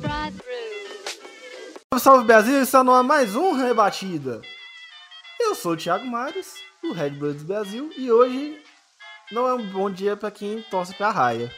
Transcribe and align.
right 0.00 0.32
through. 0.36 0.52
Salve, 1.90 2.00
salve 2.00 2.26
Brasil, 2.26 2.62
está 2.62 2.84
no 2.84 2.92
ar 2.92 3.02
mais 3.02 3.34
um 3.34 3.52
Rebatida. 3.52 4.40
Eu 5.40 5.54
sou 5.54 5.72
o 5.72 5.76
Thiago 5.76 6.06
Mares, 6.06 6.54
do 6.80 6.92
Red 6.92 7.10
Bulls 7.10 7.42
Brasil, 7.42 7.90
e 7.98 8.10
hoje 8.10 8.62
não 9.32 9.48
é 9.48 9.54
um 9.54 9.66
bom 9.70 9.90
dia 9.90 10.16
para 10.16 10.30
quem 10.30 10.62
torce 10.70 10.94
pra 10.94 11.10
raia. 11.10 11.52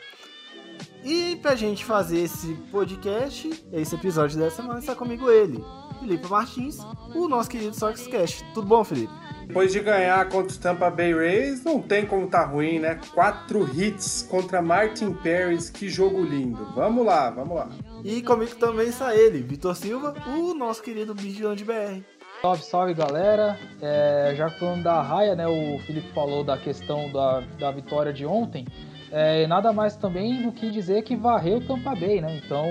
E 1.04 1.36
pra 1.36 1.54
gente 1.54 1.84
fazer 1.84 2.20
esse 2.20 2.54
podcast, 2.72 3.50
esse 3.70 3.94
episódio 3.94 4.38
dessa 4.38 4.56
semana, 4.56 4.78
está 4.78 4.94
comigo 4.94 5.30
ele, 5.30 5.62
Felipe 6.00 6.26
Martins, 6.26 6.78
o 7.14 7.28
nosso 7.28 7.50
querido 7.50 7.76
Soxcast. 7.76 8.42
Tudo 8.54 8.66
bom, 8.66 8.82
Felipe? 8.82 9.23
Depois 9.46 9.72
de 9.72 9.80
ganhar 9.80 10.28
contra 10.28 10.56
o 10.56 10.58
Tampa 10.58 10.90
Bay 10.90 11.14
Rays, 11.14 11.62
não 11.64 11.80
tem 11.80 12.06
como 12.06 12.26
tá 12.26 12.44
ruim, 12.44 12.78
né? 12.78 12.98
Quatro 13.12 13.68
hits 13.74 14.26
contra 14.28 14.62
Martin 14.62 15.12
Paris, 15.12 15.70
que 15.70 15.88
jogo 15.88 16.22
lindo. 16.22 16.72
Vamos 16.74 17.04
lá, 17.04 17.30
vamos 17.30 17.56
lá. 17.56 17.68
E 18.02 18.22
comigo 18.22 18.56
também 18.56 18.88
está 18.88 19.14
ele, 19.14 19.40
Vitor 19.42 19.74
Silva, 19.76 20.14
o 20.26 20.54
nosso 20.54 20.82
querido 20.82 21.14
Vigilante 21.14 21.64
BR. 21.64 22.02
Salve, 22.42 22.62
salve 22.62 22.94
galera. 22.94 23.58
É, 23.80 24.34
já 24.36 24.50
falando 24.50 24.82
da 24.82 25.00
raia, 25.00 25.34
né? 25.34 25.46
O 25.46 25.78
Felipe 25.86 26.12
falou 26.12 26.44
da 26.44 26.58
questão 26.58 27.10
da, 27.10 27.40
da 27.58 27.70
vitória 27.70 28.12
de 28.12 28.26
ontem. 28.26 28.66
É, 29.10 29.46
nada 29.46 29.72
mais 29.72 29.96
também 29.96 30.42
do 30.42 30.52
que 30.52 30.70
dizer 30.70 31.02
que 31.02 31.16
varreu 31.16 31.58
o 31.58 31.60
Tampa 31.64 31.94
Bay, 31.94 32.20
né? 32.20 32.40
Então, 32.44 32.66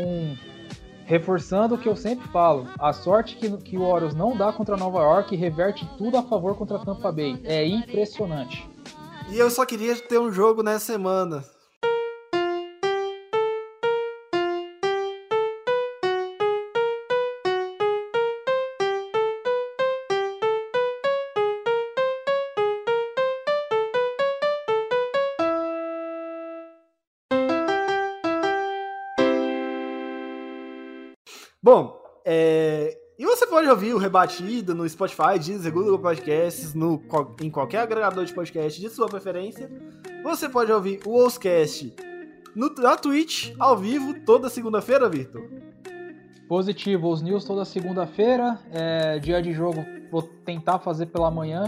reforçando 1.05 1.75
o 1.75 1.77
que 1.77 1.87
eu 1.87 1.95
sempre 1.95 2.27
falo, 2.29 2.67
a 2.79 2.93
sorte 2.93 3.35
que, 3.35 3.49
que 3.57 3.77
o 3.77 3.83
Orioles 3.83 4.15
não 4.15 4.35
dá 4.35 4.51
contra 4.51 4.77
Nova 4.77 4.99
York 4.99 5.35
reverte 5.35 5.87
tudo 5.97 6.17
a 6.17 6.23
favor 6.23 6.55
contra 6.55 6.79
Tampa 6.79 7.11
Bay. 7.11 7.39
É 7.43 7.65
impressionante. 7.65 8.67
E 9.29 9.37
eu 9.37 9.49
só 9.49 9.65
queria 9.65 9.95
ter 9.95 10.19
um 10.19 10.31
jogo 10.31 10.61
nessa 10.61 10.93
semana. 10.93 11.43
É, 32.35 32.97
e 33.19 33.25
você 33.25 33.45
pode 33.45 33.69
ouvir 33.69 33.93
o 33.93 33.99
Rebatido 33.99 34.73
no 34.73 34.89
Spotify, 34.89 35.37
Deezer, 35.37 35.71
Google 35.71 35.99
Podcasts, 35.99 36.73
no, 36.73 36.99
em 37.39 37.51
qualquer 37.51 37.81
agregador 37.81 38.25
de 38.25 38.33
podcast 38.33 38.81
de 38.81 38.89
sua 38.89 39.07
preferência. 39.07 39.69
Você 40.23 40.49
pode 40.49 40.71
ouvir 40.71 40.99
o 41.05 41.15
Oscast 41.15 41.95
no, 42.55 42.73
na 42.73 42.97
Twitch, 42.97 43.53
ao 43.59 43.77
vivo, 43.77 44.15
toda 44.25 44.49
segunda-feira, 44.49 45.07
Vitor. 45.07 45.47
Positivo, 46.47 47.11
os 47.11 47.21
news 47.21 47.45
toda 47.45 47.63
segunda-feira. 47.65 48.59
É, 48.71 49.19
dia 49.19 49.39
de 49.43 49.53
jogo, 49.53 49.85
vou 50.11 50.23
tentar 50.23 50.79
fazer 50.79 51.05
pela 51.05 51.29
manhã. 51.29 51.65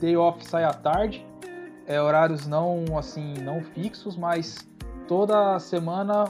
Day 0.00 0.16
off 0.16 0.48
sai 0.48 0.64
à 0.64 0.72
tarde. 0.72 1.26
É, 1.86 2.00
horários 2.00 2.46
não 2.46 2.96
assim 2.96 3.34
não 3.42 3.62
fixos, 3.62 4.16
mas 4.16 4.66
toda 5.06 5.58
semana, 5.58 6.24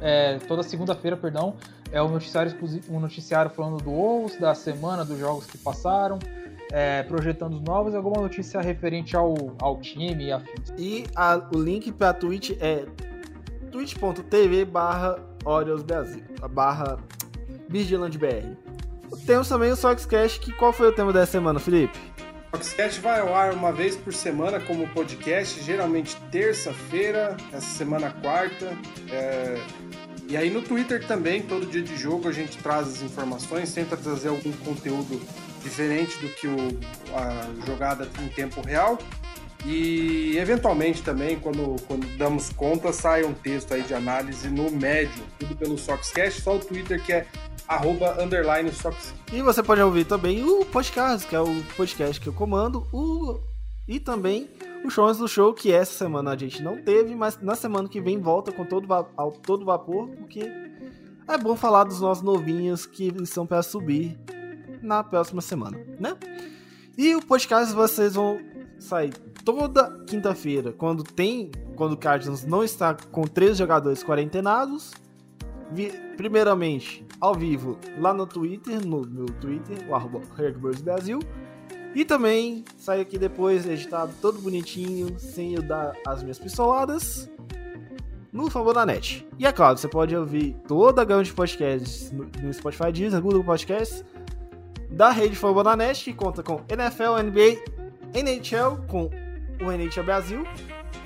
é, 0.00 0.38
toda 0.38 0.62
segunda-feira, 0.62 1.16
perdão, 1.16 1.56
é 1.94 2.02
o 2.02 2.08
noticiário 2.08 2.52
um 2.90 2.98
noticiário 3.00 3.50
falando 3.50 3.82
do 3.82 3.90
Wolves, 3.90 4.38
da 4.38 4.54
semana, 4.54 5.04
dos 5.04 5.18
jogos 5.18 5.46
que 5.46 5.56
passaram, 5.56 6.18
é, 6.72 7.02
projetando 7.04 7.54
os 7.54 7.60
novos 7.60 7.94
e 7.94 7.96
alguma 7.96 8.20
notícia 8.20 8.60
referente 8.60 9.16
ao, 9.16 9.34
ao 9.60 9.80
time 9.80 10.24
e 10.26 10.32
afins. 10.32 10.72
E 10.76 11.04
a- 11.14 11.40
o 11.54 11.58
link 11.58 11.92
pra 11.92 12.12
Twitch 12.12 12.50
é 12.60 12.84
twitch.tv 13.70 14.64
barra 14.64 15.16
Brasil, 15.86 16.22
barra 16.50 16.98
VigilanteBR. 17.68 18.56
Temos 19.26 19.48
também 19.48 19.70
o 19.70 19.76
Soxcast, 19.76 20.40
que 20.40 20.52
qual 20.52 20.72
foi 20.72 20.88
o 20.88 20.92
tema 20.92 21.12
dessa 21.12 21.32
semana, 21.32 21.60
Felipe? 21.60 21.96
O 22.52 22.56
Foxcast 22.56 23.00
vai 23.00 23.20
ao 23.20 23.34
ar 23.34 23.52
uma 23.52 23.72
vez 23.72 23.96
por 23.96 24.12
semana 24.14 24.58
como 24.60 24.86
podcast, 24.88 25.62
geralmente 25.62 26.16
terça-feira, 26.30 27.36
essa 27.52 27.60
semana 27.76 28.10
quarta. 28.22 28.66
é, 29.12 29.60
E 30.28 30.36
aí 30.36 30.50
no 30.50 30.62
Twitter 30.62 31.06
também, 31.06 31.42
todo 31.42 31.66
dia 31.66 31.82
de 31.82 31.96
jogo, 31.96 32.28
a 32.28 32.32
gente 32.32 32.56
traz 32.58 32.88
as 32.88 33.02
informações, 33.02 33.72
tenta 33.72 33.96
trazer 33.96 34.28
algum 34.28 34.52
conteúdo 34.52 35.20
diferente 35.62 36.18
do 36.18 36.28
que 36.28 36.46
o, 36.46 36.56
a 37.14 37.66
jogada 37.66 38.08
em 38.22 38.28
tempo 38.28 38.60
real. 38.60 38.98
E 39.66 40.36
eventualmente 40.36 41.02
também, 41.02 41.38
quando, 41.38 41.76
quando 41.86 42.06
damos 42.18 42.50
conta, 42.50 42.92
sai 42.92 43.24
um 43.24 43.32
texto 43.32 43.72
aí 43.72 43.82
de 43.82 43.94
análise 43.94 44.48
no 44.50 44.70
médio, 44.70 45.24
tudo 45.38 45.56
pelo 45.56 45.78
Soxcast, 45.78 46.42
só 46.42 46.56
o 46.56 46.58
Twitter 46.58 47.02
que 47.02 47.12
é 47.14 47.26
arroba 47.66 48.22
underline 48.22 48.70
Sox. 48.72 49.14
E 49.32 49.40
você 49.40 49.62
pode 49.62 49.80
ouvir 49.80 50.04
também 50.04 50.44
o 50.44 50.64
podcast, 50.66 51.26
que 51.26 51.34
é 51.34 51.40
o 51.40 51.62
podcast 51.76 52.20
que 52.20 52.28
eu 52.28 52.32
comando, 52.32 52.86
o... 52.92 53.40
e 53.86 54.00
também 54.00 54.48
o 54.84 54.90
Shows 54.90 55.18
do 55.18 55.26
Show, 55.28 55.54
que 55.54 55.72
essa 55.72 55.92
semana 55.92 56.32
a 56.32 56.36
gente 56.36 56.62
não 56.62 56.76
teve, 56.82 57.14
mas 57.14 57.38
na 57.40 57.54
semana 57.54 57.88
que 57.88 58.00
vem 58.00 58.18
volta 58.20 58.52
com 58.52 58.64
todo, 58.64 58.86
ao 59.16 59.32
todo 59.32 59.64
vapor, 59.64 60.08
porque 60.10 60.50
é 61.26 61.38
bom 61.38 61.56
falar 61.56 61.84
dos 61.84 62.00
nossos 62.00 62.22
novinhos 62.22 62.84
que 62.86 63.12
estão 63.22 63.46
para 63.46 63.62
subir 63.62 64.18
na 64.82 65.02
próxima 65.02 65.40
semana, 65.40 65.78
né? 65.98 66.16
E 66.96 67.14
o 67.14 67.22
podcast 67.24 67.74
vocês 67.74 68.14
vão 68.14 68.38
sair 68.78 69.14
toda 69.44 70.04
quinta-feira, 70.06 70.72
quando 70.72 71.02
tem, 71.02 71.50
quando 71.76 71.92
o 71.94 71.96
Cardinals 71.96 72.44
não 72.44 72.62
está 72.62 72.94
com 72.94 73.22
três 73.22 73.56
jogadores 73.56 74.04
quarentenados, 74.04 74.92
vi- 75.72 75.92
primeiramente 76.16 77.04
ao 77.20 77.34
vivo 77.34 77.78
lá 77.98 78.12
no 78.12 78.26
Twitter, 78.26 78.86
no 78.86 79.00
meu 79.06 79.26
Twitter, 79.26 79.88
o 79.88 79.94
arroba 79.94 80.20
Brasil. 80.82 81.18
E 81.94 82.04
também 82.04 82.64
sai 82.76 83.00
aqui 83.00 83.18
depois 83.18 83.66
editado 83.66 84.12
todo 84.20 84.40
bonitinho, 84.40 85.18
sem 85.18 85.54
eu 85.54 85.62
dar 85.62 85.96
as 86.06 86.22
minhas 86.22 86.38
pistoladas, 86.38 87.30
no 88.32 88.50
favor 88.50 88.74
da 88.74 88.84
net. 88.84 89.24
E 89.38 89.46
é 89.46 89.52
claro, 89.52 89.78
você 89.78 89.86
pode 89.86 90.14
ouvir 90.16 90.56
toda 90.66 91.02
a 91.02 91.04
gama 91.04 91.22
de 91.22 91.32
podcasts 91.32 92.10
no, 92.10 92.52
Spotify, 92.52 92.90
Deezer, 92.90 93.22
Google 93.22 93.44
Podcasts, 93.44 94.04
da 94.90 95.10
rede 95.10 95.36
Favor 95.36 95.62
da 95.62 95.76
Net, 95.76 96.04
que 96.04 96.12
conta 96.12 96.42
com 96.42 96.62
NFL, 96.68 97.22
NBA, 97.22 97.62
NHL, 98.14 98.84
com 98.88 99.10
o 99.60 99.70
NHL 99.70 100.04
Brasil. 100.04 100.44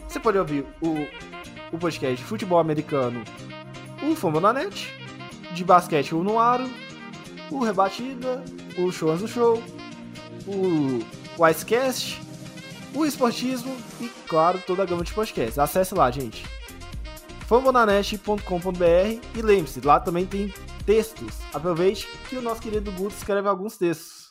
Você 0.07 0.19
pode 0.19 0.39
ouvir 0.39 0.65
o, 0.81 1.07
o 1.75 1.79
podcast 1.79 2.17
de 2.17 2.25
futebol 2.25 2.59
americano, 2.59 3.23
o 4.03 4.15
Fombo 4.15 4.41
na 4.41 4.53
Net, 4.53 4.93
de 5.55 5.65
basquete 5.65 6.15
o 6.15 6.23
Noaro, 6.23 6.69
o 7.51 7.65
Rebatida, 7.65 8.43
o 8.79 8.91
Shows 8.91 9.21
do 9.21 9.29
Show, 9.29 9.63
o 10.49 11.01
Wisecast, 11.39 12.21
o 12.95 13.05
Esportismo 13.05 13.77
e, 14.01 14.09
claro, 14.27 14.63
toda 14.67 14.83
a 14.83 14.87
gama 14.87 15.05
de 15.05 15.13
podcasts. 15.13 15.59
Acesse 15.59 15.95
lá, 15.95 16.11
gente. 16.11 16.45
fambonanet.com.br 17.47 19.27
e 19.35 19.43
lembre-se, 19.43 19.81
lá 19.81 20.01
também 20.01 20.27
tem 20.27 20.53
textos. 20.87 21.35
Aproveite 21.53 22.09
que 22.29 22.37
o 22.37 22.43
nosso 22.43 22.63
querido 22.63 22.91
Guto 22.93 23.15
escreve 23.15 23.49
alguns 23.49 23.77
textos. 23.77 24.28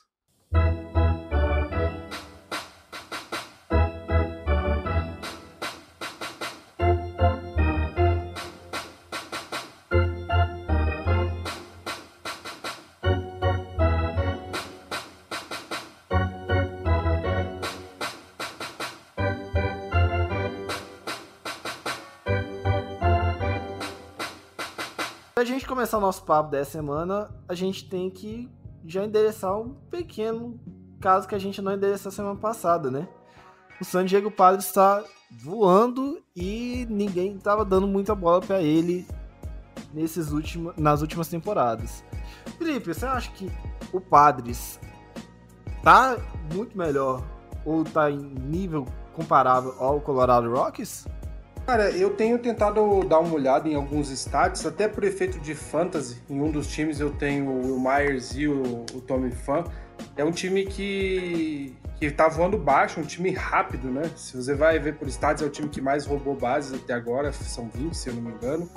Começar 25.78 26.00
o 26.00 26.02
nosso 26.02 26.24
papo 26.24 26.50
dessa 26.50 26.72
semana, 26.72 27.30
a 27.48 27.54
gente 27.54 27.88
tem 27.88 28.10
que 28.10 28.50
já 28.84 29.06
endereçar 29.06 29.56
um 29.56 29.76
pequeno 29.92 30.60
caso 31.00 31.28
que 31.28 31.36
a 31.36 31.38
gente 31.38 31.62
não 31.62 31.72
endereçou 31.72 32.12
semana 32.12 32.36
passada, 32.36 32.90
né? 32.90 33.08
o 33.80 33.86
San 33.86 34.04
Diego 34.04 34.32
Padres 34.32 34.66
está 34.66 35.04
voando 35.30 36.20
e 36.36 36.88
ninguém 36.90 37.36
estava 37.36 37.64
dando 37.64 37.86
muita 37.86 38.16
bola 38.16 38.42
para 38.42 38.60
ele 38.60 39.08
nesses 39.94 40.32
últimos, 40.32 40.76
nas 40.78 41.02
últimas 41.02 41.28
temporadas. 41.28 42.04
Felipe, 42.58 42.92
você 42.92 43.06
acha 43.06 43.30
que 43.34 43.48
o 43.94 44.02
Padres 44.02 44.80
tá 45.84 46.18
muito 46.56 46.76
melhor 46.76 47.24
ou 47.64 47.84
tá 47.84 48.10
em 48.10 48.18
nível 48.18 48.84
comparável 49.14 49.76
ao 49.78 50.02
Colorado 50.02 50.52
Rockies? 50.52 51.06
Cara, 51.68 51.92
eu 51.92 52.12
tenho 52.12 52.40
tentado 52.40 53.04
dar 53.04 53.20
uma 53.20 53.36
olhada 53.36 53.68
em 53.68 53.76
alguns 53.76 54.10
estádios, 54.10 54.66
até 54.66 54.88
por 54.88 55.04
efeito 55.04 55.38
de 55.38 55.54
fantasy. 55.54 56.16
Em 56.30 56.40
um 56.40 56.50
dos 56.50 56.66
times 56.68 57.02
eu 57.02 57.12
tenho 57.12 57.46
o 57.46 57.62
Will 57.62 57.78
Myers 57.78 58.34
e 58.38 58.48
o, 58.48 58.86
o 58.94 59.02
Tommy 59.02 59.32
Fan. 59.32 59.66
É 60.16 60.24
um 60.24 60.32
time 60.32 60.66
que, 60.66 61.76
que 62.00 62.10
tá 62.10 62.30
voando 62.30 62.58
baixo, 62.58 63.02
um 63.02 63.04
time 63.04 63.32
rápido, 63.32 63.90
né? 63.90 64.10
Se 64.16 64.38
você 64.38 64.56
vai 64.56 64.80
ver 64.80 64.96
por 64.96 65.10
estádios, 65.10 65.42
é 65.42 65.46
o 65.46 65.52
time 65.52 65.68
que 65.68 65.82
mais 65.82 66.06
roubou 66.06 66.38
bases 66.38 66.74
até 66.74 66.94
agora, 66.94 67.34
são 67.34 67.68
20, 67.68 67.94
se 67.94 68.08
eu 68.08 68.14
não 68.14 68.22
me 68.22 68.32
engano. 68.32 68.70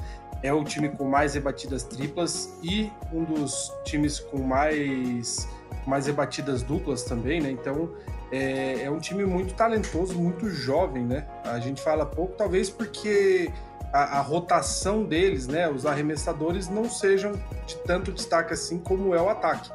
É 0.43 0.53
o 0.53 0.65
time 0.65 0.89
com 0.89 1.05
mais 1.05 1.35
rebatidas 1.35 1.85
triplas 1.85 2.59
e 2.61 2.91
um 3.13 3.23
dos 3.23 3.73
times 3.85 4.19
com 4.19 4.43
mais, 4.43 5.49
mais 5.87 6.09
rebatidas 6.09 6.65
duplas 6.65 7.05
também, 7.05 7.41
né? 7.41 7.53
Então 7.53 7.89
é, 8.31 8.85
é 8.85 8.91
um 8.91 8.99
time 8.99 9.25
muito 9.25 9.55
talentoso, 9.55 10.15
muito 10.15 10.49
jovem, 10.49 11.05
né? 11.05 11.27
A 11.45 11.59
gente 11.59 11.83
fala 11.83 12.07
pouco, 12.07 12.35
talvez 12.37 12.71
porque 12.71 13.51
a, 13.93 14.19
a, 14.19 14.21
rotação 14.21 15.05
deles, 15.05 15.47
né, 15.47 15.69
os 15.69 15.85
arremessadores 15.85 16.69
não 16.69 16.89
sejam 16.89 17.33
de 17.67 17.77
tanto 17.85 18.13
destaque 18.13 18.53
assim 18.53 18.79
como 18.79 19.15
é 19.15 19.21
o 19.21 19.29
ataque. 19.29 19.71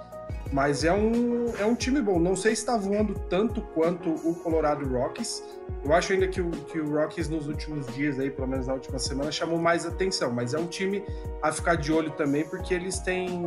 Mas 0.52 0.84
é 0.84 0.94
um, 0.94 1.46
é 1.60 1.66
um 1.66 1.76
time 1.76 2.02
bom. 2.02 2.20
Não 2.20 2.36
sei 2.36 2.56
se 2.56 2.62
está 2.62 2.78
voando 2.78 3.14
tanto 3.30 3.62
quanto 3.62 4.10
o 4.10 4.36
Colorado 4.36 4.88
Rockies. 4.88 5.44
Eu 5.84 5.94
acho 5.94 6.14
ainda 6.14 6.28
que 6.28 6.40
o, 6.42 6.50
que 6.50 6.80
o 6.80 6.90
Rockies 6.90 7.28
nos 7.28 7.48
últimos 7.48 7.88
dias, 7.94 8.20
aí, 8.20 8.30
pelo 8.30 8.48
menos 8.48 8.68
na 8.68 8.74
última 8.74 9.00
semana, 9.00 9.32
chamou 9.32 9.58
mais 9.58 9.86
atenção. 9.86 10.32
Mas 10.32 10.54
é 10.54 10.60
um 10.60 10.68
time 10.68 11.04
a 11.42 11.52
ficar 11.52 11.76
de 11.76 11.92
olho 11.92 12.12
também, 12.12 12.46
porque 12.46 12.74
eles 12.74 13.00
têm, 13.00 13.44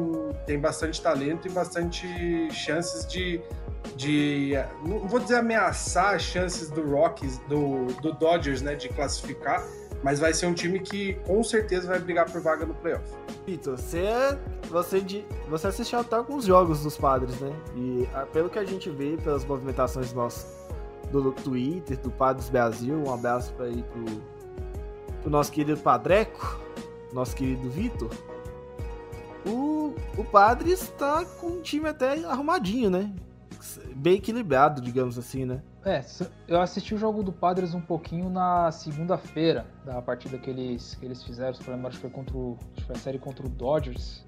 têm 0.47 0.59
bastante 0.59 1.01
talento 1.01 1.47
e 1.47 1.51
bastante 1.51 2.07
chances 2.51 3.07
de, 3.07 3.41
de. 3.97 4.53
Não 4.85 5.07
vou 5.07 5.21
dizer 5.21 5.37
ameaçar 5.37 6.15
as 6.15 6.23
chances 6.23 6.69
do 6.69 6.83
Rockies, 6.83 7.39
do, 7.49 7.87
do 8.03 8.13
Dodgers, 8.13 8.61
né, 8.61 8.75
de 8.75 8.89
classificar 8.89 9.65
mas 10.03 10.21
vai 10.21 10.33
ser 10.33 10.47
um 10.47 10.55
time 10.55 10.79
que 10.79 11.15
com 11.27 11.43
certeza 11.43 11.89
vai 11.89 11.99
brigar 11.99 12.31
por 12.31 12.41
vaga 12.41 12.65
no 12.65 12.75
playoff. 12.75 13.05
Vitor, 13.47 13.77
você, 13.77 13.99
é, 13.99 14.39
você, 14.69 15.25
você 15.49 15.67
assistiu 15.67 15.99
até 15.99 16.17
alguns 16.17 16.45
jogos 16.45 16.83
dos 16.83 16.97
padres, 16.97 17.39
né? 17.41 17.53
E 17.77 18.09
ah, 18.15 18.27
pelo 18.27 18.49
que 18.49 18.59
a 18.59 18.65
gente 18.65 18.91
vê, 18.91 19.17
pelas 19.17 19.45
movimentações 19.45 20.13
nossos 20.13 20.47
do 21.11 21.33
Twitter, 21.33 21.99
do 21.99 22.11
Padres 22.11 22.49
Brasil, 22.51 22.95
um 22.95 23.13
abraço 23.13 23.53
para 23.55 23.67
aí 23.67 23.83
pro, 23.83 24.05
pro 25.23 25.31
nosso 25.31 25.51
querido 25.51 25.81
Padreco, 25.81 26.61
nosso 27.13 27.35
querido 27.35 27.69
Vitor. 27.71 28.11
O, 29.47 29.95
o 30.17 30.25
Padres 30.25 30.83
está 30.83 31.25
com 31.25 31.47
um 31.47 31.61
time 31.63 31.89
até 31.89 32.23
arrumadinho, 32.25 32.91
né? 32.91 33.11
Bem 33.95 34.15
equilibrado, 34.15 34.81
digamos 34.81 35.19
assim, 35.19 35.45
né? 35.45 35.61
É, 35.85 36.05
eu 36.47 36.61
assisti 36.61 36.95
o 36.95 36.99
jogo 36.99 37.23
do 37.23 37.33
Padres 37.33 37.75
um 37.75 37.81
pouquinho 37.81 38.29
na 38.29 38.71
segunda-feira, 38.71 39.67
da 39.85 40.03
partida 40.03 40.39
que 40.39 40.51
eles, 40.51 40.95
que 40.95 41.05
eles 41.05 41.23
fizeram, 41.23 41.55
se 41.55 41.63
acho 41.63 41.91
que 41.91 41.97
foi 41.97 42.11
contra 42.11 42.37
o, 42.37 42.57
acho 42.61 42.75
que 42.75 42.85
foi 42.85 42.97
a 42.97 42.99
série 42.99 43.19
contra 43.19 43.47
o 43.47 43.49
Dodgers. 43.49 44.25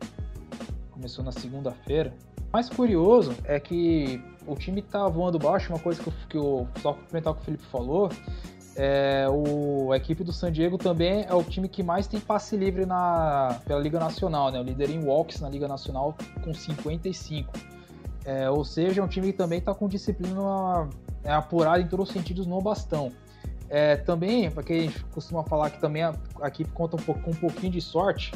Começou 0.90 1.24
na 1.24 1.32
segunda-feira. 1.32 2.14
O 2.48 2.52
mais 2.52 2.68
curioso 2.68 3.34
é 3.44 3.60
que 3.60 4.22
o 4.46 4.56
time 4.56 4.82
tá 4.82 5.06
voando 5.06 5.38
baixo, 5.38 5.72
uma 5.72 5.78
coisa 5.78 6.02
que 6.02 6.08
eu, 6.08 6.14
que 6.28 6.36
eu 6.36 6.68
só 6.80 6.94
complementar 6.94 7.32
o 7.32 7.36
que 7.36 7.42
o 7.42 7.44
Felipe 7.44 7.64
falou, 7.64 8.10
é, 8.76 9.26
o, 9.28 9.92
a 9.92 9.96
equipe 9.96 10.22
do 10.22 10.32
San 10.32 10.50
Diego 10.50 10.78
também 10.78 11.26
é 11.28 11.34
o 11.34 11.42
time 11.42 11.68
que 11.68 11.82
mais 11.82 12.06
tem 12.06 12.20
passe 12.20 12.56
livre 12.56 12.86
na, 12.86 13.60
pela 13.66 13.80
Liga 13.80 13.98
Nacional, 13.98 14.50
né? 14.50 14.60
O 14.60 14.62
líder 14.62 14.90
em 14.90 15.04
walks 15.04 15.40
na 15.40 15.48
Liga 15.48 15.66
Nacional 15.66 16.16
com 16.42 16.54
55. 16.54 17.52
É, 18.24 18.50
ou 18.50 18.64
seja, 18.64 19.00
é 19.00 19.04
um 19.04 19.08
time 19.08 19.28
que 19.28 19.38
também 19.38 19.58
está 19.58 19.74
com 19.74 19.88
disciplina 19.88 20.88
é, 21.24 21.32
apurada 21.32 21.80
em 21.80 21.86
todos 21.86 22.08
os 22.08 22.12
sentidos 22.12 22.46
no 22.46 22.60
bastão. 22.60 23.12
É, 23.68 23.96
também, 23.96 24.50
porque 24.50 24.72
a 24.72 24.80
gente 24.80 25.04
costuma 25.04 25.44
falar 25.44 25.70
que 25.70 25.80
também 25.80 26.02
a, 26.02 26.12
a 26.40 26.48
equipe 26.48 26.70
conta 26.72 26.96
um 26.96 26.98
pouco, 26.98 27.20
com 27.22 27.30
um 27.30 27.34
pouquinho 27.34 27.72
de 27.72 27.80
sorte, 27.80 28.32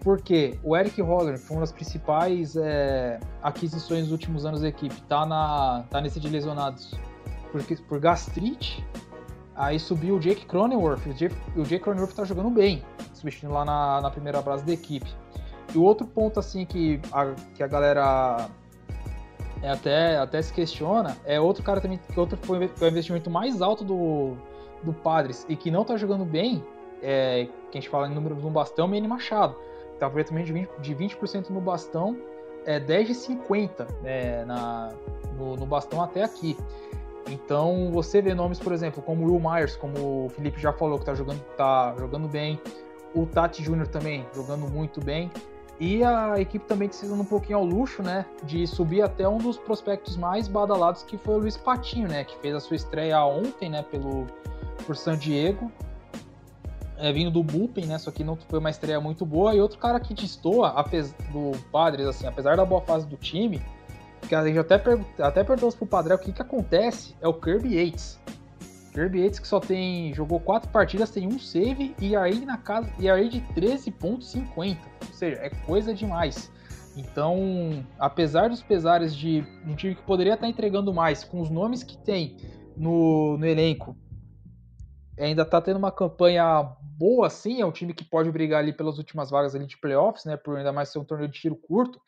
porque 0.00 0.58
o 0.62 0.76
Eric 0.76 1.00
Holler, 1.02 1.34
que 1.34 1.40
foi 1.40 1.56
uma 1.56 1.60
das 1.60 1.72
principais 1.72 2.56
é, 2.56 3.20
aquisições 3.42 4.04
dos 4.04 4.12
últimos 4.12 4.46
anos 4.46 4.62
da 4.62 4.68
equipe, 4.68 4.98
tá, 5.02 5.26
na, 5.26 5.84
tá 5.90 6.00
nesse 6.00 6.18
de 6.18 6.28
lesionados 6.28 6.94
por, 7.52 7.62
por 7.86 8.00
gastrite. 8.00 8.84
Aí 9.54 9.78
subiu 9.78 10.16
o 10.16 10.20
Jake 10.20 10.46
Cronenworth. 10.46 11.04
O 11.04 11.12
Jake, 11.12 11.36
o 11.56 11.62
Jake 11.64 11.82
Cronenworth 11.82 12.14
tá 12.14 12.24
jogando 12.24 12.48
bem, 12.48 12.82
substituindo 13.12 13.54
lá 13.54 13.64
na, 13.64 14.00
na 14.00 14.10
primeira 14.10 14.40
base 14.40 14.64
da 14.64 14.72
equipe. 14.72 15.12
E 15.74 15.76
o 15.76 15.82
outro 15.82 16.06
ponto, 16.06 16.38
assim, 16.38 16.64
que 16.64 17.00
a, 17.12 17.34
que 17.54 17.62
a 17.62 17.66
galera 17.66 18.48
é, 19.62 19.70
até, 19.70 20.16
até 20.16 20.40
se 20.40 20.52
questiona, 20.52 21.16
é 21.24 21.40
outro 21.40 21.62
cara 21.62 21.80
também, 21.80 21.98
que 22.12 22.18
outro 22.18 22.38
foi 22.42 22.58
o 22.58 22.86
investimento 22.86 23.30
mais 23.30 23.60
alto 23.60 23.84
do, 23.84 24.36
do 24.82 24.92
Padres 24.92 25.44
e 25.48 25.56
que 25.56 25.70
não 25.70 25.84
tá 25.84 25.96
jogando 25.96 26.24
bem, 26.24 26.64
é, 27.02 27.48
que 27.70 27.78
a 27.78 27.80
gente 27.80 27.88
fala 27.88 28.08
em 28.08 28.14
número 28.14 28.34
no 28.36 28.50
bastão, 28.50 28.86
é 28.86 28.88
Manny 28.88 29.08
Machado. 29.08 29.56
Tá 29.98 30.06
aproveitamento 30.06 30.46
de 30.46 30.54
20%, 30.54 30.68
de 30.80 30.94
20 30.94 31.50
no 31.50 31.60
bastão, 31.60 32.16
é 32.64 32.78
10 32.78 33.08
de 33.08 33.14
50 33.14 33.86
é, 34.04 34.44
na, 34.44 34.90
no, 35.36 35.56
no 35.56 35.66
bastão 35.66 36.02
até 36.02 36.22
aqui. 36.22 36.56
Então 37.28 37.90
você 37.92 38.22
vê 38.22 38.34
nomes, 38.34 38.58
por 38.58 38.72
exemplo, 38.72 39.02
como 39.02 39.24
o 39.24 39.32
Will 39.32 39.40
Myers, 39.40 39.76
como 39.76 40.26
o 40.26 40.28
Felipe 40.30 40.60
já 40.60 40.72
falou, 40.72 40.98
que 40.98 41.04
tá 41.04 41.14
jogando, 41.14 41.40
tá 41.56 41.94
jogando 41.98 42.28
bem. 42.28 42.60
O 43.14 43.26
Tati 43.26 43.62
Júnior 43.62 43.88
também 43.88 44.26
jogando 44.34 44.68
muito 44.68 45.00
bem. 45.02 45.30
E 45.80 46.02
a 46.02 46.40
equipe 46.40 46.66
também 46.66 46.90
se 46.90 47.06
um 47.06 47.24
pouquinho 47.24 47.58
ao 47.58 47.64
luxo, 47.64 48.02
né, 48.02 48.26
de 48.42 48.66
subir 48.66 49.02
até 49.02 49.28
um 49.28 49.38
dos 49.38 49.56
prospectos 49.56 50.16
mais 50.16 50.48
badalados, 50.48 51.02
que 51.04 51.16
foi 51.16 51.36
o 51.36 51.38
Luiz 51.38 51.56
Patinho, 51.56 52.08
né, 52.08 52.24
que 52.24 52.36
fez 52.38 52.54
a 52.54 52.60
sua 52.60 52.74
estreia 52.74 53.24
ontem, 53.24 53.70
né, 53.70 53.82
pelo 53.82 54.26
por 54.84 54.96
San 54.96 55.16
Diego, 55.16 55.70
é, 56.96 57.12
vindo 57.12 57.30
do 57.30 57.44
bullpen, 57.44 57.86
né, 57.86 57.98
só 57.98 58.10
que 58.10 58.24
não 58.24 58.36
foi 58.36 58.58
uma 58.58 58.70
estreia 58.70 59.00
muito 59.00 59.24
boa. 59.24 59.54
E 59.54 59.60
outro 59.60 59.78
cara 59.78 60.00
que 60.00 60.14
destoa, 60.14 60.68
apesar 60.70 61.14
do 61.30 61.52
Padres, 61.70 62.06
assim, 62.06 62.26
apesar 62.26 62.56
da 62.56 62.64
boa 62.64 62.80
fase 62.80 63.06
do 63.06 63.16
time, 63.16 63.62
que 64.28 64.34
a 64.34 64.44
gente 64.44 64.58
até, 64.58 64.74
até 65.20 65.44
perguntou 65.44 65.70
pro 65.72 65.86
Padre 65.86 66.12
o 66.12 66.18
que 66.18 66.32
que 66.32 66.42
acontece, 66.42 67.14
é 67.20 67.28
o 67.28 67.34
Kirby 67.34 67.76
Yates. 67.76 68.18
Kirby 68.92 69.22
Yates 69.22 69.38
que 69.38 69.46
só 69.46 69.60
tem. 69.60 70.12
jogou 70.12 70.40
quatro 70.40 70.68
partidas, 70.70 71.10
tem 71.10 71.26
um 71.26 71.38
save 71.38 71.94
e 72.00 72.16
aí 72.16 72.44
na 72.44 72.56
casa. 72.56 72.90
E 72.98 73.08
aí 73.08 73.28
de 73.28 73.40
13,50. 73.54 74.76
Seja, 75.18 75.36
é 75.40 75.50
coisa 75.50 75.92
demais. 75.92 76.48
Então, 76.96 77.84
apesar 77.98 78.48
dos 78.48 78.62
pesares 78.62 79.14
de 79.14 79.44
um 79.66 79.74
time 79.74 79.96
que 79.96 80.02
poderia 80.02 80.34
estar 80.34 80.46
entregando 80.46 80.94
mais, 80.94 81.24
com 81.24 81.40
os 81.40 81.50
nomes 81.50 81.82
que 81.82 81.98
tem 81.98 82.36
no, 82.76 83.36
no 83.36 83.44
elenco, 83.44 83.96
ainda 85.18 85.42
está 85.42 85.60
tendo 85.60 85.76
uma 85.76 85.90
campanha 85.90 86.62
boa 86.96 87.26
assim, 87.26 87.60
é 87.60 87.66
um 87.66 87.72
time 87.72 87.92
que 87.92 88.04
pode 88.04 88.30
brigar 88.30 88.60
ali 88.60 88.72
pelas 88.72 88.96
últimas 88.96 89.28
vagas 89.28 89.56
ali 89.56 89.66
de 89.66 89.76
playoffs, 89.76 90.24
né? 90.24 90.36
Por 90.36 90.56
ainda 90.56 90.72
mais 90.72 90.88
ser 90.88 91.00
um 91.00 91.04
torneio 91.04 91.28
de 91.28 91.40
tiro 91.40 91.56
curto. 91.56 92.00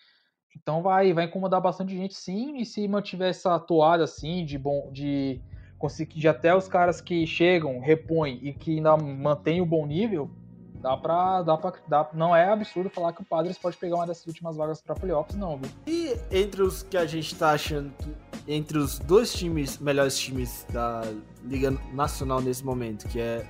Então 0.56 0.80
vai, 0.80 1.12
vai 1.12 1.24
incomodar 1.24 1.60
bastante 1.60 1.96
gente 1.96 2.14
sim, 2.14 2.58
e 2.58 2.64
se 2.64 2.86
mantiver 2.86 3.30
essa 3.30 3.58
toada 3.58 4.04
assim 4.04 4.44
de 4.44 4.56
bom 4.56 4.88
de 4.92 5.40
conseguir 5.76 6.28
até 6.28 6.54
os 6.54 6.68
caras 6.68 7.00
que 7.00 7.26
chegam, 7.26 7.80
repõem 7.80 8.38
e 8.40 8.52
que 8.52 8.76
ainda 8.76 8.96
mantêm 8.96 9.60
o 9.60 9.66
bom 9.66 9.84
nível, 9.84 10.30
dá 10.80 10.96
pra, 10.96 11.42
dá 11.42 11.56
pra 11.56 11.72
dá, 11.86 12.08
não 12.14 12.34
é 12.34 12.50
absurdo 12.50 12.90
falar 12.90 13.12
que 13.12 13.22
o 13.22 13.24
Padres 13.24 13.58
pode 13.58 13.76
pegar 13.76 13.96
uma 13.96 14.06
dessas 14.06 14.26
últimas 14.26 14.56
vagas 14.56 14.80
para 14.80 14.94
playoffs, 14.94 15.36
não, 15.36 15.58
viu? 15.58 15.70
E 15.86 16.16
entre 16.30 16.62
os 16.62 16.82
que 16.82 16.96
a 16.96 17.06
gente 17.06 17.34
tá 17.34 17.50
achando 17.50 17.92
que, 17.98 18.14
entre 18.48 18.78
os 18.78 18.98
dois 18.98 19.32
times, 19.32 19.78
melhores 19.78 20.18
times 20.18 20.66
da 20.70 21.02
Liga 21.44 21.70
Nacional 21.92 22.40
nesse 22.40 22.64
momento, 22.64 23.06
que 23.08 23.20
é 23.20 23.46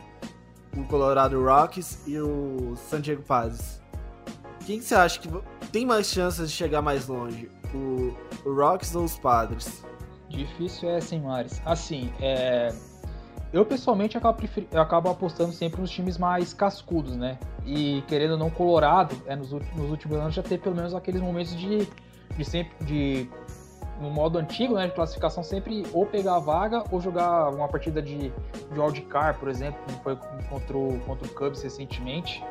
o 0.76 0.84
Colorado 0.84 1.42
Rockies 1.42 2.06
e 2.06 2.18
o 2.18 2.74
San 2.76 3.00
Diego 3.00 3.22
Padres, 3.22 3.80
quem 4.66 4.80
você 4.80 4.94
acha 4.94 5.18
que 5.18 5.28
tem 5.72 5.86
mais 5.86 6.06
chances 6.08 6.50
de 6.50 6.56
chegar 6.56 6.82
mais 6.82 7.06
longe? 7.06 7.50
O, 7.74 8.48
o 8.48 8.54
Rockies 8.54 8.94
ou 8.94 9.04
os 9.04 9.18
Padres? 9.18 9.84
Difícil 10.28 10.90
é 10.90 11.00
sem 11.00 11.20
mares. 11.20 11.60
Assim, 11.64 12.12
é... 12.20 12.72
eu 13.52 13.64
pessoalmente 13.64 14.16
acabo, 14.16 14.42
eu 14.70 14.80
acabo 14.80 15.10
apostando 15.10 15.52
sempre 15.52 15.80
nos 15.80 15.90
times 15.90 16.16
mais 16.16 16.54
cascudos, 16.54 17.16
né? 17.16 17.38
E 17.66 18.02
querendo 18.06 18.32
ou 18.32 18.38
não, 18.38 18.50
Colorado, 18.50 19.14
é, 19.26 19.34
nos, 19.34 19.52
últimos, 19.52 19.76
nos 19.76 19.90
últimos 19.90 20.18
anos 20.18 20.34
já 20.34 20.42
teve 20.42 20.58
pelo 20.58 20.76
menos 20.76 20.94
aqueles 20.94 21.20
momentos 21.20 21.56
de, 21.56 21.88
de 22.36 22.44
sempre. 22.44 22.72
de 22.84 23.28
no 24.00 24.10
modo 24.10 24.38
antigo, 24.38 24.74
né, 24.74 24.86
de 24.86 24.94
classificação, 24.94 25.44
sempre 25.44 25.84
ou 25.92 26.06
pegar 26.06 26.36
a 26.36 26.38
vaga 26.38 26.82
ou 26.90 27.00
jogar 27.00 27.50
uma 27.50 27.68
partida 27.68 28.00
de, 28.00 28.16
de 28.16 28.80
wildcard, 28.80 29.38
por 29.38 29.48
exemplo, 29.48 29.78
como 29.84 29.98
foi 30.02 30.16
contra 30.48 30.76
o, 30.76 30.98
contra 31.00 31.28
o 31.28 31.30
Cubs 31.34 31.62
recentemente. 31.62 32.42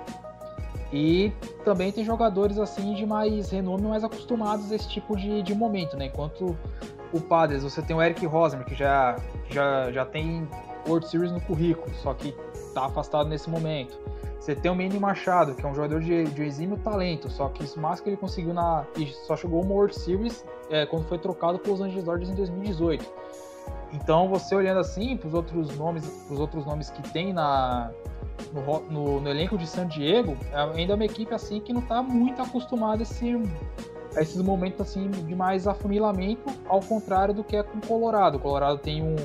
E 0.94 1.32
também 1.66 1.92
tem 1.92 2.04
jogadores 2.04 2.58
assim 2.58 2.94
de 2.94 3.06
mais 3.06 3.50
renome, 3.50 3.84
mais 3.84 4.04
acostumados 4.04 4.72
a 4.72 4.76
esse 4.76 4.90
tipo 4.90 5.16
de, 5.16 5.42
de 5.42 5.54
momento, 5.56 5.98
né? 5.98 6.06
Enquanto 6.06 6.58
o 7.12 7.20
Padres, 7.20 7.64
você 7.64 7.82
tem 7.82 7.96
o 7.96 8.02
Eric 8.02 8.26
Rosmer, 8.26 8.66
que 8.66 8.76
já, 8.76 9.16
já, 9.50 9.92
já 9.92 10.06
tem 10.06 10.48
World 10.88 11.08
Series 11.08 11.32
no 11.32 11.42
currículo, 11.42 11.94
só 11.96 12.14
que 12.14 12.36
tá 12.74 12.86
afastado 12.86 13.30
nesse 13.30 13.50
momento. 13.50 13.98
Você 14.40 14.56
tem 14.56 14.72
o 14.72 14.76
Manny 14.76 15.00
Machado, 15.00 15.54
que 15.54 15.66
é 15.66 15.70
um 15.70 15.76
jogador 15.76 16.00
de, 16.00 16.24
de 16.26 16.44
exímio 16.44 16.78
talento, 16.78 17.30
só 17.30 17.50
que 17.50 17.64
isso 17.64 17.80
mais 17.80 18.00
que 18.00 18.10
ele 18.10 18.18
conseguiu 18.18 18.54
na. 18.54 18.86
e 18.98 19.08
só 19.08 19.36
chegou 19.36 19.62
uma 19.62 19.74
World 19.74 19.94
Series 19.94 20.46
é, 20.70 20.86
quando 20.86 21.06
foi 21.06 21.18
trocado 21.18 21.60
pelos 21.60 21.82
Angeles 21.82 22.06
Dodgers 22.06 22.30
em 22.30 22.36
2018. 22.36 23.06
Então 23.94 24.30
você 24.30 24.56
olhando 24.56 24.80
assim 24.80 25.18
para 25.18 25.28
os 25.28 25.34
outros 25.34 25.78
nomes, 25.78 26.28
os 26.30 26.40
outros 26.40 26.66
nomes 26.66 26.90
que 26.90 27.02
tem 27.12 27.34
na, 27.34 27.92
no, 28.54 28.80
no, 28.90 29.22
no, 29.22 29.30
elenco 29.30 29.58
de 29.58 29.68
San 29.68 29.88
Diego, 29.88 30.38
é 30.52 30.80
ainda 30.80 30.94
é 30.94 30.96
uma 30.96 31.06
equipe 31.06 31.34
assim 31.34 31.60
que 31.60 31.74
não 31.74 31.82
está 31.82 32.02
muito 32.02 32.42
acostumada 32.42 33.02
a, 33.02 33.04
esse, 33.04 33.36
a 34.16 34.22
esses 34.22 34.42
momentos 34.42 34.82
assim 34.82 35.10
de 35.10 35.36
mais 35.36 35.68
afunilamento, 35.68 36.50
ao 36.68 36.80
contrário 36.80 37.34
do 37.34 37.44
que 37.44 37.58
é 37.58 37.64
com 37.64 37.78
o 37.78 37.82
Colorado. 37.82 38.38
O 38.38 38.40
Colorado 38.40 38.78
tem 38.78 39.04
um, 39.04 39.16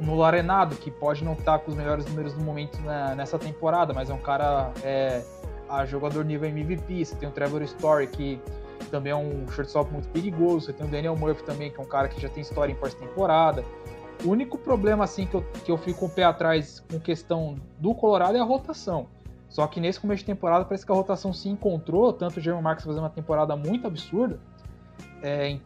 um 0.00 0.06
Nulo 0.06 0.22
Arenado, 0.22 0.76
que 0.76 0.90
pode 0.90 1.24
não 1.24 1.32
estar 1.32 1.58
com 1.58 1.70
os 1.70 1.76
melhores 1.76 2.06
números 2.06 2.34
no 2.34 2.44
momento 2.44 2.80
né, 2.80 3.14
nessa 3.16 3.38
temporada, 3.38 3.92
mas 3.92 4.10
é 4.10 4.14
um 4.14 4.20
cara 4.20 4.72
é, 4.82 5.22
a 5.68 5.84
jogador 5.84 6.24
nível 6.24 6.48
MVP. 6.48 7.04
Você 7.04 7.16
tem 7.16 7.28
o 7.28 7.32
Trevor 7.32 7.62
Story, 7.62 8.06
que 8.06 8.40
também 8.90 9.12
é 9.12 9.16
um 9.16 9.46
shortstop 9.48 9.92
muito 9.92 10.08
perigoso. 10.08 10.66
Você 10.66 10.72
tem 10.72 10.86
o 10.86 10.90
Daniel 10.90 11.16
Murphy 11.16 11.42
também, 11.42 11.70
que 11.70 11.78
é 11.78 11.82
um 11.82 11.88
cara 11.88 12.08
que 12.08 12.20
já 12.20 12.28
tem 12.28 12.42
história 12.42 12.72
em 12.72 12.76
pós-temporada. 12.76 13.64
O 14.24 14.30
único 14.30 14.58
problema 14.58 15.04
assim 15.04 15.26
que 15.26 15.34
eu, 15.34 15.42
que 15.64 15.70
eu 15.70 15.76
fico 15.76 16.00
com 16.00 16.06
o 16.06 16.10
pé 16.10 16.24
atrás 16.24 16.80
com 16.90 16.98
questão 16.98 17.56
do 17.78 17.94
Colorado 17.94 18.36
é 18.36 18.40
a 18.40 18.44
rotação. 18.44 19.06
Só 19.48 19.66
que 19.66 19.80
nesse 19.80 19.98
começo 19.98 20.20
de 20.20 20.26
temporada 20.26 20.64
parece 20.64 20.84
que 20.84 20.92
a 20.92 20.94
rotação 20.94 21.32
se 21.32 21.48
encontrou, 21.48 22.12
tanto 22.12 22.38
o 22.38 22.40
Jeremy 22.40 22.62
Marks 22.62 22.84
fazendo 22.84 23.02
uma 23.02 23.10
temporada 23.10 23.56
muito 23.56 23.86
absurda. 23.86 24.38
É, 25.22 25.58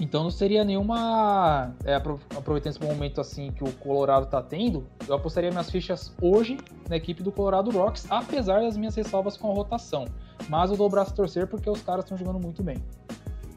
então 0.00 0.22
não 0.22 0.30
seria 0.30 0.64
nenhuma. 0.64 1.74
É, 1.84 1.94
aproveitando 1.94 2.72
esse 2.72 2.82
momento 2.82 3.20
assim 3.20 3.52
que 3.52 3.64
o 3.64 3.72
Colorado 3.72 4.26
está 4.26 4.42
tendo, 4.42 4.86
eu 5.08 5.14
apostaria 5.14 5.50
minhas 5.50 5.70
fichas 5.70 6.12
hoje 6.20 6.58
na 6.88 6.96
equipe 6.96 7.22
do 7.22 7.32
Colorado 7.32 7.70
Rocks, 7.70 8.06
apesar 8.10 8.60
das 8.60 8.76
minhas 8.76 8.94
ressalvas 8.94 9.36
com 9.36 9.50
a 9.50 9.54
rotação. 9.54 10.06
Mas 10.48 10.70
eu 10.70 10.76
dou 10.76 10.86
o 10.86 10.90
braço 10.90 11.12
a 11.12 11.14
torcer 11.16 11.46
porque 11.46 11.68
os 11.68 11.82
caras 11.82 12.04
estão 12.04 12.16
jogando 12.16 12.40
muito 12.40 12.62
bem. 12.62 12.76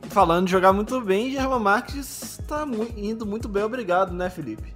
Falando 0.09 0.45
de 0.45 0.51
jogar 0.51 0.73
muito 0.73 0.99
bem, 1.01 1.31
German 1.31 1.59
Marques 1.59 2.39
está 2.39 2.65
indo 2.97 3.25
muito 3.25 3.47
bem, 3.47 3.63
obrigado, 3.63 4.11
né, 4.11 4.29
Felipe? 4.29 4.73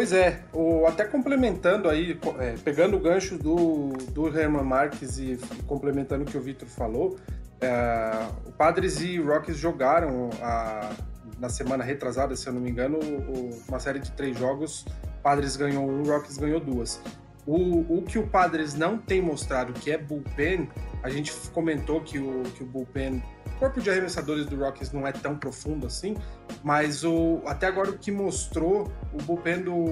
Pois 0.00 0.12
é, 0.12 0.44
o, 0.54 0.86
até 0.86 1.04
complementando 1.04 1.86
aí, 1.86 2.18
é, 2.38 2.54
pegando 2.64 2.96
o 2.96 3.00
gancho 3.00 3.36
do, 3.36 3.90
do 4.12 4.28
Herman 4.28 4.64
Marques 4.64 5.18
e, 5.18 5.32
e 5.32 5.62
complementando 5.66 6.22
o 6.22 6.26
que 6.26 6.38
o 6.38 6.40
Vitor 6.40 6.66
falou, 6.66 7.18
é, 7.60 8.26
o 8.46 8.52
Padres 8.52 9.00
e 9.00 9.18
Rockies 9.18 9.56
jogaram 9.56 10.30
a, 10.40 10.90
na 11.38 11.48
semana 11.48 11.84
retrasada, 11.84 12.34
se 12.36 12.46
eu 12.46 12.52
não 12.52 12.60
me 12.60 12.70
engano, 12.70 12.98
o, 12.98 13.50
uma 13.68 13.78
série 13.78 13.98
de 13.98 14.10
três 14.12 14.38
jogos. 14.38 14.84
Padres 15.22 15.56
ganhou 15.56 15.88
um, 15.88 16.02
Rockies 16.02 16.36
ganhou 16.36 16.60
duas. 16.60 17.00
O, 17.46 17.98
o 17.98 18.02
que 18.02 18.18
o 18.18 18.26
Padres 18.26 18.74
não 18.74 18.98
tem 18.98 19.20
mostrado, 19.20 19.72
que 19.72 19.90
é 19.90 19.98
bullpen, 19.98 20.68
a 21.02 21.08
gente 21.08 21.32
comentou 21.52 22.00
que 22.00 22.18
o, 22.18 22.42
que 22.54 22.62
o 22.62 22.66
bullpen 22.66 23.22
corpo 23.58 23.80
de 23.80 23.90
arremessadores 23.90 24.46
do 24.46 24.56
Rockies 24.56 24.90
não 24.90 25.06
é 25.06 25.12
tão 25.12 25.36
profundo 25.36 25.86
assim, 25.86 26.16
mas 26.64 27.04
o, 27.04 27.42
até 27.46 27.66
agora 27.66 27.90
o 27.90 27.98
que 27.98 28.10
mostrou, 28.10 28.90
o 29.12 29.22
bullpen 29.22 29.62
do, 29.62 29.84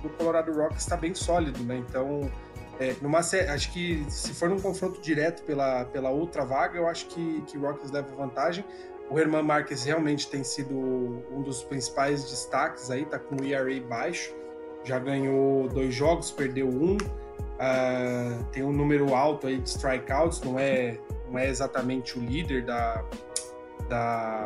do 0.00 0.08
Colorado 0.16 0.52
Rockies 0.52 0.82
está 0.82 0.96
bem 0.96 1.12
sólido, 1.12 1.62
né? 1.64 1.76
Então, 1.76 2.30
é, 2.78 2.94
numa, 3.00 3.20
acho 3.20 3.72
que 3.72 4.04
se 4.08 4.34
for 4.34 4.48
num 4.48 4.60
confronto 4.60 5.00
direto 5.00 5.42
pela, 5.42 5.84
pela 5.86 6.10
outra 6.10 6.44
vaga, 6.44 6.78
eu 6.78 6.86
acho 6.86 7.06
que, 7.06 7.42
que 7.42 7.56
o 7.56 7.62
Rockies 7.62 7.90
leva 7.90 8.14
vantagem. 8.14 8.64
O 9.08 9.18
Herman 9.18 9.42
Marques 9.42 9.84
realmente 9.84 10.28
tem 10.28 10.42
sido 10.42 10.74
um 10.74 11.40
dos 11.42 11.62
principais 11.62 12.24
destaques 12.28 12.90
aí, 12.90 13.04
tá 13.06 13.18
com 13.18 13.36
o 13.36 13.44
ERA 13.44 13.80
baixo, 13.80 14.34
já 14.84 14.98
ganhou 14.98 15.68
dois 15.68 15.94
jogos, 15.94 16.30
perdeu 16.30 16.68
um, 16.68 16.96
uh, 16.96 18.44
tem 18.52 18.64
um 18.64 18.72
número 18.72 19.14
alto 19.14 19.46
aí 19.46 19.58
de 19.58 19.68
strikeouts, 19.68 20.42
não 20.42 20.58
é 20.58 20.98
não 21.30 21.38
é 21.38 21.48
exatamente 21.48 22.18
o 22.18 22.22
líder 22.22 22.64
da, 22.64 23.04
da, 23.88 24.44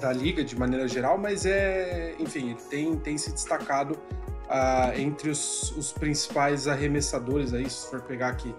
da 0.00 0.12
liga 0.12 0.44
de 0.44 0.58
maneira 0.58 0.86
geral, 0.86 1.16
mas 1.18 1.46
é, 1.46 2.14
enfim, 2.18 2.50
ele 2.50 2.60
tem, 2.68 2.96
tem 2.98 3.18
se 3.18 3.32
destacado 3.32 3.98
entre 4.96 5.30
os, 5.30 5.70
os, 5.76 5.92
principais 5.92 6.66
arremessadores 6.66 7.54
aí, 7.54 7.68
se 7.68 7.88
for 7.88 8.00
pegar 8.02 8.28
aqui, 8.28 8.54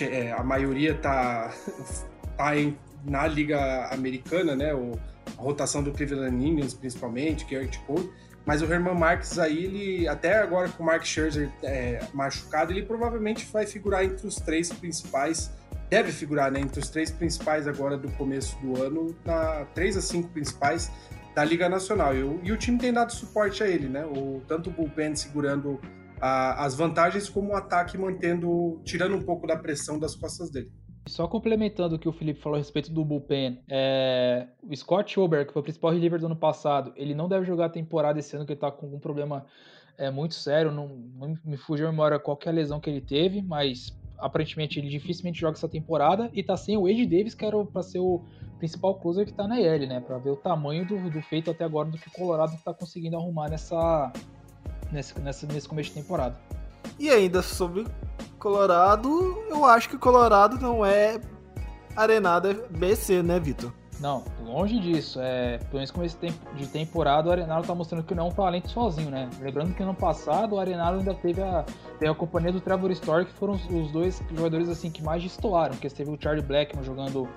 é, 0.00 0.32
a 0.32 0.42
maioria 0.42 0.94
tá, 0.94 1.52
tá 2.36 2.56
em, 2.56 2.76
na 3.04 3.26
liga 3.26 3.88
americana, 3.92 4.56
né, 4.56 4.74
o, 4.74 4.98
a 5.36 5.40
rotação 5.40 5.82
do 5.82 5.92
Cleveland 5.92 6.44
Indians 6.44 6.74
principalmente, 6.74 7.44
Garrett 7.44 7.78
Cole, 7.80 8.10
mas 8.44 8.62
o 8.62 8.64
Herman 8.64 8.94
Marques 8.94 9.38
aí, 9.38 9.64
ele, 9.64 10.08
até 10.08 10.38
agora 10.38 10.68
com 10.70 10.82
o 10.82 10.86
Mark 10.86 11.04
Scherzer 11.04 11.50
é, 11.62 12.00
machucado, 12.14 12.72
ele 12.72 12.82
provavelmente 12.82 13.46
vai 13.52 13.66
figurar 13.66 14.04
entre 14.04 14.26
os 14.26 14.36
três 14.36 14.72
principais 14.72 15.50
deve 15.88 16.12
figurar 16.12 16.50
né, 16.50 16.60
entre 16.60 16.80
os 16.80 16.88
três 16.88 17.10
principais 17.10 17.66
agora 17.66 17.96
do 17.96 18.10
começo 18.12 18.56
do 18.58 18.80
ano, 18.80 19.16
na 19.24 19.64
três 19.74 19.96
a 19.96 20.02
cinco 20.02 20.28
principais 20.28 20.90
da 21.38 21.44
Liga 21.44 21.68
Nacional. 21.68 22.16
E 22.16 22.22
o, 22.24 22.40
e 22.42 22.50
o 22.50 22.56
time 22.56 22.78
tem 22.78 22.92
dado 22.92 23.12
suporte 23.12 23.62
a 23.62 23.68
ele, 23.68 23.88
né? 23.88 24.04
O, 24.04 24.42
tanto 24.48 24.70
o 24.70 24.72
bullpen 24.72 25.14
segurando 25.14 25.80
a, 26.20 26.64
as 26.64 26.74
vantagens, 26.74 27.28
como 27.28 27.52
o 27.52 27.56
ataque 27.56 27.96
mantendo, 27.96 28.80
tirando 28.82 29.14
um 29.14 29.22
pouco 29.22 29.46
da 29.46 29.56
pressão 29.56 30.00
das 30.00 30.16
costas 30.16 30.50
dele. 30.50 30.68
Só 31.06 31.28
complementando 31.28 31.94
o 31.94 31.98
que 31.98 32.08
o 32.08 32.12
Felipe 32.12 32.40
falou 32.40 32.56
a 32.56 32.58
respeito 32.58 32.90
do 32.90 33.04
bullpen, 33.04 33.62
é... 33.70 34.48
o 34.68 34.76
Scott 34.76 35.18
Ober, 35.20 35.46
que 35.46 35.52
foi 35.52 35.60
o 35.60 35.62
principal 35.62 35.92
reliever 35.92 36.18
do 36.18 36.26
ano 36.26 36.36
passado, 36.36 36.92
ele 36.96 37.14
não 37.14 37.28
deve 37.28 37.46
jogar 37.46 37.66
a 37.66 37.70
temporada 37.70 38.18
esse 38.18 38.34
ano, 38.34 38.44
que 38.44 38.52
ele 38.52 38.60
tá 38.60 38.72
com 38.72 38.86
algum 38.86 38.98
problema 38.98 39.46
é, 39.96 40.10
muito 40.10 40.34
sério, 40.34 40.72
não, 40.72 40.88
não 40.88 41.38
me 41.44 41.56
fugiu 41.56 41.86
a 41.86 41.90
memória 41.92 42.18
qual 42.18 42.36
é 42.44 42.48
a 42.48 42.52
lesão 42.52 42.80
que 42.80 42.90
ele 42.90 43.00
teve, 43.00 43.40
mas 43.42 43.96
aparentemente 44.18 44.78
ele 44.78 44.88
dificilmente 44.88 45.40
joga 45.40 45.56
essa 45.56 45.68
temporada 45.68 46.30
e 46.32 46.42
tá 46.42 46.56
sem 46.56 46.76
o 46.76 46.88
Ed 46.88 47.06
Davis, 47.06 47.34
que 47.34 47.44
era 47.44 47.64
para 47.64 47.82
ser 47.82 48.00
o 48.00 48.22
principal 48.58 48.96
closer 48.96 49.24
que 49.24 49.32
tá 49.32 49.46
na 49.46 49.60
IL, 49.60 49.86
né? 49.86 50.00
Para 50.00 50.18
ver 50.18 50.30
o 50.30 50.36
tamanho 50.36 50.84
do, 50.84 51.10
do, 51.10 51.22
feito 51.22 51.50
até 51.50 51.64
agora 51.64 51.88
do 51.88 51.96
que 51.96 52.08
o 52.08 52.12
Colorado 52.12 52.56
tá 52.64 52.74
conseguindo 52.74 53.16
arrumar 53.16 53.48
nessa, 53.48 54.12
nesse, 54.90 55.18
nessa, 55.20 55.46
nesse 55.46 55.68
começo 55.68 55.90
de 55.90 56.02
temporada. 56.02 56.36
E 56.98 57.08
ainda 57.08 57.42
sobre 57.42 57.86
Colorado, 58.38 59.08
eu 59.48 59.64
acho 59.64 59.88
que 59.88 59.96
Colorado 59.96 60.58
não 60.60 60.84
é 60.84 61.20
arenada 61.96 62.54
BC, 62.70 63.22
né, 63.22 63.38
Vitor? 63.38 63.72
Não, 64.00 64.22
longe 64.44 64.78
disso. 64.78 65.20
É, 65.20 65.58
pelo 65.58 65.74
menos 65.74 65.90
com 65.90 66.04
esse 66.04 66.16
tempo 66.16 66.38
de 66.54 66.66
temporada, 66.66 67.28
o 67.28 67.32
Arenado 67.32 67.66
tá 67.66 67.74
mostrando 67.74 68.04
que 68.04 68.14
não 68.14 68.26
é 68.26 68.28
um 68.28 68.32
talento 68.32 68.70
sozinho, 68.70 69.10
né? 69.10 69.28
Lembrando 69.40 69.74
que 69.74 69.82
no 69.82 69.94
passado 69.94 70.54
o 70.54 70.60
Arenado 70.60 70.98
ainda 70.98 71.14
teve 71.14 71.42
a, 71.42 71.64
teve 71.98 72.10
a 72.10 72.14
companhia 72.14 72.52
do 72.52 72.60
Trevor 72.60 72.90
Story, 72.92 73.26
que 73.26 73.32
foram 73.32 73.54
os 73.54 73.90
dois 73.90 74.22
jogadores 74.30 74.68
assim 74.68 74.90
que 74.90 75.02
mais 75.02 75.22
destoaram, 75.22 75.74
porque 75.74 75.88
teve 75.88 76.10
o 76.10 76.18
Charlie 76.20 76.44
Blackman 76.44 76.84
jogando 76.84 77.28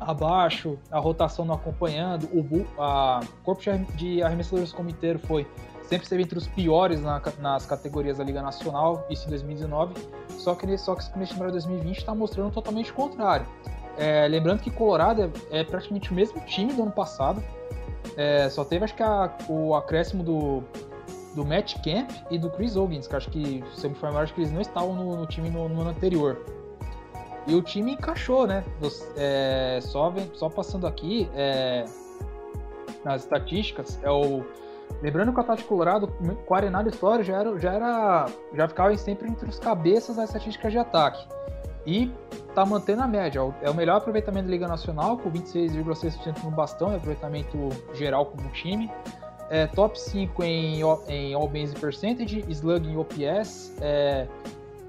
abaixo, 0.00 0.78
a 0.90 0.98
rotação 0.98 1.44
não 1.44 1.56
acompanhando, 1.56 2.28
o 2.32 2.42
Bu, 2.42 2.66
a 2.78 3.20
corpo 3.42 3.62
de 3.96 4.22
arremessadores 4.22 4.72
como 4.72 4.88
inteiro 4.88 5.18
foi 5.18 5.46
sempre 5.88 6.04
esteve 6.04 6.22
entre 6.22 6.36
os 6.36 6.46
piores 6.46 7.00
na, 7.00 7.20
nas 7.38 7.64
categorias 7.64 8.18
da 8.18 8.24
Liga 8.24 8.42
Nacional, 8.42 9.06
isso 9.08 9.26
em 9.26 9.30
2019, 9.30 9.94
só 10.38 10.54
que 10.54 10.76
só 10.76 10.94
que 10.94 11.00
esse 11.02 11.10
começo 11.10 11.34
de 11.34 11.50
2020 11.50 11.96
está 11.96 12.14
mostrando 12.14 12.52
totalmente 12.52 12.90
o 12.90 12.94
contrário. 12.94 13.46
É, 13.98 14.28
lembrando 14.28 14.60
que 14.60 14.70
Colorado 14.70 15.32
é, 15.50 15.60
é, 15.60 15.64
praticamente 15.64 16.12
o 16.12 16.14
mesmo 16.14 16.40
time 16.42 16.72
do 16.72 16.82
ano 16.82 16.92
passado. 16.92 17.42
É, 18.16 18.48
só 18.48 18.64
teve, 18.64 18.84
acho 18.84 18.94
que, 18.94 19.02
a, 19.02 19.36
o 19.48 19.74
acréscimo 19.74 20.22
do, 20.22 20.62
do 21.34 21.44
Matt 21.44 21.74
Camp 21.82 22.10
e 22.30 22.38
do 22.38 22.48
Chris 22.50 22.76
Ogins, 22.76 23.06
que 23.06 23.16
acho 23.16 23.28
que, 23.30 23.62
se 23.74 23.86
eu 23.86 23.90
me 23.90 23.96
formar, 23.96 24.22
acho 24.22 24.34
que 24.34 24.40
eles 24.40 24.52
não 24.52 24.60
estavam 24.60 24.94
no, 24.94 25.16
no 25.16 25.26
time 25.26 25.50
no, 25.50 25.68
no, 25.68 25.80
ano 25.80 25.90
anterior. 25.90 26.38
E 27.46 27.54
o 27.54 27.62
time 27.62 27.92
encaixou, 27.92 28.46
né? 28.46 28.64
É, 29.16 29.80
só, 29.82 30.12
só 30.34 30.48
passando 30.48 30.86
aqui, 30.86 31.28
é, 31.34 31.84
nas 33.04 33.22
estatísticas, 33.22 33.98
é 34.02 34.10
o. 34.10 34.44
Lembrando 35.02 35.32
que 35.32 35.38
o 35.38 35.40
Atlético 35.40 35.68
Colorado, 35.68 36.08
com 36.46 36.54
a 36.54 36.56
Arenado 36.56 36.88
História, 36.88 37.24
já 37.24 37.40
era, 37.40 37.58
já 37.58 37.72
era. 37.72 38.26
Já 38.54 38.68
ficava 38.68 38.96
sempre 38.96 39.28
entre 39.28 39.48
os 39.48 39.58
cabeças 39.58 40.16
das 40.16 40.30
estatísticas 40.30 40.72
de 40.72 40.78
ataque. 40.78 41.26
E 41.88 42.12
tá 42.54 42.66
mantendo 42.66 43.00
a 43.00 43.08
média. 43.08 43.40
É 43.62 43.70
o 43.70 43.74
melhor 43.74 43.96
aproveitamento 43.96 44.44
da 44.44 44.50
Liga 44.50 44.68
Nacional, 44.68 45.16
com 45.16 45.30
26,6% 45.30 46.44
no 46.44 46.50
bastão, 46.50 46.92
é 46.92 46.96
aproveitamento 46.96 47.70
geral 47.94 48.26
como 48.26 48.46
time. 48.50 48.90
É, 49.48 49.66
top 49.68 49.98
5 49.98 50.44
em, 50.44 50.80
em 51.08 51.32
All 51.32 51.48
Base 51.48 51.74
Percentage, 51.74 52.44
Slug 52.46 52.86
em 52.86 52.98
OPS, 52.98 53.72
é, 53.80 54.26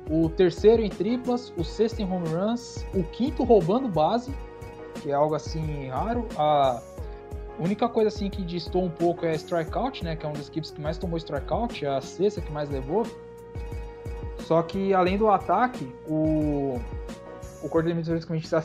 o 0.10 0.28
terceiro 0.28 0.84
em 0.84 0.90
triplas, 0.90 1.54
o 1.56 1.64
sexto 1.64 2.02
em 2.02 2.12
home 2.12 2.28
runs, 2.28 2.86
o 2.94 3.02
quinto 3.02 3.46
roubando 3.46 3.88
base, 3.88 4.34
que 5.02 5.10
é 5.10 5.14
algo 5.14 5.36
assim 5.36 5.88
raro. 5.88 6.28
A 6.36 6.82
única 7.58 7.88
coisa 7.88 8.10
assim 8.10 8.30
que 8.30 8.42
distou 8.42 8.84
um 8.84 8.90
pouco 8.90 9.26
é 9.26 9.34
strikeout, 9.36 10.04
né, 10.04 10.18
que 10.18 10.26
é 10.26 10.28
uma 10.28 10.38
das 10.38 10.50
equipes 10.50 10.72
que 10.72 10.82
mais 10.82 10.98
tomou 10.98 11.18
strikeout, 11.18 11.86
a 11.86 12.02
sexta 12.02 12.42
que 12.42 12.52
mais 12.52 12.70
levou. 12.70 13.06
Só 14.50 14.64
que 14.64 14.96
além 14.96 15.16
do 15.16 15.30
ataque, 15.30 15.94
o, 16.08 16.82
o 17.62 17.70
coordenador 17.70 18.20
que 18.20 18.34
a 18.34 18.36
gente 18.36 18.50
já, 18.50 18.64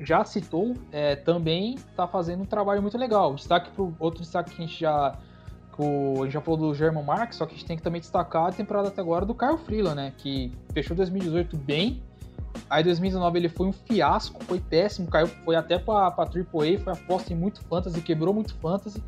já 0.00 0.24
citou 0.24 0.74
é, 0.90 1.16
também 1.16 1.74
está 1.74 2.08
fazendo 2.08 2.44
um 2.44 2.46
trabalho 2.46 2.80
muito 2.80 2.96
legal. 2.96 3.34
Destaque 3.34 3.70
pro, 3.72 3.94
outro 3.98 4.22
destaque 4.22 4.54
que 4.54 4.62
a 4.62 4.66
gente 4.66 4.80
já. 4.80 5.18
O, 5.76 6.22
a 6.22 6.24
gente 6.24 6.32
já 6.32 6.40
falou 6.40 6.58
do 6.58 6.74
German 6.74 7.04
Marx, 7.04 7.36
só 7.36 7.44
que 7.44 7.52
a 7.52 7.58
gente 7.58 7.66
tem 7.66 7.76
que 7.76 7.82
também 7.82 8.00
destacar 8.00 8.46
a 8.46 8.52
temporada 8.52 8.88
até 8.88 9.02
agora 9.02 9.26
do 9.26 9.34
Kyle 9.34 9.58
Freeland, 9.58 9.96
né? 9.96 10.14
Que 10.16 10.50
fechou 10.72 10.96
2018 10.96 11.58
bem. 11.58 12.02
Aí 12.70 12.82
2019 12.82 13.38
ele 13.38 13.48
foi 13.50 13.66
um 13.66 13.72
fiasco, 13.72 14.42
foi 14.44 14.60
péssimo, 14.60 15.08
caiu, 15.08 15.26
foi 15.26 15.56
até 15.56 15.78
pra, 15.78 16.10
pra 16.10 16.24
AAA, 16.24 16.78
foi 16.82 16.90
aposta 16.90 17.34
em 17.34 17.36
muito 17.36 17.62
fantasy, 17.66 18.00
quebrou 18.00 18.32
muito 18.32 18.54
fantasy. 18.54 19.02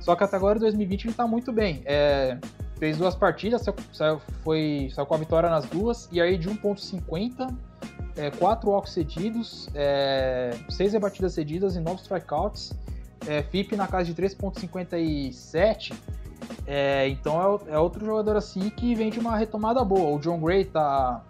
Só 0.00 0.14
que 0.14 0.22
até 0.22 0.36
agora 0.36 0.58
2020 0.58 1.06
ele 1.06 1.14
tá 1.14 1.26
muito 1.26 1.50
bem. 1.50 1.80
É, 1.86 2.36
fez 2.78 2.98
duas 2.98 3.14
partidas, 3.14 3.64
saiu, 3.92 4.20
foi, 4.42 4.90
saiu 4.94 5.06
com 5.06 5.14
a 5.14 5.18
vitória 5.18 5.48
nas 5.48 5.66
duas, 5.66 6.08
e 6.12 6.20
aí 6.20 6.36
de 6.36 6.48
1.50 6.48 7.54
é, 8.16 8.30
4 8.30 8.70
walks 8.70 8.92
cedidos, 8.92 9.68
é, 9.74 10.56
6 10.68 10.94
rebatidas 10.94 11.34
cedidas 11.34 11.76
e 11.76 11.80
9 11.80 12.00
strikeouts. 12.00 12.72
É, 13.26 13.42
FIP 13.42 13.76
na 13.76 13.86
casa 13.86 14.12
de 14.12 14.14
3.57. 14.14 15.92
É, 16.66 17.08
então 17.08 17.60
é, 17.68 17.74
é, 17.74 17.78
outro 17.78 18.04
jogador 18.04 18.36
assim 18.36 18.70
que 18.70 18.94
vem 18.94 19.10
de 19.10 19.18
uma 19.18 19.36
retomada 19.36 19.84
boa. 19.84 20.16
O 20.16 20.18
John 20.18 20.40
Gray 20.40 20.64
tá 20.64 21.24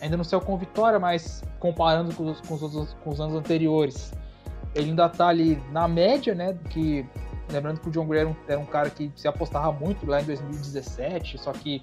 ainda 0.00 0.16
no 0.16 0.24
céu 0.24 0.40
com 0.40 0.56
vitória, 0.56 0.98
mas 0.98 1.42
comparando 1.58 2.14
com 2.14 2.30
os, 2.30 2.40
com 2.40 2.54
os, 2.54 2.94
com 2.94 3.10
os 3.10 3.20
anos 3.20 3.36
anteriores, 3.36 4.12
ele 4.74 4.90
ainda 4.90 5.08
tá 5.08 5.28
ali 5.28 5.62
na 5.72 5.86
média, 5.86 6.34
né? 6.34 6.56
Que, 6.70 7.06
lembrando 7.50 7.80
que 7.80 7.88
o 7.88 7.90
John 7.90 8.06
Gray 8.06 8.22
era 8.22 8.28
um, 8.28 8.36
era 8.48 8.60
um 8.60 8.66
cara 8.66 8.90
que 8.90 9.10
se 9.14 9.28
apostava 9.28 9.72
muito 9.72 10.06
lá 10.06 10.20
em 10.20 10.24
2017, 10.24 11.38
só 11.38 11.52
que 11.52 11.82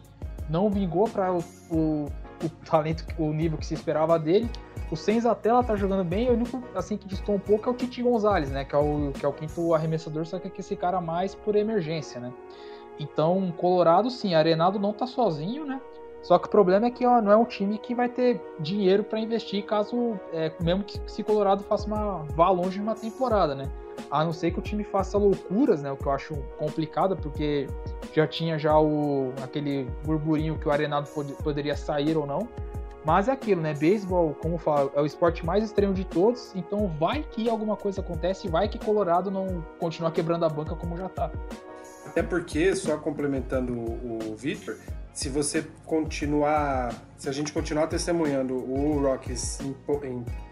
não 0.49 0.69
vingou 0.69 1.07
para 1.07 1.31
o, 1.31 1.39
o, 1.71 2.05
o 2.43 2.49
talento, 2.65 3.05
o 3.17 3.31
nível 3.31 3.57
que 3.57 3.65
se 3.65 3.73
esperava 3.73 4.19
dele. 4.19 4.49
O 4.91 4.95
Senzatella 4.95 5.63
tá 5.63 5.75
jogando 5.75 6.03
bem, 6.03 6.29
o 6.29 6.33
único 6.33 6.61
assim 6.75 6.97
que 6.97 7.07
distou 7.07 7.35
um 7.35 7.39
pouco 7.39 7.69
é 7.69 7.71
o 7.71 7.75
Titi 7.75 8.03
Gonzalez, 8.03 8.51
né? 8.51 8.63
Que 8.65 8.75
é 8.75 8.77
o, 8.77 9.11
que 9.11 9.25
é 9.25 9.29
o 9.29 9.33
quinto 9.33 9.73
arremessador, 9.73 10.25
só 10.25 10.37
que 10.37 10.47
é 10.47 10.51
esse 10.57 10.75
cara 10.75 10.99
mais 11.01 11.33
por 11.33 11.55
emergência, 11.55 12.19
né? 12.19 12.31
Então, 12.99 13.51
Colorado, 13.57 14.11
sim, 14.11 14.35
Arenado 14.35 14.77
não 14.77 14.93
tá 14.93 15.07
sozinho, 15.07 15.65
né? 15.65 15.81
Só 16.21 16.39
que 16.39 16.47
o 16.47 16.49
problema 16.49 16.87
é 16.87 16.91
que 16.91 17.05
ó, 17.05 17.21
não 17.21 17.31
é 17.31 17.35
um 17.35 17.43
time 17.43 17.77
que 17.77 17.93
vai 17.93 18.07
ter 18.07 18.41
dinheiro 18.59 19.03
para 19.03 19.19
investir 19.19 19.65
caso, 19.65 20.17
é, 20.31 20.51
mesmo 20.61 20.83
que 20.83 20.99
se 21.11 21.21
Colorado 21.21 21.63
faça 21.63 21.85
uma 21.85 22.23
vá 22.35 22.49
longe 22.49 22.77
de 22.77 22.81
uma 22.81 22.95
temporada, 22.95 23.53
né? 23.53 23.69
A 24.09 24.23
não 24.23 24.33
ser 24.33 24.51
que 24.51 24.59
o 24.59 24.61
time 24.61 24.83
faça 24.83 25.17
loucuras, 25.17 25.81
né? 25.81 25.91
O 25.91 25.97
que 25.97 26.05
eu 26.05 26.11
acho 26.11 26.35
complicado, 26.57 27.15
porque 27.15 27.67
já 28.13 28.27
tinha 28.27 28.57
já 28.57 28.79
o 28.79 29.33
aquele 29.41 29.87
burburinho 30.03 30.57
que 30.57 30.67
o 30.67 30.71
Arenado 30.71 31.09
pod 31.09 31.33
poderia 31.43 31.75
sair 31.75 32.17
ou 32.17 32.25
não. 32.25 32.47
Mas 33.05 33.27
é 33.27 33.31
aquilo, 33.33 33.61
né? 33.61 33.73
Beisebol, 33.73 34.33
como 34.35 34.55
eu 34.55 34.59
falo, 34.59 34.91
é 34.95 35.01
o 35.01 35.05
esporte 35.05 35.45
mais 35.45 35.63
extremo 35.63 35.93
de 35.93 36.05
todos, 36.05 36.53
então 36.55 36.87
vai 36.87 37.21
que 37.21 37.49
alguma 37.49 37.75
coisa 37.75 37.99
acontece, 37.99 38.47
vai 38.47 38.69
que 38.69 38.79
Colorado 38.79 39.29
não 39.29 39.63
continua 39.77 40.09
quebrando 40.09 40.45
a 40.45 40.49
banca 40.49 40.73
como 40.75 40.95
já 40.95 41.09
tá. 41.09 41.29
Até 42.05 42.23
porque, 42.23 42.75
só 42.75 42.97
complementando 42.97 43.73
o 43.73 44.35
Victor, 44.37 44.77
se 45.13 45.29
você 45.29 45.65
continuar, 45.85 46.93
se 47.17 47.29
a 47.29 47.31
gente 47.31 47.53
continuar 47.53 47.87
testemunhando 47.87 48.55
o 48.55 49.01
Rockies 49.01 49.59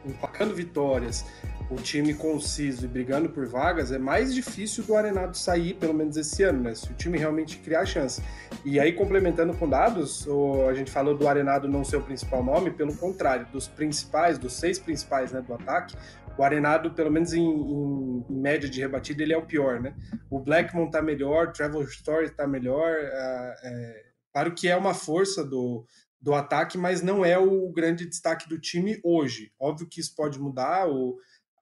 empacando 0.06 0.54
vitórias, 0.54 1.26
o 1.72 1.76
time 1.76 2.14
conciso 2.14 2.86
e 2.86 2.88
brigando 2.88 3.30
por 3.30 3.46
vagas, 3.48 3.92
é 3.92 3.98
mais 3.98 4.34
difícil 4.34 4.84
do 4.84 4.96
Arenado 4.96 5.38
sair, 5.38 5.74
pelo 5.74 5.94
menos 5.94 6.18
esse 6.18 6.44
ano, 6.44 6.64
né? 6.64 6.76
Se 6.76 6.92
o 6.92 6.94
time 6.94 7.18
realmente 7.18 7.58
criar 7.60 7.86
chance. 7.86 8.22
E 8.66 8.80
aí, 8.80 8.92
complementando 8.92 9.54
com 9.54 9.70
dados, 9.70 10.28
a 10.70 10.74
gente 10.74 10.92
falou 10.92 11.18
do 11.18 11.28
Arenado 11.28 11.70
não 11.70 11.86
ser 11.86 11.96
o 11.96 12.02
principal 12.02 12.44
nome, 12.44 12.72
pelo 12.72 12.96
contrário, 12.96 13.48
dos 13.54 13.68
principais, 13.68 14.38
dos 14.38 14.54
seis 14.54 14.78
principais 14.78 15.32
né, 15.32 15.42
do 15.42 15.54
ataque, 15.54 15.96
o 16.38 16.44
Arenado, 16.44 16.92
pelo 16.92 17.12
menos 17.12 17.34
em, 17.34 17.42
em, 17.42 18.26
em, 18.30 18.40
média 18.40 18.70
de 18.70 18.80
rebatida, 18.80 19.24
ele 19.24 19.34
é 19.34 19.38
o 19.38 19.46
pior, 19.46 19.80
né? 19.80 19.94
O 20.30 20.40
Blackmon 20.40 20.90
tá 20.90 21.02
melhor, 21.02 21.52
Trevor 21.52 21.84
Story 21.86 22.30
tá 22.32 22.48
melhor, 22.48 22.90
é, 22.90 23.56
é, 23.64 24.12
Claro 24.32 24.54
que 24.54 24.68
é 24.68 24.76
uma 24.76 24.94
força 24.94 25.44
do, 25.44 25.86
do 26.20 26.34
ataque, 26.34 26.78
mas 26.78 27.02
não 27.02 27.26
é 27.26 27.38
o 27.38 27.70
grande 27.72 28.06
destaque 28.06 28.48
do 28.48 28.60
time 28.60 29.00
hoje. 29.04 29.52
Óbvio 29.60 29.88
que 29.88 30.00
isso 30.00 30.16
pode 30.16 30.40
mudar. 30.40 30.88
O, 30.90 31.18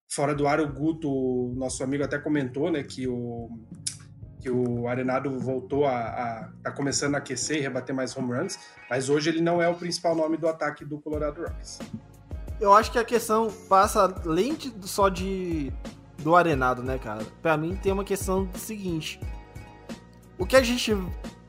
fora 0.10 0.34
do 0.34 0.48
ar, 0.48 0.60
o 0.60 0.68
Guto, 0.68 1.54
nosso 1.56 1.84
amigo, 1.84 2.04
até 2.04 2.18
comentou 2.18 2.72
né, 2.72 2.82
que, 2.82 3.08
o, 3.08 3.50
que 4.42 4.50
o 4.50 4.88
Arenado 4.88 5.40
voltou 5.40 5.86
a, 5.86 6.00
a 6.00 6.50
tá 6.64 6.72
começando 6.72 7.14
a 7.16 7.20
aquecer 7.20 7.58
e 7.58 7.62
rebater 7.62 7.96
mais 7.96 8.18
home 8.18 8.34
runs, 8.34 8.58
mas 8.90 9.08
hoje 9.08 9.30
ele 9.30 9.40
não 9.40 9.62
é 9.62 9.70
o 9.70 9.76
principal 9.76 10.16
nome 10.16 10.36
do 10.36 10.48
ataque 10.48 10.84
do 10.84 11.00
Colorado 11.00 11.42
Rockies. 11.42 11.80
Eu 12.60 12.74
acho 12.74 12.92
que 12.92 12.98
a 12.98 13.06
questão 13.06 13.50
passa 13.70 14.14
além 14.26 14.56
de, 14.56 14.74
só 14.82 15.08
de 15.08 15.72
do 16.18 16.36
Arenado, 16.36 16.84
né, 16.84 16.98
cara? 16.98 17.24
Para 17.42 17.56
mim 17.56 17.76
tem 17.76 17.92
uma 17.92 18.04
questão 18.04 18.50
seguinte: 18.56 19.20
o 20.38 20.46
que 20.46 20.56
a 20.56 20.62
gente 20.62 20.92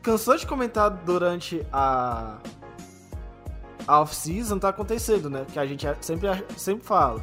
cansou 0.03 0.37
de 0.37 0.47
comentar 0.47 0.89
durante 0.89 1.67
a, 1.73 2.39
a 3.89 4.01
off-season 4.01 4.59
tá 4.59 4.69
acontecendo, 4.69 5.29
né? 5.29 5.45
Que 5.53 5.59
a 5.59 5.67
gente 5.67 5.85
sempre, 6.01 6.29
sempre 6.57 6.87
fala. 6.87 7.21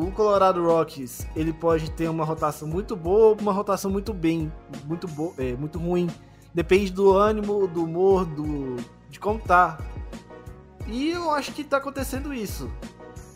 O 0.00 0.10
Colorado 0.10 0.64
Rockies, 0.64 1.26
ele 1.36 1.52
pode 1.52 1.90
ter 1.90 2.08
uma 2.08 2.24
rotação 2.24 2.66
muito 2.66 2.96
boa 2.96 3.36
uma 3.38 3.52
rotação 3.52 3.90
muito 3.90 4.14
bem, 4.14 4.50
muito, 4.86 5.06
bo 5.06 5.34
é, 5.36 5.52
muito 5.52 5.78
ruim. 5.78 6.08
Depende 6.54 6.90
do 6.90 7.14
ânimo, 7.14 7.68
do 7.68 7.84
humor, 7.84 8.24
do, 8.24 8.76
de 9.10 9.20
como 9.20 9.38
tá. 9.38 9.78
E 10.86 11.10
eu 11.10 11.30
acho 11.30 11.52
que 11.52 11.62
tá 11.62 11.76
acontecendo 11.76 12.32
isso. 12.32 12.70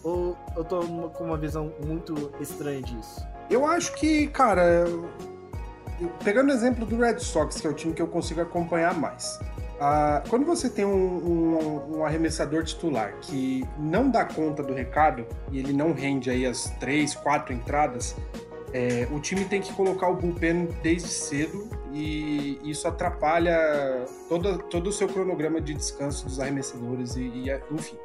Ou 0.02 0.38
eu 0.56 0.64
tô 0.64 0.80
com 1.10 1.24
uma 1.24 1.36
visão 1.36 1.70
muito 1.84 2.32
estranha 2.40 2.80
disso? 2.80 3.22
Eu 3.50 3.66
acho 3.66 3.94
que, 3.96 4.26
cara, 4.28 4.86
pegando 6.24 6.48
o 6.48 6.52
exemplo 6.52 6.86
do 6.86 6.96
Red 6.96 7.18
Sox, 7.18 7.60
que 7.60 7.66
é 7.66 7.70
o 7.70 7.74
time 7.74 7.92
que 7.92 8.00
eu 8.00 8.08
consigo 8.08 8.40
acompanhar 8.40 8.94
mais. 8.94 9.38
Quando 10.28 10.46
você 10.46 10.70
tem 10.70 10.84
um, 10.84 10.90
um, 10.90 11.96
um, 11.96 12.04
arremessador 12.04 12.64
titular 12.64 13.14
que 13.20 13.64
não 13.78 14.10
dá 14.10 14.24
conta 14.24 14.62
do 14.62 14.72
recado 14.72 15.26
e 15.50 15.58
ele 15.58 15.72
não 15.72 15.92
rende 15.92 16.30
aí 16.30 16.46
as 16.46 16.70
três, 16.80 17.14
quatro 17.14 17.52
entradas, 17.52 18.16
é, 18.72 19.06
o 19.12 19.20
time 19.20 19.44
tem 19.44 19.60
que 19.60 19.72
colocar 19.72 20.08
o 20.08 20.16
bullpen 20.16 20.68
desde 20.82 21.08
cedo 21.08 21.68
e 21.92 22.58
isso 22.64 22.88
atrapalha 22.88 24.04
todo, 24.28 24.58
todo 24.58 24.88
o 24.88 24.92
seu 24.92 25.08
cronograma 25.08 25.60
de 25.60 25.74
descanso 25.74 26.24
dos 26.26 26.40
arremessadores 26.40 27.14
e, 27.16 27.22
e 27.22 27.60
enfim. 27.70 27.96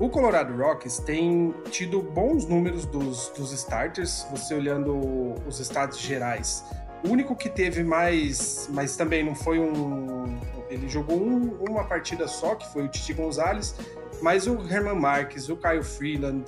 O 0.00 0.08
Colorado 0.08 0.56
Rockies 0.56 0.98
tem 0.98 1.54
tido 1.70 2.02
bons 2.02 2.46
números 2.46 2.86
dos, 2.86 3.28
dos 3.36 3.52
starters, 3.52 4.26
você 4.30 4.54
olhando 4.54 4.98
os 5.46 5.60
estados 5.60 6.00
gerais 6.00 6.64
o 7.04 7.08
único 7.08 7.34
que 7.34 7.48
teve 7.48 7.82
mais, 7.82 8.68
mas 8.72 8.96
também 8.96 9.24
não 9.24 9.34
foi 9.34 9.58
um. 9.58 10.38
Ele 10.70 10.88
jogou 10.88 11.20
um, 11.20 11.56
uma 11.68 11.84
partida 11.84 12.26
só, 12.26 12.54
que 12.54 12.70
foi 12.72 12.84
o 12.84 12.88
Titi 12.88 13.12
Gonzalez, 13.12 13.74
mas 14.22 14.46
o 14.46 14.54
Herman 14.68 14.94
Marques, 14.94 15.48
o 15.48 15.56
Caio 15.56 15.82
Freeland, 15.82 16.44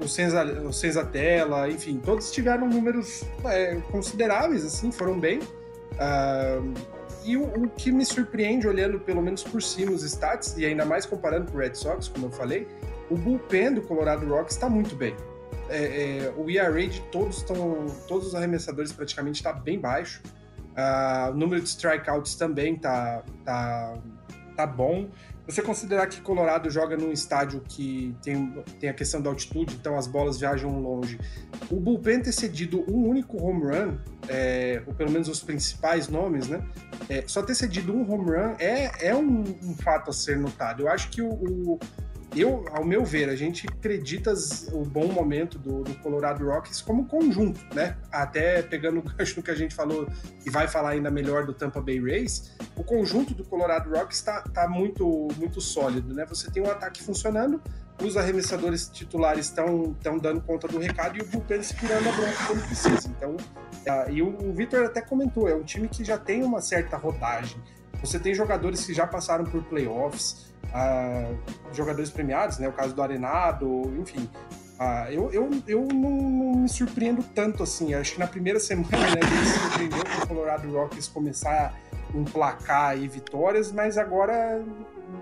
o, 0.00 0.08
Senza, 0.08 0.44
o 0.62 0.72
Senzatella, 0.72 1.68
enfim, 1.68 2.00
todos 2.04 2.32
tiveram 2.32 2.68
números 2.68 3.22
é, 3.44 3.76
consideráveis, 3.92 4.64
assim, 4.64 4.90
foram 4.90 5.20
bem. 5.20 5.40
e 7.24 7.36
o, 7.36 7.44
o, 7.44 7.68
que 7.68 7.92
me 7.92 8.04
surpreende, 8.04 8.66
olhando 8.66 8.98
pelo 8.98 9.22
menos 9.22 9.44
por 9.44 9.62
cima 9.62 9.92
os 9.92 10.02
stats, 10.02 10.56
e 10.56 10.64
ainda 10.64 10.84
mais 10.84 11.06
comparando 11.06 11.52
com 11.52 11.58
o 11.58 11.60
Red 11.60 11.74
Sox, 11.74 12.08
como 12.08 12.26
eu 12.26 12.30
falei, 12.30 12.66
o 13.08 13.16
bullpen 13.16 13.74
do 13.74 13.82
Colorado 13.82 14.26
Rocks 14.26 14.54
está 14.56 14.68
muito 14.68 14.96
bem 14.96 15.14
é, 15.70 16.24
é, 16.24 16.34
o 16.36 16.50
ERA 16.50 16.86
de 16.86 17.00
todos 17.12 17.38
estão, 17.38 17.86
todos 18.08 18.28
os 18.28 18.34
arremessadores 18.34 18.92
praticamente 18.92 19.36
está 19.36 19.52
bem 19.52 19.78
baixo. 19.78 20.22
Uh, 20.70 21.32
o 21.32 21.36
número 21.36 21.60
de 21.62 21.68
strikeouts 21.68 22.34
também 22.34 22.76
tá, 22.76 23.22
tá, 23.44 23.94
tá 24.56 24.66
bom. 24.66 25.08
Você 25.46 25.62
considerar 25.62 26.06
que 26.06 26.20
Colorado 26.20 26.70
joga 26.70 26.96
num 26.96 27.10
estádio 27.10 27.60
que 27.68 28.14
tem, 28.22 28.62
tem 28.78 28.88
a 28.88 28.94
questão 28.94 29.20
da 29.20 29.28
altitude, 29.28 29.74
então 29.74 29.98
as 29.98 30.06
bolas 30.06 30.38
viajam 30.38 30.80
longe. 30.80 31.18
O 31.68 31.80
bullpen 31.80 32.22
ter 32.22 32.32
cedido 32.32 32.84
um 32.88 33.08
único 33.08 33.42
home 33.42 33.64
run, 33.64 33.98
é, 34.28 34.80
ou 34.86 34.94
pelo 34.94 35.10
menos 35.10 35.28
os 35.28 35.42
principais 35.42 36.08
nomes, 36.08 36.46
né? 36.48 36.64
É, 37.08 37.24
só 37.26 37.42
ter 37.42 37.56
cedido 37.56 37.92
um 37.92 38.08
home 38.08 38.30
run 38.30 38.54
é, 38.60 39.08
é 39.08 39.14
um, 39.14 39.42
um 39.64 39.74
fato 39.74 40.10
a 40.10 40.12
ser 40.12 40.38
notado. 40.38 40.82
Eu 40.82 40.88
acho 40.88 41.10
que 41.10 41.20
o, 41.20 41.30
o 41.30 41.80
eu, 42.36 42.64
ao 42.72 42.84
meu 42.84 43.04
ver, 43.04 43.28
a 43.28 43.34
gente 43.34 43.66
acredita 43.66 44.32
o 44.72 44.84
bom 44.84 45.08
momento 45.08 45.58
do, 45.58 45.82
do, 45.82 45.94
Colorado 45.96 46.44
Rockies 46.46 46.80
como 46.80 47.06
conjunto, 47.06 47.60
né? 47.74 47.96
Até 48.10 48.62
pegando 48.62 49.00
o 49.00 49.02
gancho 49.16 49.42
que 49.42 49.50
a 49.50 49.54
gente 49.54 49.74
falou 49.74 50.08
e 50.46 50.50
vai 50.50 50.68
falar 50.68 50.90
ainda 50.90 51.10
melhor 51.10 51.44
do 51.44 51.52
Tampa 51.52 51.80
Bay 51.80 52.00
Rays, 52.00 52.52
o 52.76 52.84
conjunto 52.84 53.34
do 53.34 53.44
Colorado 53.44 53.90
Rockies 53.90 54.18
está 54.18 54.42
tá 54.42 54.68
muito, 54.68 55.28
muito 55.36 55.60
sólido, 55.60 56.14
né? 56.14 56.24
Você 56.26 56.50
tem 56.50 56.62
um 56.62 56.70
ataque 56.70 57.02
funcionando, 57.02 57.60
os 58.00 58.16
arremessadores 58.16 58.88
titulares 58.88 59.46
estão 59.46 59.96
dando 60.20 60.40
conta 60.40 60.68
do 60.68 60.78
recado 60.78 61.18
e 61.18 61.22
o 61.22 61.26
bullpen 61.26 61.62
se 61.62 61.74
tirando 61.74 62.08
a 62.08 62.12
bronca 62.12 62.46
quando 62.46 62.66
precisa. 62.66 63.08
Então, 63.08 63.32
uh, 63.32 64.10
e 64.10 64.22
o, 64.22 64.28
o 64.28 64.52
Victor 64.52 64.84
até 64.84 65.00
comentou, 65.00 65.48
é 65.48 65.54
um 65.54 65.64
time 65.64 65.88
que 65.88 66.04
já 66.04 66.16
tem 66.16 66.44
uma 66.44 66.60
certa 66.60 66.96
rodagem. 66.96 67.60
Você 68.00 68.18
tem 68.18 68.34
jogadores 68.34 68.86
que 68.86 68.94
já 68.94 69.06
passaram 69.06 69.44
por 69.44 69.62
playoffs, 69.64 70.49
jogadores 71.72 72.10
premiados, 72.10 72.58
né? 72.58 72.68
O 72.68 72.72
caso 72.72 72.94
do 72.94 73.02
Arenado, 73.02 73.82
enfim. 73.98 74.28
Uh, 74.80 75.12
eu, 75.12 75.30
eu, 75.30 75.50
eu 75.66 75.88
não, 75.92 76.10
não, 76.10 76.54
me 76.60 76.68
surpreendo 76.68 77.22
tanto 77.34 77.62
assim. 77.62 77.92
Acho 77.92 78.14
que 78.14 78.18
na 78.18 78.26
primeira 78.26 78.58
semana, 78.58 78.88
né, 78.96 79.20
se 79.44 79.58
surpreendeu 79.58 79.98
com 80.04 80.24
o 80.24 80.28
Colorado 80.28 80.72
Rockies 80.72 81.06
começar 81.06 81.74
a 81.74 82.16
emplacar 82.16 82.90
aí 82.90 83.06
vitórias, 83.06 83.70
mas 83.70 83.98
agora 83.98 84.64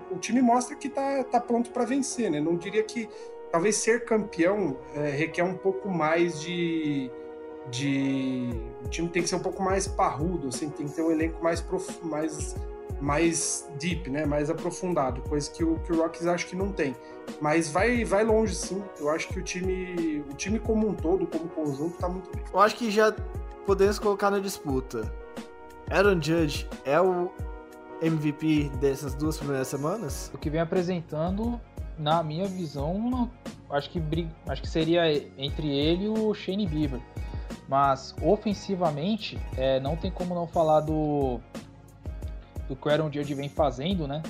o 0.09 0.17
time 0.17 0.41
mostra 0.41 0.75
que 0.75 0.87
tá, 0.87 1.23
tá 1.25 1.41
pronto 1.41 1.71
para 1.71 1.83
vencer, 1.83 2.31
né? 2.31 2.39
Não 2.39 2.55
diria 2.55 2.83
que 2.83 3.09
talvez 3.51 3.75
ser 3.75 4.05
campeão 4.05 4.77
é, 4.95 5.09
requer 5.09 5.43
um 5.43 5.55
pouco 5.55 5.89
mais 5.89 6.39
de, 6.39 7.11
de. 7.69 8.49
O 8.85 8.87
time 8.87 9.09
tem 9.09 9.21
que 9.21 9.29
ser 9.29 9.35
um 9.35 9.41
pouco 9.41 9.61
mais 9.61 9.87
parrudo, 9.87 10.47
assim, 10.47 10.69
tem 10.69 10.87
que 10.87 10.93
ter 10.93 11.01
um 11.01 11.11
elenco 11.11 11.43
mais, 11.43 11.59
prof... 11.61 11.99
mais, 12.03 12.55
mais 13.01 13.69
deep, 13.79 14.09
né? 14.09 14.25
Mais 14.25 14.49
aprofundado, 14.49 15.21
coisa 15.21 15.49
que 15.49 15.63
o, 15.63 15.79
que 15.79 15.91
o 15.91 16.01
Rockies 16.01 16.25
acho 16.27 16.47
que 16.47 16.55
não 16.55 16.71
tem. 16.71 16.95
Mas 17.41 17.69
vai, 17.69 18.03
vai 18.03 18.23
longe 18.23 18.55
sim. 18.55 18.83
Eu 18.99 19.09
acho 19.09 19.27
que 19.29 19.39
o 19.39 19.43
time, 19.43 20.23
o 20.29 20.33
time 20.33 20.59
como 20.59 20.87
um 20.87 20.93
todo, 20.93 21.27
como 21.27 21.47
conjunto, 21.49 21.97
tá 21.97 22.09
muito 22.09 22.29
bem. 22.31 22.43
Eu 22.51 22.59
acho 22.59 22.75
que 22.75 22.89
já 22.91 23.13
podemos 23.65 23.99
colocar 23.99 24.31
na 24.31 24.39
disputa. 24.39 25.11
Aaron 25.89 26.21
Judge 26.21 26.67
é 26.85 26.99
o 26.99 27.31
MVP 28.01 28.69
dessas 28.79 29.13
duas 29.13 29.37
primeiras 29.37 29.67
semanas? 29.67 30.31
O 30.33 30.37
que 30.37 30.49
vem 30.49 30.61
apresentando, 30.61 31.59
na 31.97 32.23
minha 32.23 32.45
visão, 32.45 33.29
acho 33.69 33.89
que, 33.89 34.01
acho 34.47 34.61
que 34.61 34.67
seria 34.67 35.11
entre 35.37 35.67
ele 35.67 36.05
e 36.05 36.09
o 36.09 36.33
Shane 36.33 36.67
Bieber. 36.67 37.01
Mas 37.67 38.15
ofensivamente, 38.21 39.39
é, 39.55 39.79
não 39.79 39.95
tem 39.95 40.09
como 40.09 40.33
não 40.33 40.47
falar 40.47 40.81
do, 40.81 41.39
do 42.69 42.75
que 42.75 42.87
o 42.87 42.91
Aaron 42.91 43.11
Judge 43.11 43.33
vem 43.33 43.49
fazendo, 43.49 44.07
né? 44.07 44.21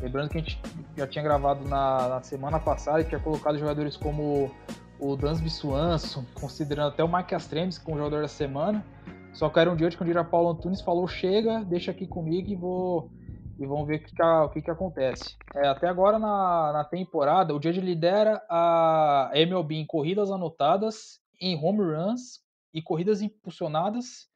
Lembrando 0.00 0.30
que 0.30 0.38
a 0.38 0.40
gente 0.40 0.60
já 0.96 1.06
tinha 1.06 1.24
gravado 1.24 1.68
na, 1.68 2.08
na 2.08 2.22
semana 2.22 2.60
passada 2.60 3.00
e 3.00 3.04
tinha 3.04 3.20
colocado 3.20 3.58
jogadores 3.58 3.96
como 3.96 4.50
o 4.98 5.16
Dansby 5.16 5.50
Swanson, 5.50 6.24
considerando 6.34 6.88
até 6.88 7.02
o 7.02 7.12
Mike 7.12 7.34
Astremes 7.34 7.76
como 7.76 7.98
jogador 7.98 8.22
da 8.22 8.28
semana. 8.28 8.84
Só 9.32 9.48
que 9.48 9.58
o 9.58 9.60
Aaron 9.60 9.76
Judge, 9.76 9.96
quando 9.96 10.16
o 10.16 10.24
Paulo 10.24 10.50
Antunes 10.50 10.80
falou, 10.80 11.08
chega, 11.08 11.64
deixa 11.64 11.90
aqui 11.90 12.06
comigo 12.06 12.48
e 12.48 12.54
vou 12.54 13.10
e 13.58 13.66
vamos 13.66 13.86
ver 13.86 13.96
o 13.96 14.00
que, 14.00 14.14
que, 14.14 14.22
o 14.22 14.48
que, 14.48 14.62
que 14.62 14.70
acontece. 14.70 15.36
É, 15.54 15.68
até 15.68 15.88
agora 15.88 16.18
na, 16.18 16.72
na 16.72 16.84
temporada, 16.84 17.54
o 17.54 17.62
Judge 17.62 17.80
lidera 17.80 18.42
a 18.48 19.30
MLB 19.32 19.76
em 19.76 19.86
corridas 19.86 20.30
anotadas, 20.30 21.20
em 21.40 21.56
home 21.56 21.80
runs 21.82 22.40
e 22.72 22.82
corridas 22.82 23.22
impulsionadas 23.22 24.28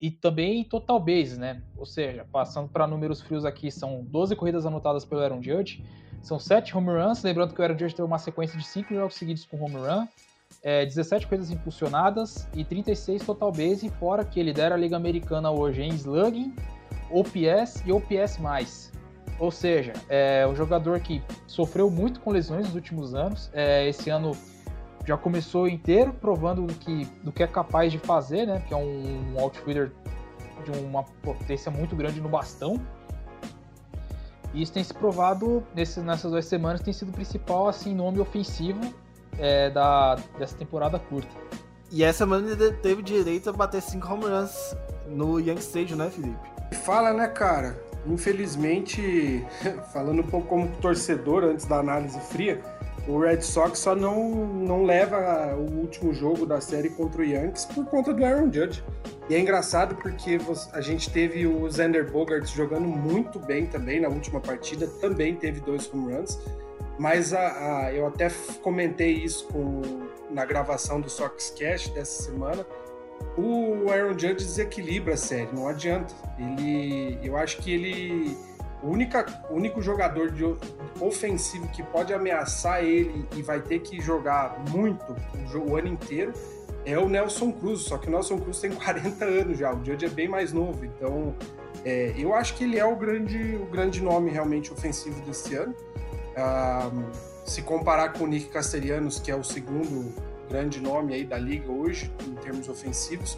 e 0.00 0.10
também 0.10 0.64
total 0.64 0.98
bases, 0.98 1.36
né? 1.36 1.62
Ou 1.76 1.84
seja, 1.84 2.26
passando 2.32 2.68
para 2.68 2.86
números 2.86 3.20
frios 3.20 3.44
aqui, 3.44 3.70
são 3.70 4.02
12 4.04 4.34
corridas 4.34 4.64
anotadas 4.64 5.04
pelo 5.04 5.20
Aaron 5.20 5.42
Judge, 5.42 5.84
são 6.22 6.38
7 6.38 6.76
home 6.76 6.88
runs, 6.88 7.22
lembrando 7.22 7.54
que 7.54 7.60
o 7.60 7.64
Aaron 7.64 7.78
Judge 7.78 7.94
teve 7.94 8.06
uma 8.06 8.18
sequência 8.18 8.58
de 8.58 8.64
5 8.64 8.94
jogos 8.94 9.14
seguidos 9.14 9.44
com 9.44 9.62
home 9.62 9.76
run, 9.76 10.06
é, 10.62 10.84
17 10.84 11.26
corridas 11.26 11.50
impulsionadas 11.50 12.48
e 12.54 12.64
36 12.64 13.24
total 13.24 13.52
base, 13.52 13.88
fora 13.90 14.24
que 14.24 14.40
ele 14.40 14.50
lidera 14.50 14.74
a 14.74 14.78
Liga 14.78 14.96
Americana 14.96 15.50
hoje 15.50 15.82
em 15.82 15.90
slugging, 15.90 16.54
OPS 17.10 17.82
e 17.86 17.92
OPS+. 17.92 18.38
Ou 19.38 19.50
seja, 19.50 19.92
é 20.08 20.46
um 20.46 20.54
jogador 20.54 21.00
que 21.00 21.22
sofreu 21.46 21.90
muito 21.90 22.20
com 22.20 22.30
lesões 22.30 22.66
nos 22.66 22.74
últimos 22.74 23.14
anos. 23.14 23.50
É, 23.54 23.88
esse 23.88 24.10
ano 24.10 24.36
já 25.10 25.16
começou 25.16 25.66
inteiro 25.66 26.12
provando 26.12 26.62
do 26.62 26.74
que, 26.74 27.04
do 27.24 27.32
que 27.32 27.42
é 27.42 27.46
capaz 27.46 27.90
de 27.90 27.98
fazer, 27.98 28.46
né? 28.46 28.62
Que 28.68 28.72
é 28.72 28.76
um, 28.76 29.34
um 29.34 29.40
outfielder 29.40 29.90
de 30.64 30.70
uma 30.78 31.02
potência 31.02 31.68
muito 31.68 31.96
grande 31.96 32.20
no 32.20 32.28
bastão. 32.28 32.80
E 34.54 34.62
isso 34.62 34.72
tem 34.72 34.84
se 34.84 34.94
provado 34.94 35.64
nesse, 35.74 35.98
nessas 36.00 36.30
duas 36.30 36.44
semanas, 36.44 36.80
tem 36.80 36.92
sido 36.92 37.08
o 37.08 37.12
principal 37.12 37.66
assim, 37.66 37.92
nome 37.92 38.20
ofensivo 38.20 38.80
é, 39.36 39.68
da, 39.70 40.14
dessa 40.38 40.56
temporada 40.56 40.96
curta. 40.96 41.34
E 41.90 42.04
essa 42.04 42.18
semana 42.18 42.48
ele 42.48 42.72
teve 42.74 43.02
direito 43.02 43.50
a 43.50 43.52
bater 43.52 43.82
5 43.82 44.12
home 44.12 44.26
runs 44.26 44.76
no 45.08 45.40
Young 45.40 45.58
Stage, 45.58 45.96
né, 45.96 46.08
Felipe? 46.08 46.38
Fala, 46.84 47.12
né, 47.12 47.26
cara? 47.26 47.76
Infelizmente, 48.06 49.44
falando 49.92 50.20
um 50.20 50.26
pouco 50.26 50.46
como 50.46 50.68
torcedor 50.76 51.42
antes 51.42 51.66
da 51.66 51.80
análise 51.80 52.20
fria, 52.20 52.62
o 53.10 53.18
Red 53.18 53.42
Sox 53.42 53.78
só 53.80 53.96
não, 53.96 54.30
não 54.30 54.84
leva 54.84 55.54
o 55.56 55.80
último 55.80 56.14
jogo 56.14 56.46
da 56.46 56.60
série 56.60 56.90
contra 56.90 57.22
o 57.22 57.24
Yankees 57.24 57.64
por 57.64 57.84
conta 57.86 58.14
do 58.14 58.24
Aaron 58.24 58.52
Judge. 58.52 58.84
E 59.28 59.34
é 59.34 59.38
engraçado 59.40 59.96
porque 59.96 60.38
a 60.72 60.80
gente 60.80 61.10
teve 61.10 61.46
o 61.46 61.70
Xander 61.70 62.10
Bogarts 62.10 62.50
jogando 62.50 62.86
muito 62.86 63.38
bem 63.38 63.66
também 63.66 64.00
na 64.00 64.08
última 64.08 64.40
partida, 64.40 64.86
também 65.00 65.34
teve 65.34 65.60
dois 65.60 65.92
home 65.92 66.14
runs. 66.14 66.38
Mas 66.98 67.32
a, 67.32 67.86
a, 67.86 67.94
eu 67.94 68.06
até 68.06 68.30
comentei 68.62 69.12
isso 69.12 69.46
com, 69.48 69.82
na 70.30 70.44
gravação 70.44 71.00
do 71.00 71.08
Soxcast 71.08 71.90
dessa 71.92 72.24
semana. 72.24 72.64
O 73.36 73.90
Aaron 73.90 74.12
Judge 74.12 74.34
desequilibra 74.34 75.14
a 75.14 75.16
série, 75.16 75.48
não 75.52 75.66
adianta. 75.66 76.14
Ele, 76.38 77.18
eu 77.22 77.36
acho 77.36 77.58
que 77.58 77.72
ele, 77.72 78.36
o, 78.82 78.88
única, 78.88 79.26
único 79.50 79.82
jogador 79.82 80.30
de, 80.30 80.44
ofensivo 81.00 81.68
que 81.68 81.82
pode 81.82 82.12
ameaçar 82.12 82.84
ele 82.84 83.26
e 83.36 83.42
vai 83.42 83.60
ter 83.60 83.80
que 83.80 84.00
jogar 84.00 84.58
muito 84.70 85.16
o, 85.54 85.70
o 85.70 85.76
ano 85.76 85.88
inteiro 85.88 86.32
é 86.84 86.98
o 86.98 87.08
Nelson 87.08 87.52
Cruz. 87.52 87.82
Só 87.82 87.98
que 87.98 88.08
o 88.08 88.10
Nelson 88.10 88.38
Cruz 88.38 88.60
tem 88.60 88.70
40 88.72 89.24
anos 89.24 89.58
já, 89.58 89.72
o 89.72 89.84
Judge 89.84 90.06
é 90.06 90.08
bem 90.08 90.28
mais 90.28 90.52
novo. 90.52 90.84
Então, 90.84 91.34
é, 91.84 92.14
eu 92.16 92.34
acho 92.34 92.54
que 92.56 92.64
ele 92.64 92.78
é 92.78 92.84
o 92.84 92.96
grande, 92.96 93.56
o 93.56 93.66
grande 93.66 94.02
nome 94.02 94.30
realmente 94.30 94.72
ofensivo 94.72 95.20
desse 95.22 95.54
ano. 95.54 95.74
Uh, 96.30 97.30
se 97.44 97.62
comparar 97.62 98.12
com 98.12 98.24
o 98.24 98.26
Nick 98.26 98.46
Castellanos, 98.46 99.18
que 99.18 99.30
é 99.30 99.34
o 99.34 99.42
segundo 99.42 100.14
grande 100.48 100.80
nome 100.80 101.14
aí 101.14 101.24
da 101.24 101.38
liga 101.38 101.70
hoje, 101.70 102.12
em 102.26 102.34
termos 102.34 102.68
ofensivos, 102.68 103.36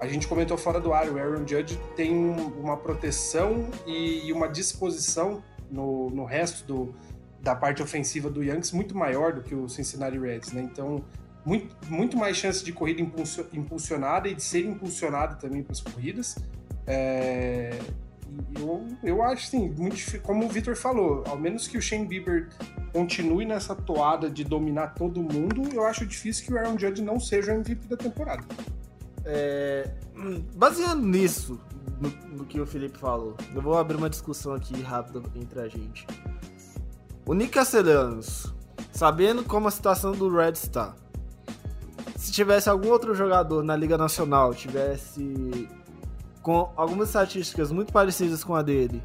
a 0.00 0.06
gente 0.06 0.26
comentou 0.26 0.56
fora 0.56 0.80
do 0.80 0.92
ar, 0.92 1.08
o 1.08 1.18
Aaron 1.18 1.46
Judge 1.46 1.78
tem 1.96 2.12
uma 2.14 2.76
proteção 2.76 3.68
e 3.86 4.32
uma 4.32 4.48
disposição 4.48 5.42
no, 5.70 6.10
no 6.10 6.24
resto 6.24 6.66
do, 6.66 6.94
da 7.40 7.54
parte 7.54 7.82
ofensiva 7.82 8.28
do 8.30 8.42
Yankees 8.42 8.72
muito 8.72 8.96
maior 8.96 9.32
do 9.32 9.42
que 9.42 9.54
o 9.54 9.68
Cincinnati 9.68 10.18
Reds, 10.18 10.52
né? 10.52 10.62
Então, 10.62 11.04
muito, 11.44 11.76
muito 11.88 12.16
mais 12.16 12.36
chance 12.36 12.64
de 12.64 12.72
corrida 12.72 13.02
impulsionada 13.52 14.28
e 14.28 14.34
de 14.34 14.42
ser 14.42 14.64
impulsionado 14.64 15.36
também 15.36 15.62
para 15.62 15.72
as 15.72 15.80
corridas. 15.80 16.36
É, 16.86 17.78
eu, 18.58 18.86
eu 19.02 19.22
acho 19.22 19.46
assim, 19.46 19.74
como 20.22 20.46
o 20.46 20.48
Victor 20.48 20.74
falou, 20.74 21.22
ao 21.26 21.38
menos 21.38 21.68
que 21.68 21.76
o 21.76 21.82
Shane 21.82 22.06
Bieber 22.06 22.48
continue 22.92 23.44
nessa 23.44 23.74
toada 23.74 24.30
de 24.30 24.42
dominar 24.42 24.88
todo 24.94 25.22
mundo, 25.22 25.68
eu 25.72 25.84
acho 25.86 26.06
difícil 26.06 26.46
que 26.46 26.52
o 26.52 26.58
Aaron 26.58 26.78
Judge 26.78 27.02
não 27.02 27.20
seja 27.20 27.52
o 27.52 27.56
MVP 27.56 27.86
da 27.88 27.96
temporada. 27.96 28.44
É, 29.24 29.90
baseando 30.54 31.06
nisso, 31.06 31.58
no, 32.00 32.36
no, 32.36 32.44
que 32.44 32.60
o 32.60 32.66
Felipe 32.66 32.98
falou, 32.98 33.36
eu 33.54 33.62
vou 33.62 33.76
abrir 33.76 33.96
uma 33.96 34.10
discussão 34.10 34.52
aqui 34.52 34.80
rápida 34.82 35.22
entre 35.34 35.60
a 35.60 35.68
gente. 35.68 36.06
O 37.26 37.32
Nick 37.32 37.52
Castellanos, 37.52 38.52
sabendo 38.92 39.42
como 39.44 39.66
a 39.68 39.70
situação 39.70 40.12
do 40.12 40.28
Red 40.28 40.52
está, 40.52 40.94
se 42.16 42.30
tivesse 42.32 42.68
algum 42.68 42.90
outro 42.90 43.14
jogador 43.14 43.62
na 43.62 43.74
Liga 43.74 43.96
Nacional, 43.96 44.54
tivesse 44.54 45.68
com 46.42 46.70
algumas 46.76 47.08
estatísticas 47.08 47.72
muito 47.72 47.92
parecidas 47.92 48.44
com 48.44 48.54
a 48.54 48.60
dele, 48.60 49.02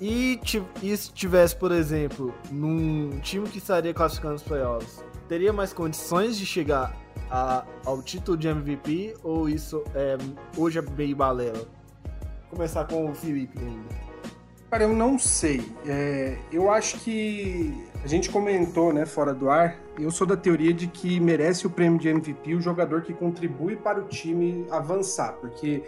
e, 0.00 0.38
e 0.82 0.96
se 0.96 1.12
tivesse, 1.12 1.56
por 1.56 1.72
exemplo, 1.72 2.32
num 2.50 3.18
time 3.20 3.48
que 3.48 3.58
estaria 3.58 3.92
classificando 3.92 4.36
os 4.36 4.42
playoffs, 4.42 5.02
teria 5.28 5.52
mais 5.52 5.72
condições 5.72 6.36
de 6.38 6.46
chegar 6.46 6.96
a, 7.30 7.64
ao 7.84 8.02
título 8.02 8.36
de 8.36 8.48
MVP 8.48 9.14
ou 9.22 9.48
isso 9.48 9.84
é, 9.94 10.16
hoje 10.56 10.78
é 10.78 10.82
meio 10.82 11.14
balela? 11.14 11.58
Vou 11.58 12.56
começar 12.56 12.86
com 12.86 13.10
o 13.10 13.14
Felipe 13.14 13.58
ainda. 13.58 14.08
Cara, 14.70 14.84
eu 14.84 14.92
não 14.92 15.18
sei. 15.18 15.62
É, 15.86 16.36
eu 16.52 16.70
acho 16.70 16.98
que 17.00 17.72
a 18.02 18.06
gente 18.06 18.30
comentou, 18.30 18.92
né, 18.92 19.06
fora 19.06 19.32
do 19.32 19.48
ar. 19.50 19.78
Eu 19.98 20.10
sou 20.10 20.26
da 20.26 20.36
teoria 20.36 20.72
de 20.72 20.86
que 20.86 21.18
merece 21.20 21.66
o 21.66 21.70
prêmio 21.70 21.98
de 21.98 22.08
MVP 22.08 22.54
o 22.54 22.60
jogador 22.60 23.02
que 23.02 23.12
contribui 23.12 23.76
para 23.76 23.98
o 23.98 24.04
time 24.04 24.66
avançar, 24.70 25.32
porque 25.34 25.82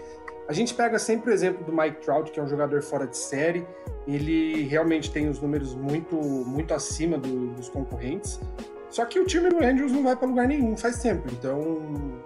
a 0.48 0.52
gente 0.52 0.74
pega 0.74 0.98
sempre 0.98 1.30
o 1.30 1.32
exemplo 1.32 1.64
do 1.64 1.72
Mike 1.72 2.00
Trout, 2.02 2.30
que 2.30 2.40
é 2.40 2.42
um 2.42 2.48
jogador 2.48 2.82
fora 2.82 3.06
de 3.06 3.16
série. 3.16 3.66
Ele 4.06 4.64
realmente 4.64 5.10
tem 5.12 5.28
os 5.28 5.40
números 5.40 5.74
muito, 5.74 6.16
muito 6.16 6.74
acima 6.74 7.18
do, 7.18 7.48
dos 7.48 7.68
concorrentes. 7.68 8.40
Só 8.90 9.04
que 9.04 9.18
o 9.18 9.24
time 9.24 9.48
do 9.48 9.58
Angels 9.62 9.92
não 9.92 10.02
vai 10.02 10.16
para 10.16 10.26
lugar 10.26 10.48
nenhum 10.48 10.76
faz 10.76 10.98
tempo. 10.98 11.28
Então, 11.32 12.20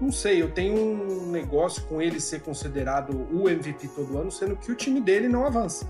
não 0.00 0.10
sei, 0.10 0.40
eu 0.40 0.50
tenho 0.50 0.74
um 0.74 1.30
negócio 1.30 1.82
com 1.84 2.00
ele 2.00 2.20
ser 2.20 2.40
considerado 2.40 3.28
o 3.32 3.48
MVP 3.48 3.88
todo 3.88 4.18
ano, 4.18 4.30
sendo 4.30 4.56
que 4.56 4.72
o 4.72 4.74
time 4.74 5.00
dele 5.00 5.28
não 5.28 5.44
avança. 5.44 5.86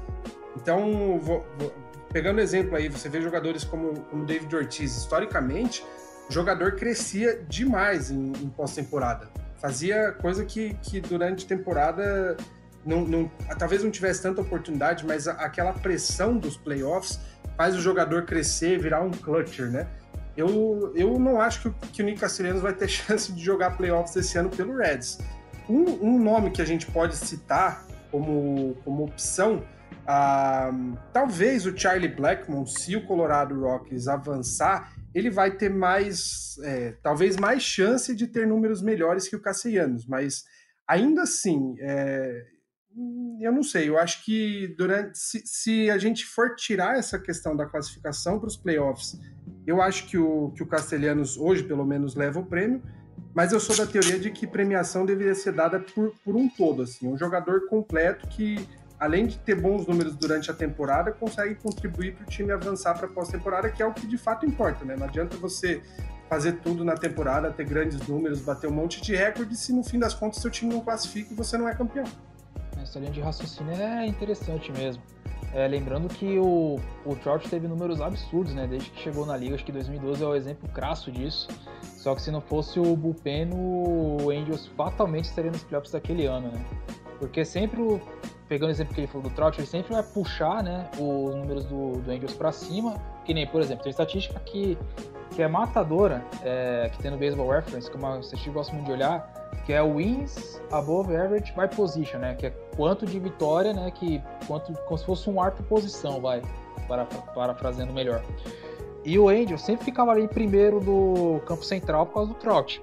Então, 0.57 1.19
vou, 1.21 1.47
vou, 1.57 1.73
pegando 2.12 2.41
exemplo 2.41 2.77
aí, 2.77 2.88
você 2.88 3.09
vê 3.09 3.21
jogadores 3.23 3.62
como 3.62 3.93
o 4.12 4.25
David 4.25 4.55
Ortiz, 4.55 4.97
historicamente, 4.97 5.85
o 6.29 6.33
jogador 6.33 6.73
crescia 6.73 7.41
demais 7.49 8.11
em, 8.11 8.33
em 8.33 8.49
pós-temporada 8.49 9.31
fazia 9.59 10.12
coisa 10.12 10.45
que, 10.45 10.75
que 10.83 11.01
durante 11.01 11.47
temporada 11.47 12.37
não, 12.85 13.03
não, 13.03 13.31
talvez 13.59 13.83
não 13.83 13.91
tivesse 13.91 14.23
tanta 14.23 14.41
oportunidade, 14.41 15.05
mas 15.05 15.29
a, 15.29 15.33
aquela 15.33 15.73
pressão 15.73 16.37
dos 16.37 16.57
playoffs 16.57 17.21
faz 17.59 17.75
o 17.75 17.81
jogador 17.81 18.25
crescer, 18.25 18.79
virar 18.79 19.03
um 19.03 19.11
clutcher, 19.11 19.68
né? 19.68 19.88
Eu, 20.37 20.92
eu 20.94 21.18
não 21.18 21.40
acho 21.40 21.62
que, 21.62 21.68
o, 21.68 21.73
que 21.92 22.01
o 22.01 22.05
Nick 22.05 22.21
Castellanos 22.21 22.62
vai 22.62 22.73
ter 22.73 22.87
chance 22.88 23.33
de 23.33 23.44
jogar 23.44 23.77
playoffs 23.77 24.14
esse 24.14 24.38
ano 24.38 24.49
pelo 24.49 24.77
Reds. 24.77 25.18
Um, 25.68 25.85
um 26.01 26.23
nome 26.23 26.53
que 26.53 26.62
a 26.62 26.64
gente 26.64 26.87
pode 26.87 27.16
citar 27.16 27.85
como, 28.12 28.77
como 28.85 29.05
opção, 29.05 29.64
ah, 30.07 30.71
talvez 31.12 31.66
o 31.66 31.77
Charlie 31.77 32.09
Blackmon, 32.09 32.64
se 32.64 32.94
o 32.94 33.05
Colorado 33.05 33.61
Rockies 33.61 34.07
avançar, 34.07 34.92
ele 35.12 35.29
vai 35.29 35.51
ter 35.51 35.68
mais, 35.68 36.57
é, 36.62 36.94
talvez 37.03 37.37
mais 37.37 37.62
chance 37.62 38.14
de 38.14 38.29
ter 38.29 38.47
números 38.47 38.81
melhores 38.81 39.29
que 39.29 39.35
o 39.35 39.42
Castellanos, 39.42 40.07
mas 40.07 40.44
ainda 40.87 41.23
assim, 41.23 41.75
é, 41.81 42.47
eu 43.40 43.53
não 43.53 43.62
sei, 43.62 43.88
eu 43.88 43.98
acho 43.98 44.24
que 44.24 44.74
durante 44.77 45.18
se, 45.18 45.42
se, 45.44 45.90
a 45.90 45.98
gente 45.98 46.27
for 46.27 46.57
tirar 46.57 46.98
essa 46.98 47.18
questão 47.18 47.55
da 47.55 47.66
classificação 47.66 48.38
para 48.38 48.48
os 48.48 48.57
playoffs, 48.57 49.18
eu 49.66 49.81
acho 49.81 50.07
que 50.07 50.18
o, 50.18 50.51
que 50.51 50.62
o 50.62 50.66
Castelhanos 50.66 51.37
hoje, 51.37 51.62
pelo 51.62 51.85
menos, 51.85 52.14
leva 52.14 52.40
o 52.40 52.46
prêmio, 52.46 52.83
mas 53.35 53.53
eu 53.53 53.61
sou 53.61 53.77
da 53.77 53.87
teoria 53.87 54.18
de 54.18 54.31
que 54.31 54.46
premiação 54.46 55.07
deveria 55.07 55.35
ser 55.35 55.53
dada 55.53 55.79
por, 55.79 56.12
por 56.24 56.35
um 56.35 56.48
todo, 56.48 56.83
assim, 56.83 57.07
um 57.07 57.16
jogador 57.16 57.68
completo 57.68 58.27
que, 58.27 58.68
além 58.98 59.27
de 59.27 59.38
ter 59.38 59.55
bons 59.55 59.87
números 59.87 60.16
durante 60.16 60.51
a 60.51 60.55
temporada, 60.55 61.12
consegue 61.12 61.55
contribuir 61.55 62.16
para 62.16 62.24
o 62.24 62.27
time 62.27 62.51
avançar 62.51 62.94
para 62.98 63.07
a 63.07 63.11
pós-temporada, 63.11 63.70
que 63.70 63.83
é 63.83 63.87
o 63.87 63.92
que 63.92 64.07
de 64.07 64.18
fato 64.18 64.44
importa, 64.44 64.85
né? 64.85 64.96
Não 64.96 65.07
adianta 65.07 65.37
você 65.37 65.81
fazer 66.29 66.55
tudo 66.55 66.85
na 66.85 66.94
temporada, 66.94 67.51
ter 67.51 67.64
grandes 67.64 68.07
números, 68.07 68.40
bater 68.40 68.68
um 68.68 68.74
monte 68.74 69.01
de 69.01 69.14
recorde, 69.14 69.57
se 69.57 69.72
no 69.72 69.85
fim 69.85 69.98
das 69.98 70.14
contas 70.14 70.42
seu 70.42 70.51
time 70.51 70.74
não 70.74 70.81
classifica 70.81 71.33
e 71.33 71.37
você 71.37 71.57
não 71.57 71.68
é 71.68 71.74
campeão. 71.74 72.05
Essa 72.88 72.98
linha 72.98 73.12
de 73.12 73.20
raciocínio 73.20 73.74
é 73.74 74.07
interessante 74.07 74.72
mesmo. 74.72 75.03
É, 75.53 75.68
lembrando 75.68 76.09
que 76.09 76.38
o, 76.38 76.81
o 77.05 77.16
Trout 77.16 77.46
teve 77.46 77.68
números 77.68 78.01
absurdos, 78.01 78.55
né? 78.55 78.66
Desde 78.66 78.90
que 78.90 79.03
chegou 79.03 79.27
na 79.27 79.37
liga, 79.37 79.55
acho 79.55 79.64
que 79.64 79.70
2012 79.72 80.24
é 80.24 80.27
o 80.27 80.35
exemplo 80.35 80.66
crasso 80.70 81.12
disso. 81.12 81.48
Só 81.83 82.14
que 82.14 82.22
se 82.22 82.31
não 82.31 82.40
fosse 82.40 82.81
o 82.81 82.96
Bullpen, 82.96 83.51
o 83.53 84.31
Angels 84.31 84.68
fatalmente 84.68 85.27
estaria 85.27 85.51
nos 85.51 85.62
playoffs 85.64 85.92
daquele 85.92 86.24
ano, 86.24 86.48
né? 86.48 86.64
Porque 87.18 87.44
sempre, 87.44 88.01
pegando 88.48 88.68
o 88.68 88.72
exemplo 88.72 88.94
que 88.94 89.01
ele 89.01 89.07
falou 89.07 89.29
do 89.29 89.35
Trout, 89.35 89.61
ele 89.61 89.66
sempre 89.66 89.92
vai 89.92 90.03
puxar 90.03 90.62
né, 90.62 90.88
os 90.98 91.35
números 91.35 91.66
do, 91.66 91.98
do 91.98 92.11
Angels 92.11 92.33
para 92.33 92.53
cima. 92.53 92.94
Que 93.27 93.35
nem, 93.35 93.46
por 93.46 93.61
exemplo, 93.61 93.83
tem 93.83 93.90
estatística 93.90 94.40
que, 94.40 94.79
que 95.33 95.42
é 95.42 95.48
matadora, 95.48 96.24
é, 96.42 96.90
que 96.90 97.03
tem 97.03 97.11
no 97.11 97.18
Baseball 97.18 97.51
Reference, 97.51 97.90
que 97.90 97.96
é 97.96 98.01
uma 98.01 98.18
estatística 98.20 98.44
que 98.44 98.48
eu 98.48 98.55
gosto 98.55 98.74
muito 98.74 98.87
de 98.87 98.92
olhar, 98.92 99.38
que 99.65 99.73
é 99.73 99.83
wins 99.83 100.61
above 100.73 101.15
average 101.15 101.53
by 101.53 101.69
position, 101.75 102.19
né? 102.19 102.35
Que 102.35 102.47
é 102.47 102.51
quanto 102.77 103.05
de 103.05 103.19
vitória, 103.19 103.73
né? 103.73 103.91
Que 103.91 104.23
quanto 104.47 104.73
como 104.73 104.99
se 104.99 105.05
fosse 105.05 105.29
um 105.29 105.41
ar 105.41 105.53
por 105.53 105.65
posição, 105.67 106.21
vai, 106.21 106.43
para 106.87 107.05
parafraseando 107.05 107.93
melhor. 107.93 108.23
E 109.05 109.19
o 109.19 109.29
Angel 109.29 109.59
sempre 109.59 109.85
ficava 109.85 110.13
ali 110.13 110.27
primeiro 110.27 110.81
do 110.81 111.41
campo 111.47 111.65
central 111.65 112.07
por 112.07 112.15
causa 112.15 112.33
do 112.33 112.39
trote. 112.39 112.83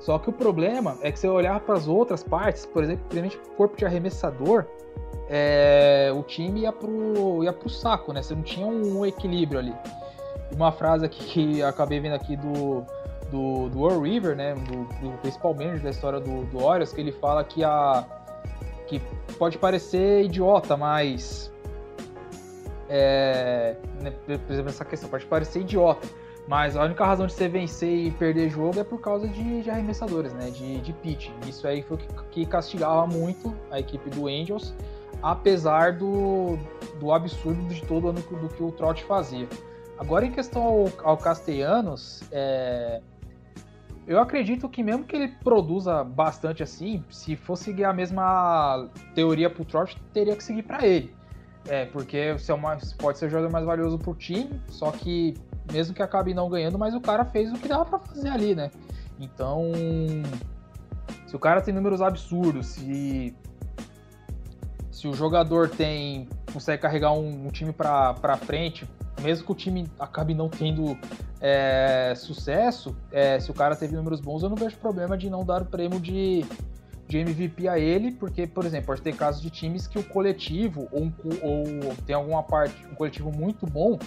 Só 0.00 0.18
que 0.18 0.28
o 0.28 0.32
problema 0.32 0.98
é 1.00 1.10
que 1.10 1.18
se 1.18 1.26
eu 1.26 1.32
olhar 1.32 1.58
para 1.60 1.76
as 1.76 1.88
outras 1.88 2.22
partes, 2.22 2.66
por 2.66 2.84
exemplo, 2.84 3.04
principalmente 3.08 3.38
o 3.38 3.56
corpo 3.56 3.76
de 3.76 3.86
arremessador, 3.86 4.66
é, 5.28 6.12
o 6.14 6.22
time 6.22 6.60
ia 6.60 6.72
pro, 6.72 7.42
ia 7.42 7.52
pro 7.52 7.70
saco, 7.70 8.12
né? 8.12 8.22
Você 8.22 8.34
não 8.34 8.42
tinha 8.42 8.66
um 8.66 9.06
equilíbrio 9.06 9.58
ali. 9.58 9.74
Uma 10.54 10.70
frase 10.72 11.06
aqui 11.06 11.24
que 11.24 11.62
acabei 11.62 12.00
vendo 12.00 12.14
aqui 12.14 12.36
do 12.36 12.84
do, 13.34 13.68
do 13.68 13.90
Earl 13.90 14.02
River, 14.02 14.36
né, 14.36 14.54
do, 14.54 14.84
do 15.00 15.18
principal 15.18 15.52
manager 15.52 15.82
da 15.82 15.90
história 15.90 16.20
do, 16.20 16.44
do 16.44 16.58
Orioles, 16.58 16.92
que 16.92 17.00
ele 17.00 17.10
fala 17.10 17.42
que 17.42 17.64
a 17.64 18.04
que 18.86 19.00
pode 19.38 19.58
parecer 19.58 20.24
idiota, 20.24 20.76
mas 20.76 21.50
é, 22.88 23.76
né, 24.00 24.12
por 24.26 24.52
exemplo, 24.52 24.68
essa 24.68 24.84
questão 24.84 25.08
pode 25.08 25.26
parecer 25.26 25.62
idiota, 25.62 26.06
mas 26.46 26.76
a 26.76 26.84
única 26.84 27.04
razão 27.04 27.26
de 27.26 27.32
você 27.32 27.48
vencer 27.48 28.06
e 28.06 28.10
perder 28.12 28.50
jogo 28.50 28.78
é 28.78 28.84
por 28.84 29.00
causa 29.00 29.26
de, 29.26 29.62
de 29.62 29.70
arremessadores, 29.70 30.32
né, 30.34 30.50
de, 30.50 30.80
de 30.80 30.92
pitch. 30.92 31.30
Isso 31.48 31.66
aí 31.66 31.82
foi 31.82 31.96
o 31.96 32.00
que, 32.00 32.24
que 32.30 32.46
castigava 32.46 33.06
muito 33.06 33.52
a 33.70 33.80
equipe 33.80 34.10
do 34.10 34.28
Angels, 34.28 34.74
apesar 35.22 35.94
do, 35.94 36.56
do 37.00 37.10
absurdo 37.10 37.62
de 37.62 37.82
todo 37.82 38.10
ano 38.10 38.20
do 38.20 38.48
que 38.48 38.62
o 38.62 38.70
Trout 38.70 39.02
fazia. 39.04 39.48
Agora, 39.98 40.26
em 40.26 40.30
questão 40.30 40.62
ao, 40.62 40.88
ao 41.02 41.16
Castellanos, 41.16 42.22
é, 42.30 43.00
eu 44.06 44.20
acredito 44.20 44.68
que 44.68 44.82
mesmo 44.82 45.04
que 45.04 45.16
ele 45.16 45.28
produza 45.28 46.04
bastante 46.04 46.62
assim, 46.62 47.02
se 47.10 47.36
for 47.36 47.56
seguir 47.56 47.84
a 47.84 47.92
mesma 47.92 48.88
teoria 49.14 49.48
pro 49.48 49.64
Trout, 49.64 50.00
teria 50.12 50.36
que 50.36 50.44
seguir 50.44 50.62
para 50.62 50.86
ele. 50.86 51.14
É, 51.66 51.86
porque 51.86 52.34
você 52.34 52.52
é 52.52 52.54
uma, 52.54 52.76
pode 52.98 53.18
ser 53.18 53.26
o 53.26 53.30
jogador 53.30 53.50
mais 53.50 53.64
valioso 53.64 53.98
pro 53.98 54.14
time, 54.14 54.60
só 54.68 54.90
que 54.90 55.34
mesmo 55.72 55.94
que 55.94 56.02
acabe 56.02 56.34
não 56.34 56.50
ganhando, 56.50 56.78
mas 56.78 56.94
o 56.94 57.00
cara 57.00 57.24
fez 57.24 57.50
o 57.50 57.54
que 57.54 57.66
dava 57.66 57.86
para 57.86 57.98
fazer 57.98 58.28
ali, 58.28 58.54
né? 58.54 58.70
Então, 59.18 59.72
se 61.26 61.34
o 61.34 61.38
cara 61.38 61.62
tem 61.62 61.72
números 61.72 62.02
absurdos, 62.02 62.66
se 62.66 63.34
se 64.90 65.08
o 65.08 65.14
jogador 65.14 65.68
tem 65.68 66.28
consegue 66.52 66.80
carregar 66.80 67.12
um, 67.12 67.46
um 67.46 67.50
time 67.50 67.72
para 67.72 68.36
frente, 68.36 68.86
mesmo 69.24 69.46
que 69.46 69.52
o 69.52 69.54
time 69.54 69.86
acabe 69.98 70.34
não 70.34 70.48
tendo 70.48 70.96
é, 71.40 72.12
sucesso, 72.14 72.94
é, 73.10 73.40
se 73.40 73.50
o 73.50 73.54
cara 73.54 73.74
teve 73.74 73.96
números 73.96 74.20
bons, 74.20 74.42
eu 74.42 74.50
não 74.50 74.56
vejo 74.56 74.76
problema 74.76 75.16
de 75.16 75.30
não 75.30 75.44
dar 75.44 75.62
o 75.62 75.64
prêmio 75.64 75.98
de, 75.98 76.44
de 77.08 77.18
MVP 77.18 77.66
a 77.66 77.78
ele, 77.78 78.12
porque, 78.12 78.46
por 78.46 78.64
exemplo, 78.64 78.88
pode 78.88 79.02
ter 79.02 79.16
casos 79.16 79.40
de 79.40 79.50
times 79.50 79.86
que 79.86 79.98
o 79.98 80.04
coletivo, 80.04 80.86
ou, 80.92 81.04
um, 81.04 81.12
ou 81.42 81.96
tem 82.06 82.14
alguma 82.14 82.42
parte, 82.42 82.86
um 82.86 82.94
coletivo 82.94 83.32
muito 83.32 83.66
bom, 83.66 83.98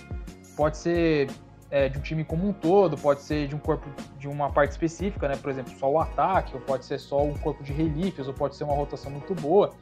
pode 0.56 0.77
ser 0.77 1.30
é, 1.69 1.89
de 1.89 1.97
um 1.97 2.01
time 2.01 2.23
como 2.23 2.47
um 2.47 2.53
todo, 2.53 2.97
pode 2.97 3.21
ser 3.21 3.47
de 3.47 3.56
um 3.56 3.60
corpo 3.60 3.89
de 4.17 4.27
uma 4.27 4.51
parte 4.51 4.71
específica, 4.71 5.27
né? 5.27 5.36
Por 5.36 5.49
exemplo, 5.49 5.73
só 5.77 5.91
o 5.91 5.99
ataque, 5.99 6.56
ou 6.56 6.62
pode 6.62 6.86
ser 6.86 6.99
só 6.99 7.23
um 7.23 7.34
corpo 7.34 7.63
de 7.63 7.73
relíquias, 7.73 8.27
ou 8.27 8.34
pode 8.34 8.56
ser 8.56 8.63
uma 8.63 8.73
rotação 8.73 9.12
muito 9.12 9.36
boa, 9.36 9.73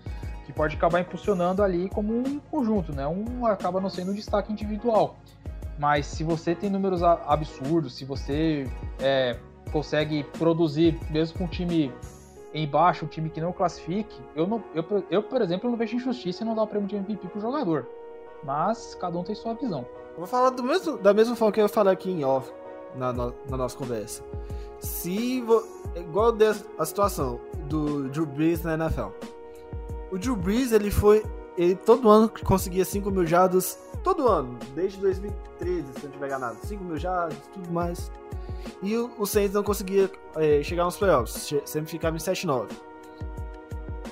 que 0.46 0.54
pode 0.54 0.76
acabar 0.76 1.00
impulsionando 1.00 1.64
ali 1.64 1.90
como 1.90 2.14
um 2.14 2.40
conjunto, 2.40 2.94
né? 2.94 3.08
Um 3.08 3.46
acaba 3.46 3.82
não 3.82 3.90
sendo 3.90 4.12
um 4.12 4.14
destaque 4.14 4.52
individual. 4.52 5.18
Mas 5.78 6.06
se 6.06 6.24
você 6.24 6.56
tem 6.56 6.70
números 6.70 7.04
absurdos, 7.04 7.96
se 7.96 8.06
você 8.06 8.70
é, 9.00 9.38
consegue 9.72 10.24
produzir, 10.38 10.98
mesmo 11.10 11.38
com 11.38 11.44
um 11.46 11.48
time 11.48 11.92
embaixo, 12.54 13.04
um 13.04 13.08
time 13.08 13.30
que 13.30 13.42
não 13.42 13.52
classifique, 13.52 14.16
eu, 14.36 14.48
não, 14.48 14.64
eu, 14.74 14.86
eu, 15.12 15.24
por 15.24 15.42
exemplo, 15.42 15.70
não 15.70 15.78
vejo 15.78 15.98
injustiça 15.98 16.44
em 16.44 16.48
não 16.48 16.56
dar 16.56 16.64
o 16.64 16.68
prêmio 16.68 16.88
de 16.88 16.96
MVP 16.96 17.28
pro 17.28 17.42
jogador. 17.42 17.86
Mas 18.44 18.96
cada 18.96 19.18
um 19.18 19.24
tem 19.24 19.36
sua 19.36 19.54
visão. 19.54 19.86
vou 20.18 20.28
falar 20.28 20.52
do 20.52 20.64
mesmo, 20.64 20.98
da 20.98 21.14
mesma 21.14 21.36
forma 21.36 21.52
que 21.52 21.60
eu 21.60 21.68
falei 21.68 21.92
aqui 21.92 22.10
em 22.10 22.24
off, 22.24 22.50
na, 22.96 23.12
na, 23.12 23.34
na 23.50 23.58
nossa 23.58 23.78
conversa. 23.78 24.24
Se. 24.80 25.42
Vo, 25.42 25.64
igual 25.96 26.34
a 26.78 26.86
situação 26.86 27.42
do 27.68 28.08
Drew 28.10 28.26
Brees 28.26 28.64
na 28.64 28.76
NFL. 28.76 29.10
O 30.12 30.18
Drew 30.18 30.36
Brees, 30.36 30.72
ele 30.72 30.92
foi 30.92 31.24
ele 31.58 31.76
todo 31.76 32.10
ano 32.10 32.30
conseguia 32.44 32.84
5 32.84 33.10
mil 33.10 33.26
jardas, 33.26 33.80
todo 34.04 34.28
ano, 34.28 34.58
desde 34.74 35.00
2013, 35.00 35.86
se 35.94 36.06
não 36.06 36.12
tiver 36.12 36.28
enganado, 36.28 36.58
5 36.64 36.84
mil 36.84 36.98
jardas, 36.98 37.38
tudo 37.54 37.72
mais. 37.72 38.12
E 38.82 38.96
o, 38.98 39.12
o 39.18 39.26
Saints 39.26 39.54
não 39.54 39.64
conseguia 39.64 40.12
é, 40.36 40.62
chegar 40.64 40.84
nos 40.84 40.98
playoffs, 40.98 41.54
sempre 41.66 41.90
ficava 41.90 42.16
em 42.16 42.20
7-9. 42.20 42.68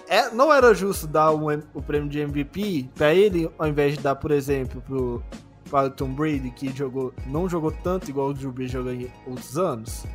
É, 0.08 0.30
não 0.30 0.54
era 0.54 0.74
justo 0.74 1.08
dar 1.08 1.34
um, 1.34 1.48
o 1.74 1.82
prêmio 1.82 2.10
de 2.10 2.20
MVP 2.20 2.90
para 2.96 3.14
ele, 3.14 3.52
ao 3.58 3.68
invés 3.68 3.98
de 3.98 4.04
dar, 4.04 4.16
por 4.16 4.32
exemplo, 4.32 4.82
pro, 4.82 5.24
para 5.70 5.88
o 5.88 5.90
Tom 5.90 6.14
Brady, 6.14 6.52
que 6.52 6.70
jogou, 6.76 7.14
não 7.26 7.50
jogou 7.50 7.72
tanto 7.72 8.10
igual 8.10 8.30
o 8.30 8.34
Drew 8.34 8.52
Brees 8.52 8.72
jogou 8.72 8.94
em 8.94 9.12
outros 9.28 9.58
anos, 9.58 10.06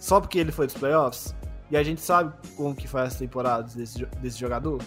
só 0.00 0.20
porque 0.20 0.38
ele 0.38 0.52
foi 0.52 0.66
dos 0.66 0.76
playoffs. 0.76 1.34
E 1.72 1.76
a 1.76 1.82
gente 1.82 2.02
sabe 2.02 2.36
como 2.54 2.76
que 2.76 2.86
foi 2.86 3.00
as 3.00 3.16
temporadas 3.16 3.74
desse, 3.74 4.04
desse 4.20 4.38
jogador. 4.38 4.78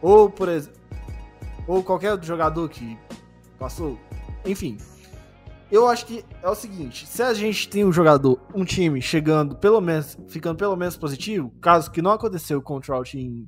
Ou, 0.00 0.30
por 0.30 0.48
exemplo, 0.48 0.80
ou 1.66 1.82
qualquer 1.82 2.12
outro 2.12 2.24
jogador 2.24 2.68
que 2.68 2.96
passou. 3.58 3.98
Enfim. 4.46 4.78
Eu 5.72 5.88
acho 5.88 6.06
que 6.06 6.24
é 6.40 6.48
o 6.48 6.54
seguinte, 6.54 7.04
se 7.04 7.20
a 7.20 7.34
gente 7.34 7.68
tem 7.68 7.84
um 7.84 7.92
jogador, 7.92 8.40
um 8.54 8.64
time 8.64 9.02
chegando 9.02 9.56
pelo 9.56 9.80
menos, 9.80 10.16
ficando 10.28 10.56
pelo 10.56 10.76
menos 10.76 10.96
positivo, 10.96 11.50
caso 11.60 11.90
que 11.90 12.00
não 12.00 12.12
aconteceu 12.12 12.62
com 12.62 12.76
o 12.76 12.80
Trout 12.80 13.18
em 13.18 13.46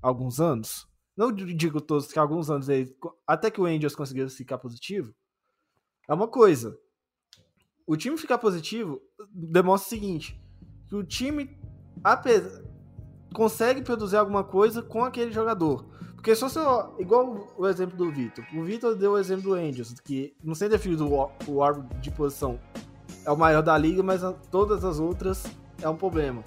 alguns 0.00 0.40
anos, 0.40 0.88
não 1.14 1.30
digo 1.30 1.82
todos 1.82 2.10
que 2.10 2.18
alguns 2.18 2.48
anos 2.48 2.70
aí, 2.70 2.88
até 3.26 3.50
que 3.50 3.60
o 3.60 3.66
Angels 3.66 3.94
conseguiu 3.94 4.30
ficar 4.30 4.56
positivo, 4.56 5.12
é 6.08 6.14
uma 6.14 6.28
coisa. 6.28 6.78
O 7.86 7.94
time 7.94 8.16
ficar 8.16 8.38
positivo 8.38 9.02
demonstra 9.30 9.86
o 9.86 9.90
seguinte, 9.90 10.37
que 10.88 10.96
o 10.96 11.04
time, 11.04 11.56
apesar, 12.02 12.62
consegue 13.34 13.82
produzir 13.82 14.16
alguma 14.16 14.42
coisa 14.42 14.82
com 14.82 15.04
aquele 15.04 15.30
jogador. 15.30 15.84
Porque 16.14 16.34
só 16.34 16.48
se 16.48 16.58
eu, 16.58 16.94
igual 16.98 17.54
o 17.56 17.66
exemplo 17.66 17.96
do 17.96 18.10
Vitor. 18.10 18.44
O 18.54 18.64
Vitor 18.64 18.96
deu 18.96 19.12
o 19.12 19.18
exemplo 19.18 19.44
do 19.44 19.54
Angels, 19.54 19.94
que 20.00 20.34
no 20.42 20.54
center 20.54 20.78
field 20.78 21.02
o 21.46 21.62
árbitro 21.62 21.98
de 22.00 22.10
posição 22.10 22.58
é 23.24 23.30
o 23.30 23.36
maior 23.36 23.62
da 23.62 23.76
liga, 23.78 24.02
mas 24.02 24.22
todas 24.50 24.84
as 24.84 24.98
outras 24.98 25.44
é 25.80 25.88
um 25.88 25.96
problema. 25.96 26.42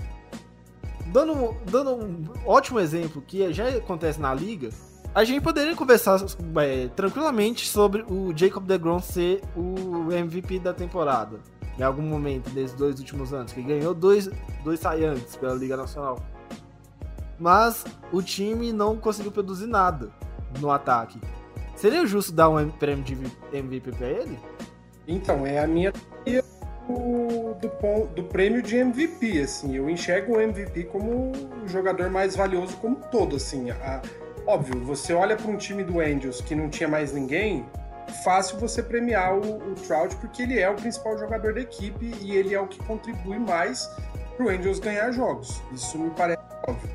dando, 1.07 1.55
dando 1.69 1.95
um 1.95 2.23
ótimo 2.45 2.79
exemplo 2.79 3.21
que 3.21 3.53
já 3.53 3.69
acontece 3.69 4.19
na 4.19 4.33
liga, 4.33 4.69
a 5.13 5.23
gente 5.23 5.41
poderia 5.41 5.75
conversar 5.75 6.19
é, 6.57 6.87
tranquilamente 6.89 7.67
sobre 7.67 8.03
o 8.03 8.35
Jacob 8.35 8.65
DeGrom 8.65 8.99
ser 8.99 9.41
o 9.55 10.11
MVP 10.11 10.59
da 10.59 10.73
temporada. 10.73 11.39
Em 11.81 11.83
algum 11.83 12.03
momento 12.03 12.47
desses 12.51 12.75
dois 12.75 12.99
últimos 12.99 13.33
anos, 13.33 13.53
que 13.53 13.61
ganhou 13.63 13.91
dois, 13.91 14.29
dois 14.63 14.79
Saiyans 14.79 15.35
pela 15.35 15.55
Liga 15.55 15.75
Nacional. 15.75 16.19
Mas 17.39 17.83
o 18.11 18.21
time 18.21 18.71
não 18.71 18.95
conseguiu 18.95 19.31
produzir 19.31 19.65
nada 19.65 20.11
no 20.59 20.69
ataque. 20.69 21.19
Seria 21.75 22.05
justo 22.05 22.33
dar 22.33 22.49
um 22.49 22.69
prêmio 22.69 23.03
de 23.03 23.17
MVP 23.51 23.93
para 23.93 24.07
ele? 24.07 24.37
Então, 25.07 25.43
é 25.43 25.57
a 25.57 25.65
minha 25.65 25.91
teoria 25.91 26.43
do, 26.87 27.55
do, 27.55 28.07
do, 28.13 28.23
prêmio 28.25 28.61
de 28.61 28.77
MVP, 28.77 29.39
assim. 29.39 29.75
Eu 29.75 29.89
enxergo 29.89 30.33
o 30.33 30.39
MVP 30.39 30.83
como 30.83 31.31
o 31.63 31.67
jogador 31.67 32.11
mais 32.11 32.35
valioso 32.35 32.77
como 32.77 32.97
todo, 33.11 33.37
assim. 33.37 33.71
A, 33.71 34.03
óbvio, 34.45 34.79
você 34.81 35.13
olha 35.13 35.35
para 35.35 35.49
um 35.49 35.57
time 35.57 35.83
do 35.83 35.99
Angels 35.99 36.41
que 36.41 36.53
não 36.53 36.69
tinha 36.69 36.87
mais 36.87 37.11
ninguém, 37.11 37.65
fácil 38.11 38.57
você 38.57 38.83
premiar 38.83 39.35
o, 39.35 39.71
o, 39.71 39.75
Trout 39.75 40.15
porque 40.17 40.43
ele 40.43 40.59
é 40.59 40.69
o 40.69 40.75
principal 40.75 41.17
jogador 41.17 41.53
da 41.53 41.61
equipe 41.61 42.13
e 42.21 42.35
ele 42.35 42.53
é 42.53 42.59
o 42.59 42.67
que 42.67 42.77
contribui 42.83 43.39
mais 43.39 43.89
para 44.35 44.45
o 44.45 44.49
Angels 44.49 44.79
ganhar 44.79 45.11
jogos. 45.11 45.61
Isso 45.71 45.97
me 45.97 46.09
parece 46.11 46.41
óbvio. 46.67 46.89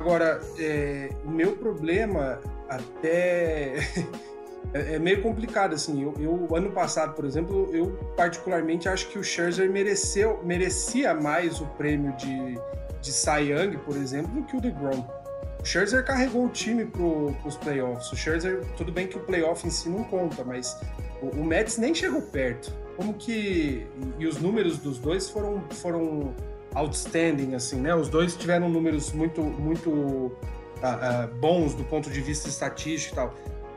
Agora, 0.00 0.40
é, 0.58 1.10
o 1.24 1.30
meu 1.30 1.56
problema 1.56 2.40
até 2.68 3.76
é, 4.72 4.94
é, 4.94 4.98
meio 4.98 5.22
complicado 5.22 5.74
assim. 5.74 6.02
Eu, 6.02 6.14
eu, 6.18 6.56
ano 6.56 6.70
passado, 6.70 7.14
por 7.14 7.24
exemplo, 7.24 7.68
eu 7.72 7.92
particularmente 8.16 8.88
acho 8.88 9.08
que 9.08 9.18
o 9.18 9.24
Scherzer 9.24 9.70
mereceu, 9.70 10.40
merecia 10.44 11.14
mais 11.14 11.60
o 11.60 11.66
prêmio 11.66 12.12
de, 12.16 12.58
de 13.00 13.12
Cy 13.12 13.50
Young, 13.50 13.78
por 13.78 13.96
exemplo, 13.96 14.30
do 14.32 14.42
que 14.44 14.56
o 14.56 14.60
DeGrom. 14.60 15.04
Scherzer 15.68 16.02
carregou 16.02 16.46
o 16.46 16.48
time 16.48 16.86
para 16.86 17.02
os 17.02 17.56
playoffs. 17.56 18.10
O 18.10 18.16
Scherzer, 18.16 18.64
tudo 18.76 18.90
bem 18.90 19.06
que 19.06 19.18
o 19.18 19.20
playoff 19.20 19.66
em 19.66 19.70
si 19.70 19.90
não 19.90 20.02
conta, 20.02 20.42
mas 20.42 20.80
o, 21.20 21.26
o 21.26 21.44
Mets 21.44 21.76
nem 21.76 21.94
chegou 21.94 22.22
perto. 22.22 22.72
Como 22.96 23.12
que 23.12 23.86
e 24.18 24.26
os 24.26 24.38
números 24.38 24.78
dos 24.78 24.98
dois 24.98 25.28
foram 25.28 25.62
foram 25.70 26.34
outstanding 26.74 27.54
assim, 27.54 27.80
né? 27.80 27.94
Os 27.94 28.08
dois 28.08 28.34
tiveram 28.34 28.70
números 28.70 29.12
muito 29.12 29.42
muito 29.42 29.90
uh, 29.90 30.30
uh, 30.30 31.34
bons 31.38 31.74
do 31.74 31.84
ponto 31.84 32.10
de 32.10 32.20
vista 32.22 32.48
estatístico 32.48 33.14
e 33.14 33.16
tal. 33.16 33.34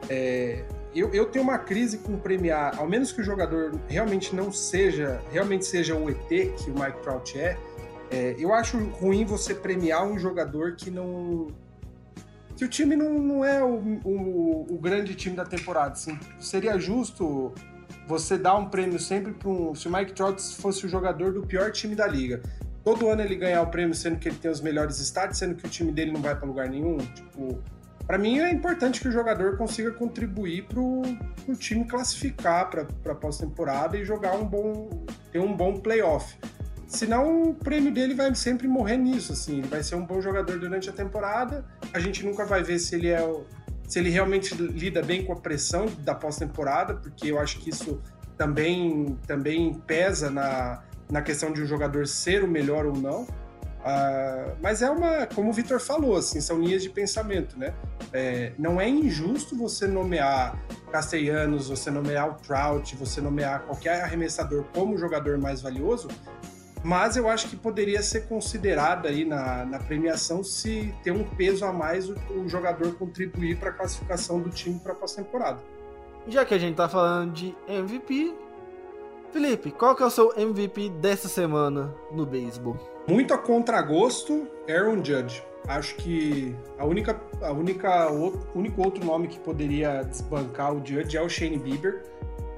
É, 0.09 0.63
eu, 0.95 1.13
eu 1.13 1.25
tenho 1.25 1.43
uma 1.43 1.57
crise 1.57 1.97
com 1.97 2.17
premiar, 2.17 2.77
ao 2.79 2.87
menos 2.87 3.11
que 3.11 3.21
o 3.21 3.23
jogador 3.23 3.79
realmente 3.87 4.35
não 4.35 4.51
seja, 4.51 5.21
realmente 5.31 5.65
seja 5.65 5.95
o 5.95 6.09
ET 6.09 6.27
que 6.27 6.71
o 6.71 6.73
Mike 6.73 7.01
Trout 7.01 7.37
é, 7.37 7.57
é 8.09 8.35
eu 8.37 8.53
acho 8.53 8.77
ruim 8.77 9.25
você 9.25 9.53
premiar 9.53 10.05
um 10.05 10.17
jogador 10.17 10.75
que 10.75 10.89
não. 10.89 11.47
Que 12.61 12.65
o 12.65 12.69
time 12.69 12.95
não, 12.95 13.17
não 13.17 13.43
é 13.43 13.63
o, 13.63 13.73
o, 14.05 14.67
o 14.69 14.77
grande 14.77 15.15
time 15.15 15.35
da 15.35 15.43
temporada. 15.43 15.93
Assim, 15.93 16.15
seria 16.39 16.77
justo 16.77 17.51
você 18.05 18.37
dar 18.37 18.55
um 18.55 18.69
prêmio 18.69 18.99
sempre 18.99 19.33
para 19.33 19.49
um. 19.49 19.73
Se 19.73 19.87
o 19.87 19.91
Mike 19.91 20.13
Trout 20.13 20.39
fosse 20.57 20.85
o 20.85 20.89
jogador 20.89 21.33
do 21.33 21.41
pior 21.41 21.71
time 21.71 21.95
da 21.95 22.05
liga, 22.05 22.39
todo 22.83 23.09
ano 23.09 23.23
ele 23.23 23.35
ganhar 23.35 23.63
o 23.63 23.67
prêmio 23.71 23.95
sendo 23.95 24.19
que 24.19 24.29
ele 24.29 24.37
tem 24.37 24.51
os 24.51 24.61
melhores 24.61 24.99
stats, 24.99 25.39
sendo 25.39 25.55
que 25.55 25.65
o 25.65 25.69
time 25.69 25.91
dele 25.91 26.11
não 26.11 26.21
vai 26.21 26.35
para 26.35 26.45
lugar 26.45 26.69
nenhum, 26.69 26.99
tipo 26.99 27.59
para 28.05 28.17
mim 28.17 28.39
é 28.39 28.51
importante 28.51 28.99
que 28.99 29.07
o 29.07 29.11
jogador 29.11 29.57
consiga 29.57 29.89
contribuir 29.91 30.65
para 30.65 30.79
o 30.79 31.55
time 31.57 31.85
classificar 31.85 32.69
para 32.69 33.15
pós-temporada 33.15 33.97
e 33.97 34.03
jogar 34.03 34.35
um 34.35 34.45
bom, 34.45 35.05
ter 35.31 35.39
um 35.39 35.55
bom 35.55 35.79
playoff. 35.79 36.37
Senão 36.85 37.51
o 37.51 37.55
prêmio 37.55 37.91
dele 37.91 38.13
vai 38.13 38.35
sempre 38.35 38.67
morrer 38.67 38.97
nisso, 38.97 39.31
assim. 39.31 39.59
Ele 39.59 39.67
vai 39.67 39.81
ser 39.81 39.95
um 39.95 40.05
bom 40.05 40.19
jogador 40.21 40.59
durante 40.59 40.89
a 40.89 40.93
temporada. 40.93 41.65
A 41.93 41.99
gente 41.99 42.25
nunca 42.25 42.45
vai 42.45 42.63
ver 42.63 42.79
se 42.79 42.95
ele 42.95 43.09
é 43.09 43.21
se 43.87 43.99
ele 43.99 44.09
realmente 44.09 44.55
lida 44.55 45.01
bem 45.01 45.25
com 45.25 45.33
a 45.33 45.35
pressão 45.35 45.85
da 45.99 46.15
pós-temporada, 46.15 46.93
porque 46.93 47.29
eu 47.29 47.37
acho 47.37 47.59
que 47.59 47.69
isso 47.69 48.01
também 48.37 49.17
também 49.27 49.73
pesa 49.73 50.29
na, 50.29 50.81
na 51.09 51.21
questão 51.21 51.51
de 51.51 51.61
um 51.61 51.65
jogador 51.65 52.07
ser 52.07 52.43
o 52.43 52.47
melhor 52.47 52.85
ou 52.85 52.95
não. 52.95 53.23
Uh, 53.23 54.55
mas 54.61 54.81
é 54.81 54.89
uma, 54.89 55.25
como 55.25 55.49
o 55.49 55.53
Vitor 55.53 55.79
falou, 55.79 56.15
assim, 56.15 56.39
são 56.39 56.61
linhas 56.61 56.83
de 56.83 56.89
pensamento, 56.89 57.57
né? 57.57 57.73
É, 58.13 58.53
não 58.57 58.79
é 58.79 58.87
injusto 58.87 59.57
você 59.57 59.87
nomear 59.87 60.57
Castellanos, 60.91 61.67
você 61.67 61.89
nomear 61.89 62.29
o 62.29 62.33
Trout, 62.35 62.95
você 62.95 63.19
nomear 63.19 63.63
qualquer 63.63 64.03
arremessador 64.03 64.65
como 64.73 64.97
jogador 64.97 65.39
mais 65.39 65.61
valioso, 65.61 66.07
mas 66.83 67.15
eu 67.15 67.29
acho 67.29 67.47
que 67.47 67.55
poderia 67.55 68.01
ser 68.01 68.27
considerado 68.27 69.07
aí 69.07 69.23
na, 69.23 69.65
na 69.65 69.79
premiação 69.79 70.43
se 70.43 70.93
ter 71.03 71.11
um 71.11 71.23
peso 71.23 71.65
a 71.65 71.71
mais 71.71 72.09
o, 72.09 72.15
o 72.35 72.49
jogador 72.49 72.93
contribuir 72.95 73.57
para 73.57 73.69
a 73.69 73.73
classificação 73.73 74.39
do 74.39 74.49
time 74.49 74.79
para 74.79 74.93
a 74.93 74.95
pós-temporada. 74.95 75.59
Já 76.27 76.45
que 76.45 76.53
a 76.53 76.57
gente 76.57 76.75
tá 76.75 76.87
falando 76.87 77.33
de 77.33 77.55
MVP, 77.67 78.33
Felipe, 79.31 79.71
qual 79.71 79.95
que 79.95 80.03
é 80.03 80.05
o 80.05 80.09
seu 80.09 80.33
MVP 80.37 80.89
dessa 80.89 81.27
semana 81.27 81.93
no 82.11 82.25
beisebol? 82.25 82.77
Muito 83.07 83.33
a 83.33 83.37
contragosto, 83.37 84.47
Aaron 84.69 85.03
Judge. 85.03 85.43
Acho 85.67 85.95
que 85.95 86.55
a 86.77 86.85
única, 86.85 87.19
a 87.41 87.51
única, 87.51 88.11
o 88.11 88.33
único 88.55 88.83
outro 88.83 89.03
nome 89.05 89.27
que 89.27 89.39
poderia 89.39 90.03
desbancar 90.03 90.73
o 90.73 90.85
Judge 90.85 91.17
é 91.17 91.21
o 91.21 91.29
Shane 91.29 91.57
Bieber. 91.57 92.03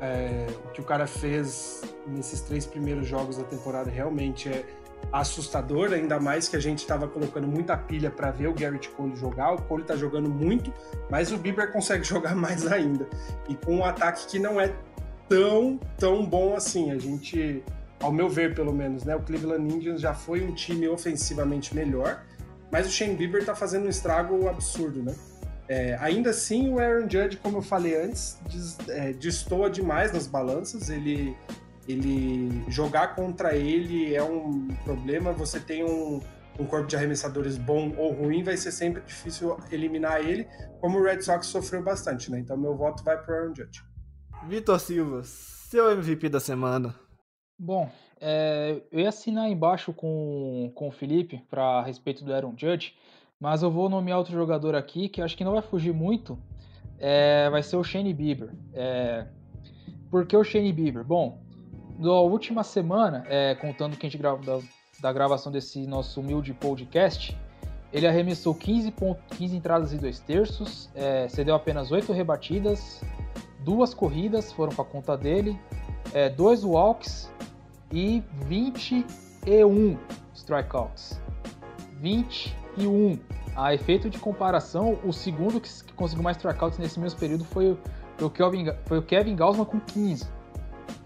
É, 0.03 0.47
o 0.65 0.71
que 0.71 0.81
o 0.81 0.83
cara 0.83 1.07
fez 1.07 1.81
nesses 2.05 2.41
três 2.41 2.65
primeiros 2.65 3.07
jogos 3.07 3.37
da 3.37 3.43
temporada 3.45 3.89
realmente 3.89 4.49
é 4.49 4.65
assustador, 5.11 5.93
ainda 5.93 6.19
mais 6.19 6.49
que 6.49 6.57
a 6.57 6.59
gente 6.59 6.79
estava 6.79 7.07
colocando 7.07 7.47
muita 7.47 7.77
pilha 7.77 8.11
para 8.11 8.29
ver 8.29 8.47
o 8.47 8.53
Garrett 8.53 8.89
Cole 8.89 9.15
jogar. 9.15 9.53
O 9.53 9.61
Cole 9.61 9.83
está 9.83 9.95
jogando 9.95 10.29
muito, 10.29 10.73
mas 11.09 11.31
o 11.31 11.37
Bieber 11.37 11.71
consegue 11.71 12.03
jogar 12.07 12.35
mais 12.35 12.67
ainda. 12.67 13.07
E 13.47 13.55
com 13.55 13.77
um 13.77 13.85
ataque 13.85 14.27
que 14.27 14.39
não 14.39 14.59
é 14.59 14.73
tão, 15.29 15.79
tão 15.97 16.25
bom 16.25 16.53
assim. 16.53 16.91
A 16.91 16.97
gente, 16.97 17.63
ao 18.01 18.11
meu 18.11 18.29
ver, 18.29 18.53
pelo 18.53 18.73
menos, 18.73 19.05
né? 19.05 19.15
O 19.15 19.21
Cleveland 19.21 19.73
Indians 19.73 20.01
já 20.01 20.13
foi 20.13 20.43
um 20.43 20.53
time 20.53 20.85
ofensivamente 20.87 21.73
melhor, 21.73 22.23
mas 22.69 22.87
o 22.87 22.91
Shane 22.91 23.15
Bieber 23.15 23.45
tá 23.45 23.55
fazendo 23.55 23.85
um 23.85 23.89
estrago 23.89 24.49
absurdo, 24.49 25.01
né? 25.01 25.15
É, 25.67 25.95
ainda 25.99 26.31
assim, 26.31 26.69
o 26.69 26.79
Aaron 26.79 27.09
Judge, 27.09 27.37
como 27.37 27.57
eu 27.57 27.61
falei 27.61 27.95
antes, 27.95 28.37
des, 28.49 28.77
é, 28.89 29.13
destoa 29.13 29.69
demais 29.69 30.11
nas 30.11 30.27
balanças. 30.27 30.89
Ele, 30.89 31.35
ele 31.87 32.63
jogar 32.69 33.15
contra 33.15 33.55
ele 33.55 34.13
é 34.13 34.23
um 34.23 34.67
problema. 34.83 35.31
Você 35.31 35.59
tem 35.59 35.83
um, 35.83 36.21
um 36.59 36.65
corpo 36.65 36.87
de 36.87 36.95
arremessadores 36.95 37.57
bom 37.57 37.93
ou 37.97 38.11
ruim, 38.11 38.43
vai 38.43 38.57
ser 38.57 38.71
sempre 38.71 39.01
difícil 39.01 39.57
eliminar 39.71 40.21
ele, 40.21 40.47
como 40.79 40.99
o 40.99 41.03
Red 41.03 41.21
Sox 41.21 41.47
sofreu 41.47 41.83
bastante, 41.83 42.29
né? 42.29 42.39
Então 42.39 42.57
meu 42.57 42.75
voto 42.75 43.03
vai 43.03 43.17
para 43.21 43.35
Aaron 43.35 43.55
Judge. 43.55 43.83
Vitor 44.47 44.79
Silva, 44.79 45.23
seu 45.23 45.91
MVP 45.91 46.29
da 46.29 46.39
semana. 46.39 46.93
Bom, 47.57 47.89
é, 48.19 48.81
eu 48.91 48.99
ia 48.99 49.09
assinar 49.09 49.49
embaixo 49.49 49.93
com, 49.93 50.71
com 50.75 50.89
o 50.89 50.91
Felipe 50.91 51.41
para 51.49 51.81
respeito 51.83 52.23
do 52.23 52.33
Aaron 52.33 52.53
Judge, 52.57 52.95
mas 53.43 53.61
eu 53.61 53.69
vou 53.69 53.89
nomear 53.89 54.17
outro 54.17 54.31
jogador 54.31 54.73
aqui 54.73 55.09
que 55.09 55.21
acho 55.21 55.35
que 55.35 55.43
não 55.43 55.51
vai 55.51 55.61
fugir 55.61 55.93
muito. 55.93 56.39
É, 56.97 57.49
vai 57.49 57.61
ser 57.61 57.75
o 57.75 57.83
Shane 57.83 58.13
Bieber. 58.13 58.51
É, 58.73 59.25
por 60.09 60.25
que 60.25 60.37
o 60.37 60.45
Shane 60.45 60.71
Bieber? 60.71 61.03
Bom, 61.03 61.41
na 61.99 62.21
última 62.21 62.63
semana, 62.63 63.25
é, 63.27 63.53
contando 63.55 63.97
que 63.97 64.05
a 64.05 64.09
gente 64.09 64.17
grava, 64.17 64.41
da, 64.41 64.59
da, 65.01 65.11
gravação 65.11 65.51
desse 65.51 65.85
nosso 65.85 66.21
humilde 66.21 66.53
podcast, 66.53 67.37
ele 67.91 68.07
arremessou 68.07 68.55
15, 68.55 68.91
ponto, 68.91 69.21
15 69.35 69.57
entradas 69.57 69.91
e 69.91 69.97
2 69.97 70.19
terços, 70.21 70.89
é, 70.95 71.27
cedeu 71.27 71.53
apenas 71.53 71.91
8 71.91 72.13
rebatidas, 72.13 73.01
duas 73.59 73.93
corridas 73.93 74.53
foram 74.53 74.73
para 74.73 74.85
conta 74.85 75.17
dele, 75.17 75.59
é, 76.13 76.29
dois 76.29 76.63
walks 76.63 77.29
e 77.91 78.23
21 78.47 79.97
strikeouts. 80.33 81.21
21. 82.77 83.19
A 83.55 83.73
efeito 83.73 84.09
de 84.09 84.17
comparação, 84.17 84.97
o 85.03 85.13
segundo 85.13 85.61
que, 85.61 85.69
conseguiu 85.93 86.23
mais 86.23 86.37
strikeouts 86.37 86.79
nesse 86.79 86.99
mesmo 86.99 87.19
período 87.19 87.45
foi, 87.45 87.77
o 88.19 88.29
Kevin, 88.29 88.71
foi 88.85 88.97
o 88.97 89.01
Kevin 89.01 89.35
Gausman 89.35 89.65
com 89.65 89.79
15. 89.79 90.27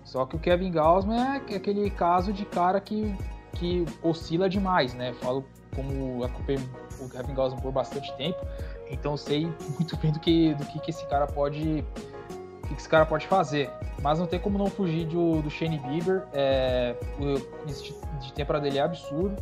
Só 0.03 0.25
que 0.25 0.37
o 0.37 0.39
Kevin 0.39 0.71
Gausman 0.71 1.41
é 1.49 1.55
aquele 1.55 1.89
caso 1.89 2.31
de 2.31 2.45
cara 2.45 2.79
que, 2.79 3.13
que 3.55 3.85
oscila 4.01 4.49
demais, 4.49 4.93
né? 4.93 5.13
Falo 5.21 5.43
como 5.75 6.23
acompanhei 6.23 6.61
o 7.01 7.09
Kevin 7.09 7.33
Gausman 7.33 7.61
por 7.61 7.71
bastante 7.71 8.15
tempo, 8.15 8.39
então 8.89 9.17
sei 9.17 9.51
muito 9.75 9.97
bem 9.97 10.11
do 10.11 10.19
que, 10.19 10.53
do 10.55 10.65
que, 10.65 10.79
que 10.79 10.89
esse 10.89 11.05
cara 11.07 11.27
pode 11.27 11.85
que 12.67 12.73
esse 12.73 12.89
cara 12.89 13.05
pode 13.05 13.27
fazer. 13.27 13.69
Mas 14.01 14.19
não 14.19 14.27
tem 14.27 14.39
como 14.39 14.57
não 14.57 14.67
fugir 14.67 15.05
do, 15.07 15.41
do 15.41 15.49
Shane 15.49 15.79
Bieber. 15.79 16.23
É, 16.33 16.95
o 17.19 18.19
de 18.19 18.33
temporada 18.33 18.63
dele 18.63 18.77
é 18.77 18.81
absurdo. 18.81 19.35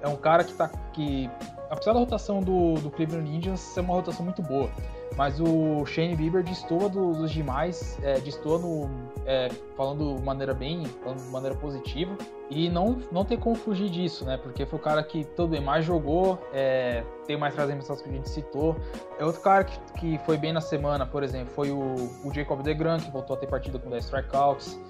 É 0.00 0.08
um 0.08 0.16
cara 0.16 0.44
que, 0.44 0.52
tá, 0.52 0.68
que 0.92 1.30
apesar 1.70 1.92
da 1.92 1.98
rotação 1.98 2.40
do, 2.40 2.74
do 2.74 2.90
Cleveland 2.90 3.28
Indians 3.28 3.60
ser 3.60 3.80
uma 3.80 3.94
rotação 3.94 4.24
muito 4.24 4.42
boa, 4.42 4.70
mas 5.16 5.40
o 5.40 5.84
Shane 5.86 6.14
Bieber 6.14 6.42
destoa 6.42 6.88
dos, 6.88 7.16
dos 7.18 7.30
demais, 7.30 7.98
é, 8.02 8.20
destoa 8.20 8.58
no, 8.58 8.90
é, 9.26 9.48
falando 9.76 10.16
de 10.16 10.22
maneira 10.22 10.54
bem, 10.54 10.84
falando 11.02 11.18
de 11.18 11.30
maneira 11.30 11.56
positiva, 11.56 12.16
e 12.50 12.68
não, 12.70 12.98
não 13.12 13.24
tem 13.24 13.38
como 13.38 13.56
fugir 13.56 13.90
disso, 13.90 14.24
né? 14.24 14.36
Porque 14.36 14.64
foi 14.64 14.78
o 14.78 14.82
cara 14.82 15.02
que 15.02 15.24
todo 15.24 15.50
bem 15.50 15.60
mais 15.60 15.84
jogou, 15.84 16.38
é, 16.52 17.04
tem 17.26 17.36
mais 17.36 17.54
trazendo 17.54 17.84
que 17.84 18.08
a 18.08 18.12
gente 18.12 18.28
citou. 18.28 18.76
É 19.18 19.24
outro 19.24 19.40
cara 19.42 19.64
que, 19.64 19.78
que 19.98 20.18
foi 20.24 20.38
bem 20.38 20.52
na 20.52 20.60
semana, 20.60 21.04
por 21.04 21.22
exemplo, 21.22 21.52
foi 21.52 21.70
o, 21.70 21.94
o 22.24 22.32
Jacob 22.32 22.62
DeGran, 22.62 22.98
que 22.98 23.10
voltou 23.10 23.36
a 23.36 23.38
ter 23.38 23.46
partida 23.46 23.78
com 23.78 23.90
10 23.90 24.04
strikeouts. 24.04 24.80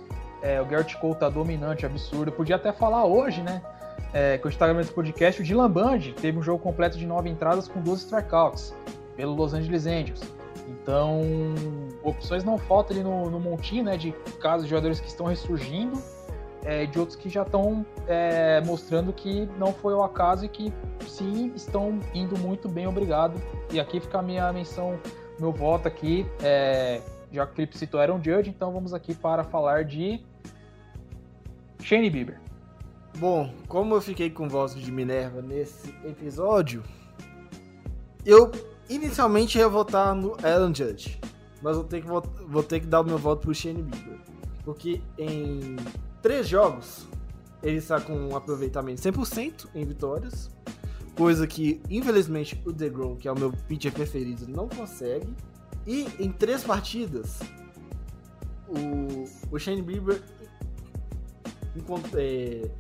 É, 0.41 0.61
o 0.61 0.67
Garrett 0.67 0.97
Cole 0.99 1.17
tá 1.17 1.29
dominante, 1.29 1.85
absurdo. 1.85 2.29
Eu 2.29 2.33
podia 2.33 2.57
até 2.57 2.73
falar 2.73 3.05
hoje, 3.05 3.43
né? 3.43 3.61
É, 4.13 4.39
que 4.39 4.47
eu 4.47 4.49
estava 4.49 4.73
nesse 4.73 4.91
podcast, 4.91 5.41
o 5.41 5.45
Dylan 5.45 5.71
Band 5.71 6.01
teve 6.21 6.39
um 6.39 6.43
jogo 6.43 6.63
completo 6.63 6.97
de 6.97 7.07
9 7.07 7.29
entradas 7.29 7.69
com 7.69 7.81
12 7.81 8.05
strikeouts 8.05 8.75
pelo 9.17 9.35
Los 9.35 9.53
Angeles 9.53 9.87
Angels. 9.87 10.21
Então, 10.69 11.21
opções 12.03 12.45
não 12.45 12.59
faltam 12.59 12.97
ali 12.97 13.05
no, 13.05 13.31
no 13.31 13.41
montinho, 13.41 13.85
né? 13.85 13.97
De 13.97 14.13
casos 14.41 14.65
de 14.65 14.71
jogadores 14.71 15.01
que 15.01 15.09
estão 15.09 15.27
ressurgindo, 15.27 16.01
é, 16.65 16.87
de 16.87 16.99
outros 16.99 17.17
que 17.17 17.29
já 17.29 17.43
estão 17.43 17.85
é, 18.07 18.61
mostrando 18.63 19.13
que 19.13 19.49
não 19.59 19.73
foi 19.73 19.95
o 19.95 20.03
acaso 20.03 20.45
e 20.45 20.49
que 20.49 20.73
sim 21.07 21.53
estão 21.55 21.99
indo 22.15 22.39
muito 22.39 22.69
bem, 22.69 22.87
obrigado. 22.87 23.41
E 23.71 23.81
aqui 23.81 24.01
fica 24.01 24.19
a 24.19 24.23
minha 24.23 24.53
menção, 24.53 24.99
meu 25.39 25.53
voto 25.53 25.89
aqui, 25.89 26.27
é, 26.43 27.01
já 27.33 27.47
que 27.47 27.53
o 27.53 27.57
Felipe 27.57 27.77
citou 27.77 28.01
Aaron 28.01 28.23
Judge, 28.23 28.51
então 28.51 28.73
vamos 28.73 28.95
aqui 28.95 29.15
para 29.15 29.45
falar 29.45 29.85
de 29.85 30.21
Shane 31.81 32.11
Bieber. 32.11 32.48
Bom, 33.19 33.53
como 33.67 33.95
eu 33.95 34.01
fiquei 34.01 34.31
com 34.31 34.49
voz 34.49 34.75
de 34.75 34.93
Minerva 34.93 35.43
nesse 35.43 35.89
episódio, 36.05 36.83
eu 38.25 38.51
Inicialmente 38.89 39.59
ia 39.59 39.69
votar 39.69 40.15
no 40.15 40.35
Aaron 40.43 40.75
Judge, 40.75 41.21
mas 41.61 41.77
vou 41.77 41.85
ter 41.85 42.01
que, 42.01 42.07
vou 42.09 42.63
ter 42.63 42.81
que 42.81 42.87
dar 42.87 43.03
o 43.03 43.05
meu 43.05 43.19
voto 43.19 43.43
pro 43.43 43.55
Shane 43.55 43.83
Bieber. 43.83 44.19
Porque 44.65 45.03
em 45.19 45.77
três 46.23 46.49
jogos 46.49 47.07
ele 47.63 47.77
está 47.77 48.01
com 48.01 48.15
um 48.15 48.35
aproveitamento 48.35 49.03
100% 49.03 49.67
em 49.75 49.85
vitórias, 49.85 50.51
coisa 51.15 51.47
que 51.47 51.83
infelizmente 51.91 52.61
o 52.65 52.73
DeGrom, 52.73 53.17
que 53.17 53.29
é 53.29 53.33
o 53.33 53.39
meu 53.39 53.53
pitcher 53.53 53.93
preferido, 53.93 54.49
não 54.49 54.69
consegue. 54.69 55.29
E 55.87 56.09
em 56.19 56.33
três 56.33 56.65
partidas, 56.65 57.41
o, 58.69 59.25
o 59.55 59.59
Shane 59.59 59.83
Bieber 59.83 60.23
é, 62.15 62.71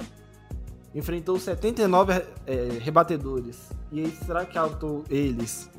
enfrentou 0.99 1.39
79 1.39 2.13
é, 2.47 2.69
rebatedores 2.81 3.71
e 3.93 4.09
será 4.25 4.45
que 4.45 4.59
autou 4.59 5.05
eles 5.09 5.71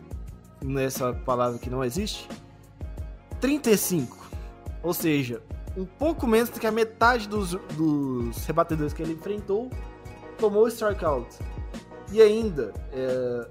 nessa 0.61 1.13
palavra 1.13 1.59
que 1.59 1.69
não 1.69 1.83
existe, 1.83 2.27
35. 3.39 4.17
Ou 4.81 4.93
seja, 4.93 5.41
um 5.75 5.85
pouco 5.85 6.25
menos 6.27 6.49
do 6.49 6.59
que 6.59 6.67
a 6.67 6.71
metade 6.71 7.27
dos, 7.27 7.51
dos 7.75 8.45
rebatedores 8.45 8.93
que 8.93 9.01
ele 9.01 9.13
enfrentou 9.13 9.69
tomou 10.37 10.67
strikeout. 10.67 11.37
E 12.11 12.21
ainda, 12.21 12.73
é, 12.91 13.47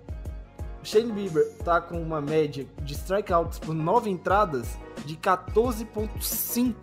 Shane 0.82 1.12
Bieber 1.12 1.46
tá 1.64 1.80
com 1.80 2.00
uma 2.00 2.20
média 2.20 2.66
de 2.82 2.94
strikeouts 2.94 3.58
por 3.58 3.74
9 3.74 4.10
entradas 4.10 4.76
de 5.04 5.16
14.5 5.16 6.74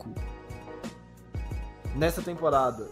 nessa 1.95 2.21
temporada. 2.21 2.87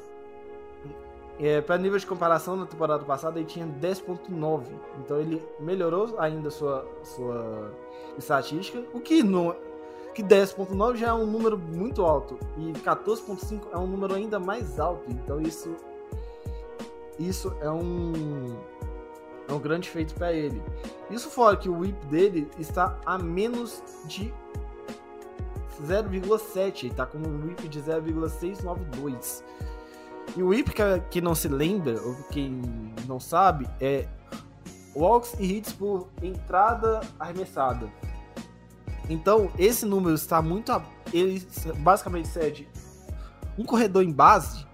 É, 1.39 1.61
para 1.61 1.77
nível 1.77 1.97
de 1.97 2.05
comparação, 2.05 2.55
na 2.55 2.65
temporada 2.65 3.03
passada 3.03 3.39
ele 3.39 3.47
tinha 3.47 3.65
10.9. 3.65 4.65
Então 4.99 5.19
ele 5.19 5.41
melhorou 5.59 6.13
ainda 6.19 6.51
sua 6.51 6.85
sua 7.03 7.71
estatística, 8.17 8.83
o 8.93 8.99
que 8.99 9.23
não 9.23 9.55
que 10.13 10.21
10.9 10.23 10.95
já 10.95 11.07
é 11.07 11.13
um 11.13 11.25
número 11.25 11.57
muito 11.57 12.03
alto 12.03 12.37
e 12.55 12.71
14.5 12.71 13.61
é 13.71 13.77
um 13.77 13.87
número 13.87 14.13
ainda 14.13 14.39
mais 14.39 14.79
alto. 14.79 15.09
Então 15.09 15.41
isso 15.41 15.75
isso 17.17 17.55
é 17.61 17.69
um 17.69 18.55
é 19.47 19.53
um 19.53 19.59
grande 19.59 19.89
feito 19.89 20.13
para 20.13 20.31
ele. 20.31 20.61
Isso 21.09 21.29
fora 21.29 21.57
que 21.57 21.67
o 21.67 21.79
whip 21.79 22.05
dele 22.05 22.49
está 22.57 22.97
a 23.05 23.17
menos 23.17 23.83
de 24.05 24.33
0,7, 25.81 26.83
ele 26.83 26.91
está 26.91 27.05
com 27.05 27.17
um 27.17 27.47
whip 27.47 27.67
de 27.67 27.81
0,692. 27.81 29.43
E 30.35 30.41
o 30.41 30.47
whip, 30.47 30.71
que 31.11 31.21
não 31.21 31.35
se 31.35 31.47
lembra, 31.47 32.01
ou 32.01 32.15
quem 32.31 32.61
não 33.07 33.19
sabe, 33.19 33.67
é 33.79 34.07
walks 34.95 35.35
e 35.39 35.57
hits 35.57 35.73
por 35.73 36.09
entrada 36.21 37.01
arremessada. 37.19 37.89
Então, 39.09 39.51
esse 39.57 39.85
número 39.85 40.15
está 40.15 40.41
muito. 40.41 40.71
Ele 41.13 41.45
basicamente 41.79 42.27
cede 42.27 42.67
um 43.57 43.65
corredor 43.65 44.03
em 44.03 44.11
base 44.11 44.65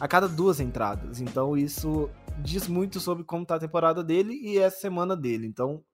a 0.00 0.08
cada 0.08 0.26
duas 0.26 0.58
entradas. 0.58 1.20
Então, 1.20 1.56
isso 1.56 2.10
diz 2.38 2.66
muito 2.66 2.98
sobre 2.98 3.22
como 3.22 3.44
está 3.44 3.54
a 3.54 3.60
temporada 3.60 4.02
dele 4.02 4.34
e 4.34 4.58
essa 4.58 4.80
semana 4.80 5.16
dele. 5.16 5.46
Então, 5.46 5.84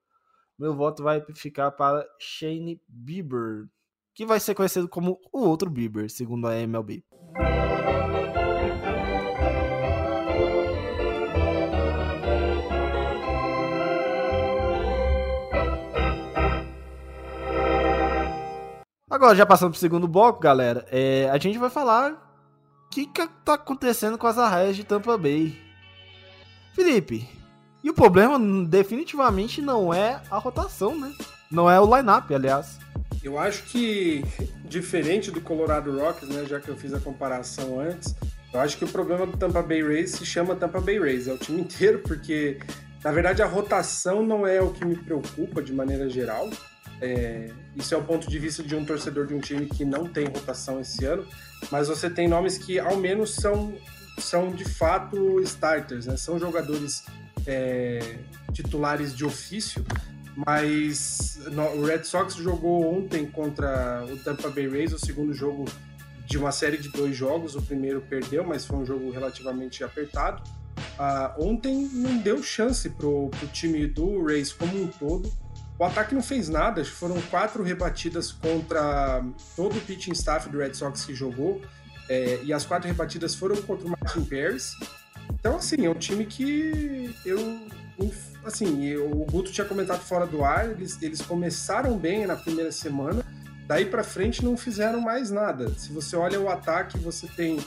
meu 0.58 0.74
voto 0.74 1.02
vai 1.02 1.22
ficar 1.34 1.70
para 1.72 2.06
Shane 2.18 2.80
Bieber, 2.88 3.66
que 4.14 4.24
vai 4.24 4.40
ser 4.40 4.54
conhecido 4.54 4.88
como 4.88 5.18
o 5.32 5.40
outro 5.40 5.68
Bieber, 5.68 6.10
segundo 6.10 6.46
a 6.46 6.56
MLB. 6.56 7.04
Agora, 19.20 19.36
já 19.36 19.44
passando 19.44 19.72
pro 19.72 19.78
segundo 19.78 20.08
bloco, 20.08 20.40
galera, 20.40 20.86
é, 20.90 21.28
a 21.28 21.36
gente 21.36 21.58
vai 21.58 21.68
falar 21.68 22.12
o 22.86 22.88
que, 22.88 23.04
que 23.04 23.28
tá 23.44 23.52
acontecendo 23.52 24.16
com 24.16 24.26
as 24.26 24.38
arraias 24.38 24.74
de 24.74 24.82
Tampa 24.82 25.18
Bay. 25.18 25.60
Felipe, 26.72 27.28
e 27.84 27.90
o 27.90 27.92
problema 27.92 28.38
definitivamente 28.66 29.60
não 29.60 29.92
é 29.92 30.22
a 30.30 30.38
rotação, 30.38 30.98
né? 30.98 31.12
Não 31.50 31.70
é 31.70 31.78
o 31.78 31.84
line-up, 31.84 32.34
aliás. 32.34 32.78
Eu 33.22 33.38
acho 33.38 33.64
que, 33.64 34.24
diferente 34.64 35.30
do 35.30 35.42
Colorado 35.42 36.00
Rockies, 36.00 36.30
né, 36.30 36.46
já 36.46 36.58
que 36.58 36.70
eu 36.70 36.76
fiz 36.78 36.94
a 36.94 36.98
comparação 36.98 37.78
antes, 37.78 38.16
eu 38.54 38.58
acho 38.58 38.78
que 38.78 38.86
o 38.86 38.88
problema 38.88 39.26
do 39.26 39.36
Tampa 39.36 39.60
Bay 39.60 39.82
Rays 39.82 40.12
se 40.12 40.24
chama 40.24 40.56
Tampa 40.56 40.80
Bay 40.80 40.98
Rays. 40.98 41.28
É 41.28 41.34
o 41.34 41.36
time 41.36 41.60
inteiro, 41.60 41.98
porque, 41.98 42.58
na 43.04 43.12
verdade, 43.12 43.42
a 43.42 43.46
rotação 43.46 44.22
não 44.22 44.46
é 44.46 44.62
o 44.62 44.70
que 44.70 44.82
me 44.82 44.96
preocupa 44.96 45.62
de 45.62 45.74
maneira 45.74 46.08
geral. 46.08 46.48
É, 47.00 47.50
isso 47.76 47.94
é 47.94 47.96
o 47.96 48.02
ponto 48.02 48.28
de 48.28 48.38
vista 48.38 48.62
de 48.62 48.76
um 48.76 48.84
torcedor 48.84 49.26
de 49.26 49.34
um 49.34 49.40
time 49.40 49.66
que 49.66 49.84
não 49.84 50.06
tem 50.06 50.26
rotação 50.26 50.80
esse 50.80 51.04
ano, 51.04 51.26
mas 51.70 51.88
você 51.88 52.10
tem 52.10 52.28
nomes 52.28 52.58
que 52.58 52.78
ao 52.78 52.96
menos 52.96 53.34
são, 53.34 53.74
são 54.18 54.50
de 54.50 54.64
fato 54.64 55.40
starters, 55.40 56.06
né? 56.06 56.16
são 56.16 56.38
jogadores 56.38 57.04
é, 57.46 58.18
titulares 58.52 59.16
de 59.16 59.24
ofício, 59.24 59.84
mas 60.36 61.40
no, 61.52 61.62
o 61.76 61.84
Red 61.84 62.04
Sox 62.04 62.34
jogou 62.34 62.94
ontem 62.94 63.26
contra 63.26 64.04
o 64.04 64.16
Tampa 64.18 64.50
Bay 64.50 64.68
Rays, 64.68 64.92
o 64.92 64.98
segundo 64.98 65.32
jogo 65.32 65.64
de 66.26 66.38
uma 66.38 66.52
série 66.52 66.76
de 66.76 66.90
dois 66.90 67.16
jogos, 67.16 67.56
o 67.56 67.62
primeiro 67.62 68.00
perdeu, 68.02 68.44
mas 68.44 68.64
foi 68.64 68.76
um 68.76 68.86
jogo 68.86 69.10
relativamente 69.10 69.82
apertado. 69.82 70.42
Uh, 70.98 71.44
ontem 71.48 71.88
não 71.92 72.18
deu 72.18 72.42
chance 72.42 72.88
pro, 72.90 73.28
pro 73.30 73.48
time 73.48 73.86
do 73.86 74.22
Rays 74.24 74.52
como 74.52 74.82
um 74.82 74.86
todo 74.86 75.30
o 75.80 75.84
ataque 75.84 76.14
não 76.14 76.22
fez 76.22 76.50
nada, 76.50 76.84
foram 76.84 77.18
quatro 77.22 77.62
rebatidas 77.62 78.30
contra 78.30 79.24
todo 79.56 79.78
o 79.78 79.80
pitching 79.80 80.12
staff 80.12 80.46
do 80.50 80.58
Red 80.58 80.74
Sox 80.74 81.06
que 81.06 81.14
jogou, 81.14 81.62
é, 82.06 82.38
e 82.42 82.52
as 82.52 82.66
quatro 82.66 82.86
rebatidas 82.86 83.34
foram 83.34 83.56
contra 83.62 83.86
o 83.86 83.90
Martin 83.90 84.22
Paris. 84.24 84.74
Então, 85.32 85.56
assim, 85.56 85.86
é 85.86 85.88
um 85.88 85.94
time 85.94 86.26
que 86.26 87.16
eu. 87.24 87.58
Assim, 88.44 88.84
eu, 88.84 89.10
o 89.10 89.24
Guto 89.24 89.50
tinha 89.52 89.66
comentado 89.66 90.00
fora 90.00 90.26
do 90.26 90.44
ar, 90.44 90.70
eles, 90.70 91.00
eles 91.00 91.22
começaram 91.22 91.96
bem 91.96 92.26
na 92.26 92.36
primeira 92.36 92.70
semana, 92.70 93.24
daí 93.66 93.86
para 93.86 94.04
frente 94.04 94.44
não 94.44 94.58
fizeram 94.58 95.00
mais 95.00 95.30
nada. 95.30 95.70
Se 95.78 95.90
você 95.92 96.14
olha 96.14 96.38
o 96.38 96.50
ataque, 96.50 96.98
você 96.98 97.26
tem 97.26 97.58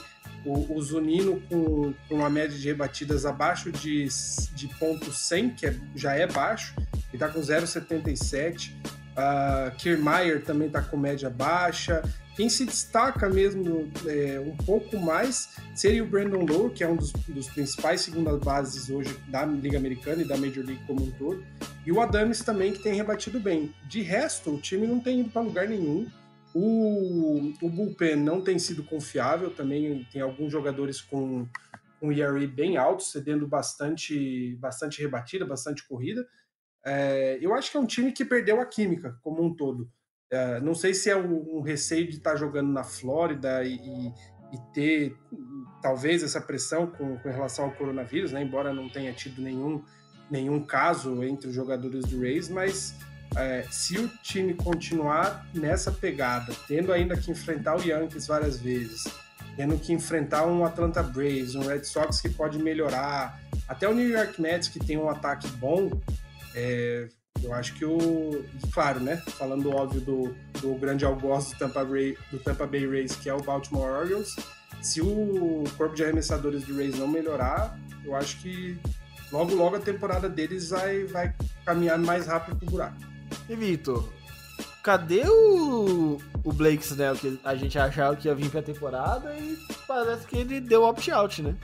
o, 0.45 0.75
o 0.75 0.81
Zunino 0.81 1.41
com, 1.49 1.93
com, 2.07 2.15
uma 2.15 2.29
média 2.29 2.57
de 2.57 2.67
rebatidas 2.67 3.25
abaixo 3.25 3.71
de, 3.71 4.07
de 4.53 4.67
ponto 4.79 5.11
100, 5.11 5.49
que 5.51 5.65
é, 5.65 5.75
já 5.95 6.13
é 6.13 6.27
baixo, 6.27 6.73
ele 7.11 7.17
tá 7.17 7.27
com 7.29 7.39
0,77. 7.39 8.71
Uh, 8.71 8.89
ah, 9.15 9.71
Kiermaier 9.77 10.43
também 10.43 10.69
tá 10.69 10.81
com 10.81 10.97
média 10.97 11.29
baixa. 11.29 12.01
Quem 12.35 12.49
se 12.49 12.65
destaca 12.65 13.29
mesmo 13.29 13.91
é, 14.07 14.39
um 14.39 14.57
pouco 14.57 14.97
mais 14.97 15.49
seria 15.75 16.03
o 16.03 16.07
Brandon 16.07 16.43
Lowe, 16.43 16.71
que 16.71 16.83
é 16.83 16.87
um 16.87 16.95
dos, 16.95 17.11
dos 17.11 17.47
principais 17.47 18.01
segundas 18.01 18.39
bases 18.39 18.89
hoje 18.89 19.15
da 19.27 19.45
Liga 19.45 19.77
Americana 19.77 20.23
e 20.23 20.25
da 20.25 20.35
Major 20.35 20.65
League 20.65 20.81
como 20.87 21.03
um 21.03 21.11
todo. 21.11 21.45
E 21.85 21.91
o 21.91 22.01
Adames 22.01 22.39
também, 22.39 22.73
que 22.73 22.81
tem 22.81 22.95
rebatido 22.95 23.39
bem. 23.39 23.73
De 23.87 24.01
resto, 24.01 24.55
o 24.55 24.59
time 24.59 24.87
não 24.87 24.99
tem 24.99 25.19
ido 25.19 25.29
para 25.29 25.43
lugar 25.43 25.67
nenhum. 25.67 26.07
O, 26.53 27.51
o 27.61 27.69
bullpen 27.69 28.15
não 28.15 28.41
tem 28.41 28.59
sido 28.59 28.83
confiável 28.83 29.49
também, 29.49 30.07
tem 30.11 30.21
alguns 30.21 30.51
jogadores 30.51 31.01
com, 31.01 31.47
um 32.03 32.11
ERA 32.11 32.45
bem 32.45 32.75
alto, 32.75 33.01
cedendo 33.01 33.47
bastante, 33.47 34.57
bastante 34.57 35.01
rebatida, 35.01 35.45
bastante 35.45 35.87
corrida. 35.87 36.27
É, 36.85 37.37
eu 37.41 37.53
acho 37.53 37.71
que 37.71 37.77
é 37.77 37.79
um 37.79 37.85
time 37.85 38.11
que 38.11 38.25
perdeu 38.25 38.59
a 38.59 38.65
química 38.65 39.17
como 39.21 39.41
um 39.41 39.55
todo. 39.55 39.89
É, 40.29 40.59
não 40.59 40.75
sei 40.75 40.93
se 40.93 41.09
é 41.09 41.15
um, 41.15 41.57
um 41.57 41.61
receio 41.61 42.07
de 42.09 42.17
estar 42.17 42.31
tá 42.31 42.35
jogando 42.35 42.69
na 42.71 42.83
Flórida 42.83 43.63
e, 43.63 43.75
e, 43.75 44.07
e 44.07 44.73
ter 44.73 45.15
talvez 45.81 46.23
essa 46.23 46.41
pressão 46.41 46.87
com, 46.87 47.17
com, 47.19 47.29
relação 47.29 47.65
ao 47.65 47.71
coronavírus, 47.71 48.33
né? 48.33 48.43
embora 48.43 48.73
não 48.73 48.89
tenha 48.89 49.13
tido 49.13 49.41
nenhum, 49.41 49.81
nenhum 50.29 50.61
caso 50.65 51.23
entre 51.23 51.47
os 51.47 51.55
jogadores 51.55 52.03
do 52.05 52.19
Rays, 52.19 52.49
mas 52.49 52.93
é, 53.37 53.65
se 53.69 53.97
o 53.97 54.07
time 54.21 54.53
continuar 54.53 55.45
nessa 55.53 55.91
pegada, 55.91 56.53
tendo 56.67 56.91
ainda 56.91 57.15
que 57.17 57.31
enfrentar 57.31 57.77
o 57.77 57.83
Yankees 57.83 58.27
várias 58.27 58.59
vezes, 58.59 59.03
tendo 59.55 59.77
que 59.77 59.93
enfrentar 59.93 60.45
um 60.45 60.65
Atlanta 60.65 61.03
Braves, 61.03 61.55
um 61.55 61.61
Red 61.61 61.83
Sox 61.83 62.21
que 62.21 62.29
pode 62.29 62.57
melhorar, 62.57 63.39
até 63.67 63.87
o 63.87 63.93
New 63.93 64.09
York 64.09 64.41
Mets 64.41 64.67
que 64.67 64.79
tem 64.79 64.97
um 64.97 65.09
ataque 65.09 65.47
bom, 65.47 65.91
é, 66.55 67.07
eu 67.41 67.53
acho 67.53 67.73
que 67.73 67.83
o. 67.83 68.45
Claro, 68.71 68.99
né? 68.99 69.17
Falando 69.37 69.75
óbvio 69.75 70.01
do, 70.01 70.35
do 70.61 70.75
grande 70.75 71.03
algoz 71.03 71.51
do 71.51 71.57
Tampa, 71.57 71.83
Bay, 71.83 72.17
do 72.31 72.39
Tampa 72.39 72.65
Bay 72.65 72.87
Rays, 72.87 73.15
que 73.15 73.29
é 73.29 73.33
o 73.33 73.41
Baltimore 73.41 74.01
Orioles, 74.01 74.35
se 74.81 75.01
o 75.01 75.63
corpo 75.77 75.95
de 75.95 76.03
arremessadores 76.03 76.63
do 76.63 76.75
Rays 76.75 76.97
não 76.97 77.07
melhorar, 77.07 77.77
eu 78.05 78.15
acho 78.15 78.39
que 78.41 78.77
logo, 79.31 79.53
logo 79.55 79.75
a 79.75 79.79
temporada 79.79 80.29
deles 80.29 80.69
vai, 80.69 81.03
vai 81.05 81.33
caminhar 81.65 81.97
mais 81.97 82.27
rápido 82.27 82.57
pro 82.57 82.69
buraco. 82.69 83.12
E 83.49 83.55
Vitor, 83.55 84.07
cadê 84.81 85.23
o, 85.27 86.17
o 86.43 86.53
Blake 86.53 86.83
Snell 86.83 87.15
que 87.15 87.39
a 87.43 87.55
gente 87.55 87.77
achava 87.77 88.15
que 88.15 88.27
ia 88.27 88.35
vir 88.35 88.49
pra 88.49 88.61
temporada 88.61 89.35
e 89.35 89.57
parece 89.87 90.25
que 90.25 90.37
ele 90.37 90.59
deu 90.59 90.83
opt-out, 90.83 91.41
né? 91.41 91.55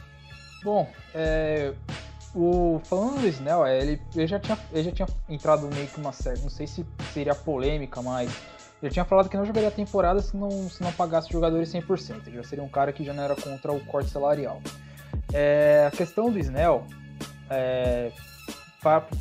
Bom, 0.63 0.91
é, 1.13 1.73
o, 2.35 2.81
falando 2.83 3.21
do 3.21 3.27
Snell, 3.27 3.65
é, 3.65 3.81
ele, 3.81 4.01
ele, 4.15 4.27
já 4.27 4.39
tinha, 4.39 4.57
ele 4.71 4.83
já 4.83 4.91
tinha 4.91 5.07
entrado 5.27 5.67
meio 5.73 5.87
que 5.87 5.99
uma 5.99 6.11
série, 6.11 6.41
não 6.41 6.49
sei 6.49 6.67
se 6.67 6.85
seria 7.13 7.33
polêmica, 7.33 8.01
mas 8.01 8.31
ele 8.81 8.91
tinha 8.91 9.05
falado 9.05 9.29
que 9.29 9.35
não 9.35 9.45
jogaria 9.45 9.69
a 9.69 9.71
temporada 9.71 10.21
se 10.21 10.35
não, 10.37 10.69
se 10.69 10.81
não 10.81 10.91
pagasse 10.93 11.27
os 11.27 11.33
jogadores 11.33 11.69
100%. 11.69 12.27
Ele 12.27 12.37
já 12.37 12.43
seria 12.43 12.63
um 12.63 12.69
cara 12.69 12.93
que 12.93 13.03
já 13.03 13.13
não 13.13 13.23
era 13.23 13.35
contra 13.35 13.71
o 13.71 13.79
corte 13.85 14.09
salarial. 14.09 14.61
É, 15.33 15.89
a 15.91 15.95
questão 15.95 16.31
do 16.31 16.39
Snell, 16.39 16.85
é, 17.49 18.11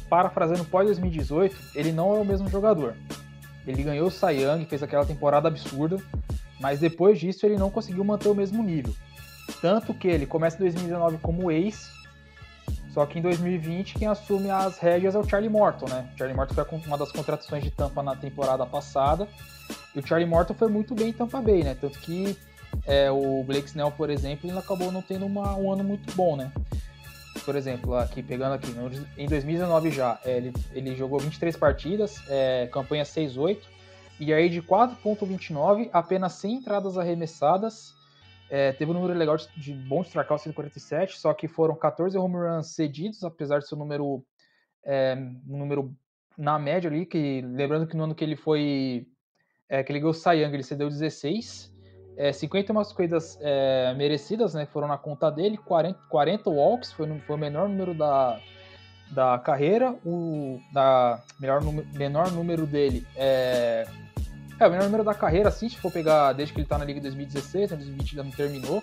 parafraseando 0.09 0.65
pós-2018, 0.65 1.53
ele 1.75 1.93
não 1.93 2.15
é 2.15 2.19
o 2.19 2.25
mesmo 2.25 2.49
jogador. 2.49 2.95
Ele 3.67 3.83
ganhou 3.83 4.09
o 4.09 4.11
Cy 4.11 4.43
Young, 4.43 4.65
fez 4.65 4.83
aquela 4.83 5.05
temporada 5.05 5.49
absurda, 5.49 5.97
mas 6.61 6.81
depois 6.81 7.19
disso 7.19 7.45
ele 7.45 7.57
não 7.57 7.71
conseguiu 7.71 8.03
manter 8.05 8.29
o 8.29 8.35
mesmo 8.35 8.63
nível. 8.63 8.95
Tanto 9.61 9.93
que 9.93 10.09
ele 10.09 10.27
começa 10.27 10.59
2019 10.59 11.19
como 11.19 11.51
ace 11.51 11.99
só 12.99 13.07
que 13.07 13.19
em 13.19 13.23
2020 13.23 13.95
quem 13.95 14.09
assume 14.09 14.51
as 14.51 14.79
rédeas 14.79 15.15
é 15.15 15.19
o 15.21 15.23
Charlie 15.23 15.49
Morton, 15.49 15.87
né? 15.89 16.09
O 16.15 16.19
Charlie 16.19 16.37
Morton 16.37 16.55
foi 16.55 16.81
uma 16.87 16.99
das 16.99 17.13
contratações 17.13 17.63
de 17.63 17.71
Tampa 17.71 18.03
na 18.03 18.17
temporada 18.17 18.67
passada. 18.67 19.29
E 19.95 20.01
o 20.01 20.05
Charlie 20.05 20.29
Morton 20.29 20.55
foi 20.55 20.69
muito 20.69 20.97
bem 20.97 21.11
em 21.11 21.13
Tampa 21.13 21.41
Bay, 21.41 21.63
né? 21.63 21.77
Tanto 21.81 21.97
que 22.01 22.37
é, 22.85 23.09
o 23.09 23.45
Blake 23.45 23.69
Snell, 23.69 23.93
por 23.93 24.11
exemplo, 24.11 24.51
ele 24.51 24.59
acabou 24.59 24.91
não 24.91 25.01
tendo 25.01 25.27
uma, 25.27 25.55
um 25.57 25.73
ano 25.73 25.85
muito 25.85 26.13
bom, 26.17 26.35
né? 26.35 26.51
Por 27.49 27.57
exemplo, 27.57 27.95
aqui 27.95 28.23
pegando 28.23 28.53
aqui, 28.53 28.71
em 29.17 29.27
2019 29.27 29.91
já, 29.91 30.21
é, 30.23 30.37
ele, 30.37 30.53
ele 30.71 30.95
jogou 30.95 31.19
23 31.19 31.57
partidas, 31.57 32.23
é, 32.29 32.69
campanha 32.71 33.05
6-8, 33.05 33.63
e 34.21 34.35
aí 34.35 34.51
de 34.51 34.61
4.29, 34.61 35.89
apenas 35.91 36.35
100 36.35 36.57
entradas 36.57 36.99
arremessadas, 36.99 37.95
é, 38.51 38.73
teve 38.73 38.91
um 38.91 38.95
número 38.95 39.19
legal 39.19 39.35
de, 39.39 39.49
de 39.57 39.73
bom 39.73 40.03
strikeout, 40.03 40.43
147, 40.43 41.19
só 41.19 41.33
que 41.33 41.49
foram 41.49 41.75
14 41.75 42.19
home 42.19 42.35
runs 42.35 42.75
cedidos, 42.75 43.25
apesar 43.25 43.61
de 43.61 43.67
ser 43.67 43.77
um 43.77 43.79
número, 43.79 44.23
é, 44.85 45.17
um 45.49 45.57
número 45.57 45.97
na 46.37 46.59
média 46.59 46.91
ali, 46.91 47.07
que 47.07 47.41
lembrando 47.41 47.87
que 47.87 47.97
no 47.97 48.05
ano 48.05 48.15
que 48.15 48.25
ele 48.25 48.37
foi, 48.37 49.07
é, 49.71 49.83
que 49.83 49.91
ele 49.91 50.01
ganhou 50.01 50.11
o 50.11 50.15
Cy 50.15 50.43
Young, 50.43 50.53
ele 50.53 50.63
cedeu 50.63 50.91
16, 50.91 51.73
é, 52.19 52.33
51 52.33 52.85
corridas 52.95 53.39
é, 53.41 53.95
merecidas, 53.97 54.53
né, 54.53 54.67
foram 54.67 54.89
na 54.89 54.99
conta 54.99 55.31
dele, 55.31 55.57
40, 55.57 55.99
40 56.09 56.51
walks, 56.51 56.93
foi, 56.93 57.09
foi 57.21 57.37
o 57.37 57.39
menor 57.39 57.69
número 57.69 57.95
da, 57.95 58.39
da 59.11 59.39
carreira, 59.39 59.97
o 60.05 60.61
da 60.73 61.23
melhor, 61.41 61.63
menor 61.95 62.31
número 62.31 62.67
dele 62.67 63.07
é 63.17 63.87
é, 64.61 64.67
o 64.67 64.71
menor 64.71 64.85
número 64.85 65.05
da 65.05 65.15
carreira, 65.15 65.49
assim, 65.49 65.69
se 65.69 65.77
for 65.77 65.93
pegar 65.93 66.33
desde 66.33 66.53
que 66.53 66.61
ele 66.61 66.67
tá 66.67 66.77
na 66.77 66.85
Liga 66.85 67.01
2016, 67.01 67.71
2020 67.71 68.11
ainda 68.11 68.25
não 68.25 68.31
terminou. 68.31 68.83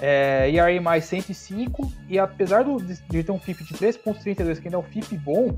É, 0.00 0.50
ERA 0.50 0.80
mais 0.80 1.04
105, 1.04 1.92
e 2.08 2.18
apesar 2.18 2.64
do, 2.64 2.80
de 2.80 3.22
ter 3.22 3.30
um 3.30 3.38
FIP 3.38 3.64
de 3.64 3.74
3.32, 3.74 4.60
que 4.60 4.68
ainda 4.68 4.76
é 4.76 4.80
um 4.80 4.82
FIP 4.82 5.16
bom, 5.16 5.56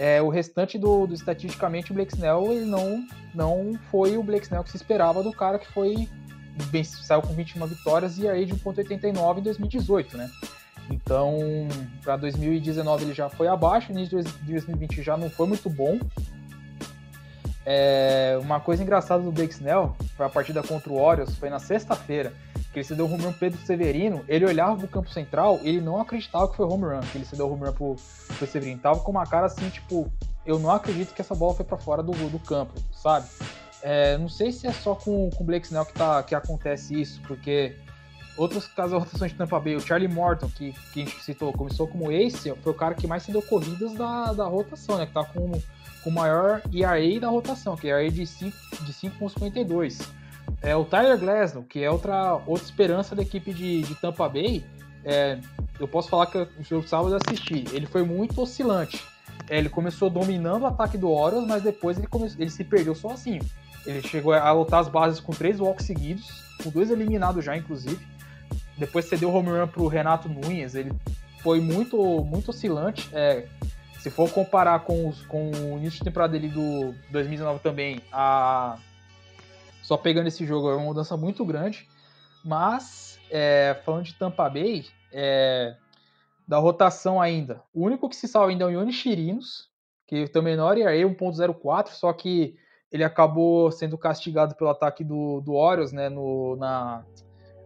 é, 0.00 0.22
o 0.22 0.30
restante 0.30 0.78
do, 0.78 1.06
do, 1.06 1.12
estatisticamente 1.12 1.90
o 1.90 1.94
Blake 1.94 2.14
Snell 2.14 2.50
ele 2.50 2.64
não, 2.64 3.06
não 3.34 3.78
foi 3.90 4.16
o 4.16 4.22
Blake 4.22 4.46
Snell 4.46 4.64
que 4.64 4.70
se 4.70 4.76
esperava 4.78 5.22
do 5.22 5.30
cara 5.30 5.58
que 5.58 5.70
foi 5.70 6.08
bem, 6.70 6.82
saiu 6.82 7.20
com 7.20 7.34
21 7.34 7.66
vitórias 7.66 8.16
e 8.16 8.26
aí 8.26 8.46
de 8.46 8.54
1.89 8.54 9.38
em 9.38 9.42
2018, 9.42 10.16
né? 10.16 10.30
Então, 10.90 11.38
para 12.02 12.16
2019 12.16 13.04
ele 13.04 13.12
já 13.12 13.28
foi 13.28 13.46
abaixo, 13.46 13.92
início 13.92 14.24
de 14.24 14.52
2020 14.52 15.02
já 15.02 15.18
não 15.18 15.28
foi 15.28 15.46
muito 15.46 15.68
bom. 15.68 15.98
É, 17.66 18.38
uma 18.40 18.58
coisa 18.58 18.82
engraçada 18.82 19.22
do 19.22 19.30
Blake 19.30 19.52
Snell, 19.52 19.94
foi 20.16 20.24
a 20.24 20.30
partida 20.30 20.62
contra 20.62 20.90
o 20.90 20.98
Orioles, 20.98 21.36
foi 21.36 21.50
na 21.50 21.58
sexta-feira, 21.58 22.32
que 22.72 22.78
ele 22.78 22.84
cedeu 22.84 23.06
o 23.06 23.12
home 23.12 23.24
run 23.24 23.32
Pedro 23.32 23.60
Severino, 23.64 24.24
ele 24.28 24.44
olhava 24.44 24.76
pro 24.76 24.88
campo 24.88 25.10
central, 25.10 25.58
ele 25.62 25.80
não 25.80 26.00
acreditava 26.00 26.48
que 26.48 26.56
foi 26.56 26.66
home 26.66 26.84
run, 26.84 27.00
que 27.00 27.18
ele 27.18 27.24
cedeu 27.24 27.48
o 27.48 27.52
home 27.52 27.66
run 27.66 27.72
pro, 27.72 27.96
pro 28.38 28.46
Severino, 28.46 28.80
tava 28.80 29.00
com 29.00 29.10
uma 29.10 29.26
cara 29.26 29.46
assim, 29.46 29.68
tipo, 29.70 30.10
eu 30.46 30.58
não 30.58 30.70
acredito 30.70 31.14
que 31.14 31.20
essa 31.20 31.34
bola 31.34 31.54
foi 31.54 31.64
para 31.64 31.78
fora 31.78 32.02
do, 32.02 32.12
do 32.12 32.38
campo, 32.38 32.74
sabe? 32.92 33.28
É, 33.82 34.16
não 34.18 34.28
sei 34.28 34.52
se 34.52 34.66
é 34.66 34.72
só 34.72 34.94
com, 34.94 35.30
com 35.30 35.42
o 35.42 35.46
Blake 35.46 35.66
Snell 35.66 35.86
que, 35.86 35.94
tá, 35.94 36.22
que 36.22 36.34
acontece 36.34 37.00
isso, 37.00 37.20
porque 37.26 37.76
outros 38.36 38.66
casos 38.68 38.92
da 38.92 38.98
rotação 38.98 39.26
de 39.26 39.34
Tampa 39.34 39.58
Bay, 39.58 39.74
o 39.74 39.80
Charlie 39.80 40.08
Morton, 40.08 40.48
que, 40.48 40.72
que 40.92 41.02
a 41.02 41.04
gente 41.04 41.22
citou, 41.22 41.52
começou 41.52 41.88
como 41.88 42.12
ace, 42.12 42.54
foi 42.62 42.72
o 42.72 42.74
cara 42.74 42.94
que 42.94 43.06
mais 43.06 43.22
cedeu 43.22 43.42
corridas 43.42 43.94
da, 43.94 44.32
da 44.32 44.44
rotação, 44.44 44.96
né? 44.98 45.06
Que 45.06 45.12
tá 45.12 45.24
com 45.24 45.60
com 46.02 46.10
o 46.10 46.12
maior 46.12 46.62
ERA 46.72 47.20
da 47.20 47.28
rotação, 47.28 47.76
que 47.76 47.88
é 47.88 47.90
ERA 47.90 48.10
de 48.10 48.22
5,52. 48.22 49.98
De 49.98 50.19
é, 50.62 50.76
o 50.76 50.84
Tyler 50.84 51.18
Glasnow, 51.18 51.64
que 51.64 51.82
é 51.82 51.90
outra, 51.90 52.34
outra 52.46 52.64
esperança 52.64 53.14
da 53.14 53.22
equipe 53.22 53.52
de, 53.52 53.82
de 53.82 53.94
Tampa 53.94 54.28
Bay, 54.28 54.64
é, 55.04 55.38
eu 55.78 55.88
posso 55.88 56.08
falar 56.08 56.26
que 56.26 56.38
o 56.38 56.48
jogo 56.62 56.82
de 56.82 56.90
sábado 56.90 57.14
eu 57.14 57.18
assisti, 57.24 57.64
ele 57.72 57.86
foi 57.86 58.02
muito 58.02 58.40
oscilante. 58.40 59.02
É, 59.48 59.58
ele 59.58 59.68
começou 59.68 60.10
dominando 60.10 60.62
o 60.62 60.66
ataque 60.66 60.98
do 60.98 61.10
Orioles, 61.10 61.48
mas 61.48 61.62
depois 61.62 61.98
ele, 61.98 62.06
começou, 62.06 62.40
ele 62.40 62.50
se 62.50 62.62
perdeu 62.62 62.94
sozinho. 62.94 63.42
Ele 63.86 64.02
chegou 64.02 64.34
a 64.34 64.52
lotar 64.52 64.80
as 64.80 64.88
bases 64.88 65.18
com 65.18 65.32
três 65.32 65.58
walks 65.58 65.86
seguidos, 65.86 66.44
com 66.62 66.70
dois 66.70 66.90
eliminados 66.90 67.44
já, 67.44 67.56
inclusive. 67.56 67.98
Depois 68.76 69.06
cedeu 69.06 69.30
o 69.30 69.34
home 69.34 69.48
run 69.48 69.66
para 69.66 69.82
o 69.82 69.88
Renato 69.88 70.28
Nunes. 70.28 70.74
Ele 70.74 70.92
foi 71.42 71.60
muito, 71.60 71.96
muito 72.24 72.50
oscilante. 72.50 73.08
É, 73.12 73.46
se 73.98 74.10
for 74.10 74.30
comparar 74.30 74.80
com, 74.80 75.08
os, 75.08 75.22
com 75.26 75.50
o 75.50 75.78
início 75.78 75.98
de 75.98 76.04
temporada 76.04 76.32
dele 76.32 76.48
do 76.48 76.94
2019 77.10 77.60
também, 77.60 78.00
a... 78.12 78.78
só 79.82 79.96
pegando 79.96 80.28
esse 80.28 80.46
jogo 80.46 80.70
é 80.70 80.76
uma 80.76 80.86
mudança 80.86 81.16
muito 81.16 81.44
grande. 81.44 81.88
Mas, 82.44 83.18
é, 83.30 83.80
falando 83.84 84.04
de 84.04 84.14
Tampa 84.14 84.48
Bay, 84.48 84.86
é, 85.12 85.76
da 86.46 86.58
rotação 86.58 87.20
ainda, 87.20 87.62
o 87.72 87.84
único 87.84 88.08
que 88.08 88.16
se 88.16 88.26
salva 88.26 88.50
ainda 88.50 88.64
é 88.64 88.66
o 88.66 88.70
Ione 88.70 88.92
Chirinos, 88.92 89.68
que 90.06 90.26
tem 90.26 90.40
o 90.40 90.44
menor 90.44 90.76
ERA 90.76 90.92
1.04, 90.92 91.88
só 91.88 92.12
que 92.12 92.56
ele 92.90 93.04
acabou 93.04 93.70
sendo 93.70 93.96
castigado 93.96 94.56
pelo 94.56 94.70
ataque 94.70 95.04
do, 95.04 95.40
do 95.40 95.54
Orioles, 95.54 95.92
né, 95.92 96.08
no, 96.08 96.56
na, 96.56 97.04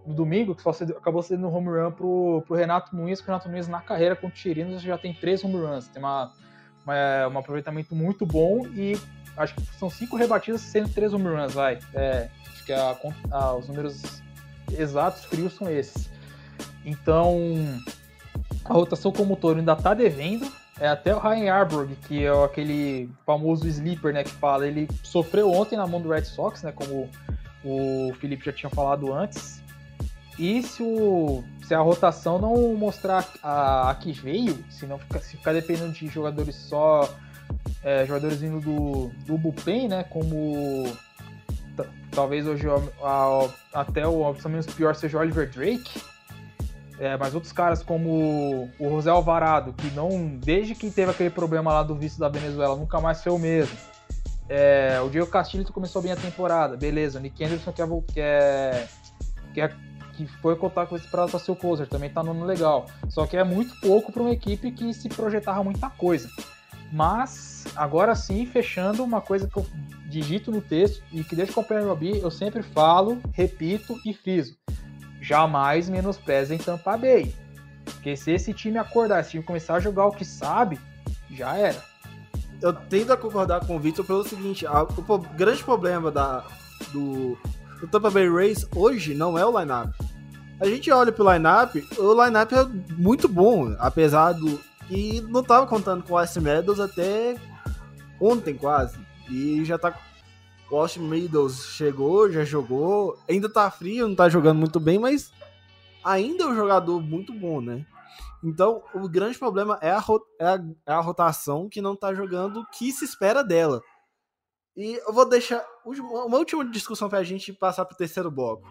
no 0.07 0.13
domingo, 0.13 0.55
que 0.55 0.63
acabou 0.93 1.23
sendo 1.23 1.49
um 1.49 1.55
home 1.55 1.69
run 1.69 1.93
pro, 1.93 2.43
pro 2.47 2.55
Renato 2.55 2.95
Nunes, 2.95 3.21
que 3.21 3.27
o 3.27 3.29
Renato 3.29 3.49
Nunes 3.49 3.69
na 3.69 3.81
carreira 3.81 4.15
com 4.15 4.27
o 4.27 4.31
Tirinos 4.31 4.83
já 4.83 4.99
tem 4.99 5.15
três 5.15 5.43
home 5.43 5.57
runs, 5.57 5.89
tem 5.89 6.03
uma, 6.03 6.33
uma, 6.85 7.29
um 7.29 7.39
aproveitamento 7.39 7.95
muito 7.95 8.27
bom 8.27 8.67
e 8.75 8.99
acho 9.37 9.55
que 9.55 9.63
são 9.79 9.91
cinco 9.91 10.17
rebatidas 10.17 10.61
sendo 10.61 10.89
três 10.89 11.13
home 11.13 11.29
runs, 11.29 11.55
vai. 11.55 11.79
É, 11.95 12.29
acho 12.47 12.65
que 12.65 12.73
a, 12.73 12.97
a, 13.31 13.55
os 13.55 13.69
números 13.69 14.23
exatos, 14.73 15.25
frios, 15.25 15.55
são 15.55 15.71
esses. 15.71 16.11
Então, 16.85 17.39
a 18.65 18.73
rotação 18.73 19.13
como 19.13 19.37
todo 19.37 19.59
ainda 19.59 19.77
tá 19.77 19.95
devendo, 19.95 20.51
é 20.79 20.89
até 20.89 21.15
o 21.15 21.19
Ryan 21.19 21.53
Arborg, 21.53 21.97
que 22.07 22.25
é 22.25 22.45
aquele 22.45 23.09
famoso 23.25 23.67
sleeper, 23.69 24.13
né, 24.13 24.25
que 24.25 24.31
fala, 24.31 24.67
ele 24.67 24.89
sofreu 25.03 25.51
ontem 25.51 25.77
na 25.77 25.87
mão 25.87 26.01
do 26.01 26.11
Red 26.11 26.25
Sox, 26.25 26.63
né, 26.63 26.73
como 26.73 27.09
o 27.65 28.13
Felipe 28.21 28.45
já 28.45 28.53
tinha 28.53 28.71
falado 28.71 29.13
antes, 29.13 29.63
e 30.39 30.63
se, 30.63 30.83
o, 30.83 31.45
se 31.63 31.75
a 31.75 31.81
rotação 31.81 32.41
não 32.41 32.75
mostrar 32.75 33.29
a, 33.43 33.91
a 33.91 33.95
que 33.95 34.13
veio, 34.13 34.65
se 34.69 34.85
não 34.85 34.99
ficar, 34.99 35.21
se 35.21 35.37
ficar 35.37 35.53
dependendo 35.53 35.93
de 35.93 36.09
jogadores 36.09 36.57
só, 36.57 37.09
é, 37.85 38.07
jogadores 38.07 38.41
vindo 38.41 38.61
do, 38.61 39.11
do 39.27 39.37
bullpen, 39.37 39.89
né? 39.89 40.05
Como 40.05 40.85
talvez 42.11 42.47
hoje 42.47 42.67
a, 42.69 43.07
a, 43.07 43.49
até 43.81 44.07
o 44.07 44.23
opção 44.23 44.51
menos 44.51 44.67
pior 44.67 44.95
seja 44.95 45.19
o 45.19 45.21
Oliver 45.21 45.51
Drake. 45.51 46.01
É, 46.99 47.17
mas 47.17 47.35
outros 47.35 47.53
caras 47.53 47.83
como 47.83 48.71
o 48.79 48.91
José 48.91 49.11
Alvarado, 49.11 49.73
que 49.73 49.91
não, 49.91 50.39
desde 50.39 50.77
que 50.77 50.91
teve 50.91 51.11
aquele 51.11 51.31
problema 51.31 51.73
lá 51.73 51.83
do 51.83 51.95
visto 51.95 52.21
da 52.21 52.29
Venezuela, 52.29 52.77
nunca 52.77 53.01
mais 53.01 53.23
foi 53.23 53.33
o 53.33 53.39
mesmo. 53.39 53.77
É, 54.49 55.01
o 55.05 55.09
Diego 55.09 55.27
Castilho 55.27 55.65
começou 55.73 56.01
bem 56.01 56.13
a 56.13 56.17
temporada, 56.17 56.77
beleza. 56.77 57.19
O 57.19 57.23
Nick 57.23 57.43
Anderson 57.43 57.73
que 57.73 57.83
é, 57.83 57.85
é, 58.21 58.89
que, 59.53 59.61
é, 59.61 59.73
que 60.13 60.27
foi 60.41 60.55
contar 60.55 60.87
com 60.87 60.95
esse 60.95 61.11
prazo 61.11 61.33
para 61.33 61.41
ser 61.41 61.51
o 61.51 61.57
closer, 61.57 61.89
também 61.89 62.11
tá 62.11 62.23
no 62.23 62.31
ano 62.31 62.45
legal. 62.45 62.87
Só 63.09 63.27
que 63.27 63.37
é 63.37 63.43
muito 63.43 63.75
pouco 63.81 64.13
para 64.13 64.23
uma 64.23 64.33
equipe 64.33 64.71
que 64.71 64.95
se 64.95 65.09
projetava 65.09 65.65
muita 65.65 65.91
coisa. 65.91 66.29
Mas, 66.95 67.65
agora 67.75 68.15
sim, 68.15 68.47
fechando 68.47 69.03
uma 69.03 69.21
coisa 69.21 69.49
que 69.49 69.57
eu 69.57 69.67
digito 70.07 70.53
no 70.53 70.61
texto 70.61 71.03
e 71.11 71.25
que 71.25 71.35
desde 71.35 71.53
que 71.53 71.59
eu 71.59 71.65
acompanho 71.65 71.99
eu 72.23 72.31
sempre 72.31 72.63
falo, 72.63 73.21
repito 73.33 73.99
e 74.07 74.15
friso. 74.15 74.57
Jamais 75.21 75.89
menosprezem 75.89 76.57
Tampa 76.57 76.97
Bay. 76.97 77.35
Porque 77.85 78.17
se 78.17 78.31
esse 78.31 78.55
time 78.55 78.79
acordar, 78.79 79.21
esse 79.21 79.33
time 79.33 79.43
começar 79.43 79.75
a 79.75 79.81
jogar 79.81 80.07
o 80.07 80.13
que 80.13 80.25
sabe, 80.25 80.79
já 81.33 81.57
era. 81.57 81.83
Eu 82.63 82.73
tendo 82.73 83.13
a 83.13 83.17
concordar 83.17 83.67
com 83.67 83.75
o 83.75 83.81
Victor 83.81 84.05
pelo 84.05 84.23
seguinte: 84.23 84.65
a, 84.65 84.85
o 84.85 85.19
grande 85.37 85.65
problema 85.65 86.13
da, 86.13 86.45
do, 86.93 87.37
do 87.81 87.89
Tampa 87.89 88.09
Bay 88.09 88.31
Rays 88.31 88.69
hoje 88.73 89.15
não 89.15 89.37
é 89.37 89.45
o 89.45 89.59
lineup. 89.59 89.93
A 90.61 90.67
gente 90.67 90.93
olha 90.93 91.11
pro 91.11 91.29
lineup, 91.29 91.75
o 91.99 92.25
lineup 92.25 92.53
é 92.53 92.65
muito 92.97 93.27
bom, 93.27 93.75
apesar 93.81 94.31
do. 94.31 94.61
E 94.91 95.21
não 95.23 95.43
tava 95.43 95.67
contando 95.67 96.03
com 96.03 96.15
o 96.15 96.17
West 96.17 96.37
Meadows 96.37 96.81
até 96.81 97.37
ontem 98.21 98.57
quase. 98.57 98.99
E 99.29 99.65
já 99.65 99.79
tá. 99.79 99.99
O 100.71 100.77
Austin 100.77 101.01
Meadows 101.01 101.67
chegou, 101.67 102.31
já 102.31 102.45
jogou. 102.45 103.19
Ainda 103.29 103.49
tá 103.49 103.71
frio, 103.71 104.09
não 104.09 104.15
tá 104.15 104.29
jogando 104.29 104.59
muito 104.59 104.81
bem, 104.81 104.99
mas 104.99 105.33
ainda 106.03 106.45
é 106.45 106.47
um 106.47 106.55
jogador 106.55 107.01
muito 107.01 107.33
bom, 107.33 107.61
né? 107.61 107.87
Então, 108.43 108.83
o 108.95 109.09
grande 109.09 109.39
problema 109.39 109.79
é 109.81 109.91
a, 109.91 110.05
é 110.39 110.47
a, 110.47 110.65
é 110.87 110.93
a 110.93 111.01
rotação 111.01 111.69
que 111.69 111.81
não 111.81 111.97
tá 111.97 112.13
jogando 112.13 112.61
o 112.61 112.67
que 112.67 112.93
se 112.93 113.05
espera 113.05 113.43
dela. 113.43 113.81
E 114.77 115.01
eu 115.07 115.13
vou 115.13 115.27
deixar 115.29 115.65
uma 115.85 116.37
última 116.37 116.65
discussão 116.69 117.09
pra 117.09 117.23
gente 117.23 117.53
passar 117.53 117.85
pro 117.85 117.97
terceiro 117.97 118.31
bloco. 118.31 118.69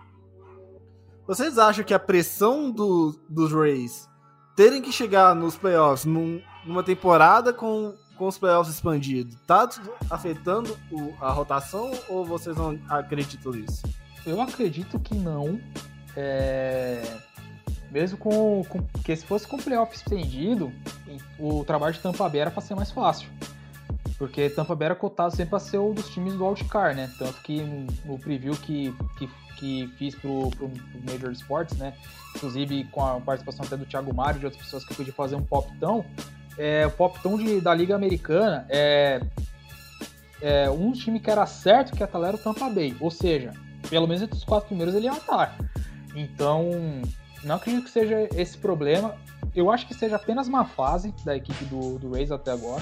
Vocês 1.25 1.57
acham 1.57 1.83
que 1.83 1.93
a 1.93 1.99
pressão 1.99 2.69
do, 2.69 3.17
dos 3.29 3.51
Rays 3.51 4.07
terem 4.55 4.81
que 4.81 4.91
chegar 4.91 5.35
nos 5.35 5.55
playoffs 5.55 6.05
num, 6.05 6.41
numa 6.65 6.83
temporada 6.83 7.53
com 7.53 7.93
com 8.17 8.27
os 8.27 8.37
playoffs 8.37 8.73
expandidos, 8.73 9.35
tá 9.47 9.67
afetando 10.09 10.77
o, 10.91 11.13
a 11.19 11.31
rotação 11.31 11.91
ou 12.07 12.23
vocês 12.23 12.55
não 12.55 12.79
acreditam 12.87 13.51
nisso? 13.51 13.81
Eu 14.25 14.39
acredito 14.41 14.99
que 14.99 15.15
não. 15.15 15.59
É... 16.15 17.01
Mesmo 17.91 18.17
com, 18.17 18.63
com. 18.63 18.79
Se 19.15 19.25
fosse 19.25 19.47
com 19.47 19.57
playoff 19.57 19.95
estendido, 19.95 20.71
o 21.37 21.63
trabalho 21.63 21.93
de 21.93 21.99
Tampa 21.99 22.27
Bay 22.27 22.41
era 22.41 22.51
para 22.51 22.61
ser 22.61 22.75
mais 22.75 22.91
fácil. 22.91 23.29
Porque 24.17 24.49
Tampa 24.49 24.75
Bay 24.75 24.87
era 24.87 24.95
cotado 24.95 25.35
sempre 25.35 25.55
a 25.55 25.59
ser 25.59 25.79
um 25.79 25.93
dos 25.93 26.09
times 26.09 26.35
do 26.35 26.45
Wildcard, 26.45 26.95
né? 26.95 27.11
Tanto 27.17 27.41
que 27.41 27.61
no 28.05 28.17
preview 28.19 28.53
que, 28.55 28.93
que, 29.17 29.29
que 29.57 29.93
fiz 29.97 30.15
pro, 30.15 30.49
pro, 30.51 30.71
Major 31.05 31.31
Sports, 31.31 31.77
né? 31.77 31.93
Inclusive 32.35 32.85
com 32.85 33.05
a 33.05 33.19
participação 33.19 33.65
até 33.65 33.75
do 33.75 33.85
Thiago 33.85 34.13
Mário 34.13 34.37
e 34.37 34.39
de 34.39 34.45
outras 34.45 34.63
pessoas 34.63 34.85
que 34.85 34.93
eu 34.93 34.97
pude 34.97 35.11
fazer 35.11 35.35
um 35.35 35.43
pop-tão, 35.43 36.05
é, 36.57 36.85
o 36.85 36.91
pop-tom 36.91 37.37
da 37.61 37.73
Liga 37.73 37.95
Americana 37.95 38.65
é, 38.69 39.21
é 40.41 40.69
um 40.69 40.91
time 40.91 41.19
que 41.19 41.31
era 41.31 41.45
certo 41.45 41.93
que 41.93 42.01
ia 42.01 42.05
estar 42.05 42.19
era 42.19 42.35
o 42.35 42.39
Tampa 42.39 42.69
Bay. 42.69 42.95
Ou 42.99 43.09
seja, 43.09 43.53
pelo 43.89 44.07
menos 44.07 44.21
entre 44.21 44.37
os 44.37 44.43
quatro 44.43 44.67
primeiros 44.67 44.93
ele 44.93 45.05
ia 45.05 45.13
estar. 45.13 45.57
Então, 46.15 46.69
não 47.43 47.55
acredito 47.55 47.85
que 47.85 47.89
seja 47.89 48.27
esse 48.35 48.57
problema. 48.57 49.15
Eu 49.55 49.71
acho 49.71 49.87
que 49.87 49.93
seja 49.93 50.15
apenas 50.15 50.47
uma 50.47 50.65
fase 50.65 51.13
da 51.23 51.35
equipe 51.35 51.65
do, 51.65 51.97
do 51.97 52.11
Rays 52.11 52.31
até 52.31 52.51
agora. 52.51 52.81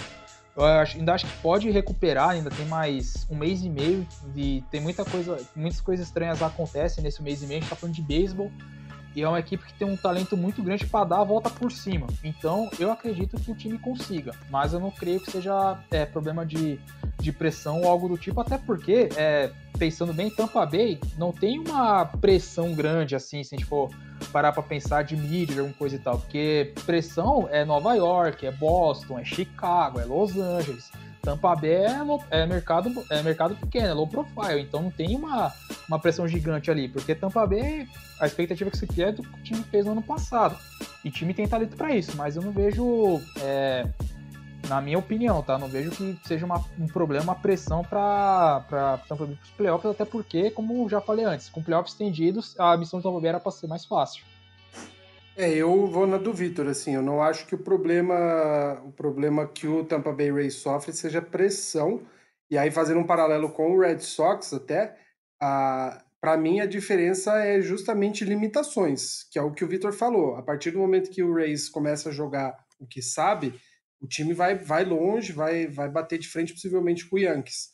Eu 0.56 0.66
acho, 0.66 0.98
ainda 0.98 1.14
acho 1.14 1.26
que 1.26 1.38
pode 1.42 1.70
recuperar, 1.72 2.32
ainda 2.32 2.50
tem 2.50 2.66
mais 2.66 3.26
um 3.30 3.38
mês 3.38 3.64
e 3.64 3.70
meio. 3.70 4.06
De, 4.34 4.64
tem 4.70 4.82
muita 4.82 5.06
coisa, 5.06 5.38
muitas 5.56 5.80
coisas 5.80 6.08
estranhas 6.08 6.42
acontecem 6.42 7.04
nesse 7.04 7.24
mês 7.24 7.42
e 7.42 7.48
meio. 7.48 7.60
A 7.60 7.62
gente 7.62 7.70
tá 7.70 7.76
falando 7.76 7.96
de 7.96 8.02
beisebol. 8.02 8.52
E 9.16 9.22
é 9.22 9.28
uma 9.28 9.40
equipe 9.40 9.66
que 9.66 9.74
tem 9.74 9.88
um 9.88 9.98
talento 9.98 10.38
muito 10.38 10.64
grande 10.64 10.86
para 10.86 11.06
dar 11.06 11.22
a 11.22 11.24
volta 11.24 11.50
por 11.50 11.72
cima. 11.72 12.08
Então, 12.24 12.70
eu 12.80 12.92
acredito 12.92 13.40
que 13.40 13.52
o 13.52 13.56
time 13.56 13.78
consiga. 13.78 14.34
Mas 14.50 14.74
eu 14.74 14.80
não 14.80 14.92
creio 14.92 15.20
que 15.20 15.32
seja 15.32 15.78
é, 15.90 16.06
problema 16.06 16.46
de, 16.46 16.80
de 17.20 17.32
pressão 17.32 17.82
ou 17.82 17.88
algo 17.88 18.08
do 18.08 18.18
tipo, 18.18 18.40
até 18.40 18.58
porque, 18.58 19.10
é, 19.16 19.52
pensando 19.78 20.14
bem, 20.14 20.30
Tampa 20.30 20.66
Bay 20.66 21.00
não 21.18 21.32
tem 21.32 21.60
uma 21.60 22.06
pressão 22.06 22.74
grande 22.74 23.16
assim, 23.16 23.44
se 23.44 23.56
a 23.56 23.58
gente 23.58 23.68
for 23.68 23.90
parar 24.32 24.52
para 24.52 24.64
pensar 24.64 25.04
de 25.04 25.16
mídia, 25.16 25.60
alguma 25.60 25.76
coisa 25.76 25.96
e 25.96 26.00
tal. 26.00 26.20
Porque 26.20 26.74
pressão 26.86 27.48
é 27.52 27.66
Nova 27.66 27.94
York, 27.94 28.46
é 28.46 28.52
Boston, 28.52 29.20
é 29.20 29.26
Chicago, 29.26 30.00
é 30.00 30.06
Los 30.06 30.38
Angeles. 30.38 30.92
Tampa 31.22 31.56
Bay 31.56 31.72
é, 31.72 32.02
low, 32.02 32.24
é, 32.32 32.46
mercado, 32.46 32.92
é 33.10 33.22
mercado 33.22 33.56
pequeno, 33.56 33.88
é 33.88 33.94
low 33.94 34.08
profile, 34.08 34.62
então 34.62 34.82
não 34.82 34.92
tem 34.92 35.16
uma, 35.16 35.54
uma 35.88 36.00
pressão 36.00 36.28
gigante 36.28 36.72
ali, 36.72 36.88
porque 36.88 37.14
Tampa 37.14 37.46
Bay, 37.46 37.88
a 38.20 38.26
expectativa 38.26 38.72
que 38.72 38.78
se 38.78 38.88
cria 38.88 39.10
é 39.10 39.12
do 39.12 39.22
que 39.22 39.30
o 39.30 39.44
time 39.44 39.64
fez 39.64 39.86
no 39.86 39.92
ano 39.92 40.02
passado. 40.02 40.58
E 41.06 41.12
time 41.12 41.34
tem 41.34 41.48
talento 41.48 41.78
para 41.78 41.96
isso, 41.96 42.18
mas 42.18 42.36
eu 42.36 42.42
não 42.42 42.52
vejo, 42.52 43.22
é, 43.40 43.88
na 44.68 44.82
minha 44.82 44.98
opinião, 44.98 45.44
tá? 45.44 45.58
Não 45.58 45.68
vejo 45.68 45.92
que 45.92 46.18
seja 46.26 46.46
uma, 46.46 46.64
um 46.80 46.88
problema, 46.88 47.24
uma 47.24 47.36
pressão 47.36 47.84
para 47.84 49.00
Tampa 49.08 49.26
Bay 49.26 49.36
para 49.36 49.44
os 49.44 49.52
playoffs, 49.52 49.92
até 49.92 50.06
porque, 50.06 50.50
como 50.50 50.90
já 50.90 51.00
falei 51.00 51.26
antes, 51.26 51.50
com 51.50 51.62
playoffs 51.62 51.94
estendidos, 51.94 52.60
a 52.60 52.76
missão 52.78 53.00
de 53.00 53.04
Tampa 53.04 53.20
Bay 53.20 53.30
era 53.30 53.40
para 53.40 53.52
ser 53.52 53.68
mais 53.68 53.86
fácil. 53.86 54.24
É, 55.36 55.50
eu 55.50 55.88
vou 55.88 56.06
na 56.06 56.18
do 56.18 56.34
Vitor, 56.34 56.68
assim, 56.68 56.94
eu 56.94 57.02
não 57.02 57.22
acho 57.22 57.48
que 57.48 57.56
o 57.56 57.58
problema, 57.58 58.82
o 58.84 58.92
problema 58.92 59.48
que 59.48 59.66
o 59.66 59.86
Tampa 59.86 60.12
Bay 60.12 60.30
Rays 60.30 60.56
sofre 60.56 60.92
seja 60.92 61.22
pressão, 61.22 62.06
e 62.50 62.58
aí 62.58 62.70
fazendo 62.70 63.00
um 63.00 63.08
paralelo 63.08 63.50
com 63.50 63.72
o 63.72 63.80
Red 63.80 64.00
Sox 64.00 64.54
até, 64.54 64.98
para 65.40 66.38
mim 66.38 66.60
a 66.60 66.66
diferença 66.66 67.40
é 67.40 67.62
justamente 67.62 68.26
limitações, 68.26 69.24
que 69.32 69.40
é 69.40 69.42
o 69.42 69.54
que 69.54 69.64
o 69.64 69.68
Vitor 69.68 69.94
falou, 69.94 70.36
a 70.36 70.44
partir 70.44 70.72
do 70.72 70.80
momento 70.80 71.10
que 71.10 71.24
o 71.24 71.34
Rays 71.34 71.70
começa 71.70 72.10
a 72.10 72.14
jogar 72.14 72.54
o 72.78 72.86
que 72.86 73.02
sabe, 73.02 73.54
o 74.02 74.08
time 74.08 74.34
vai, 74.34 74.56
vai 74.56 74.84
longe, 74.84 75.32
vai, 75.32 75.66
vai 75.66 75.88
bater 75.88 76.20
de 76.20 76.28
frente 76.28 76.54
possivelmente 76.54 77.08
com 77.08 77.16
o 77.16 77.20
Yankees. 77.20 77.70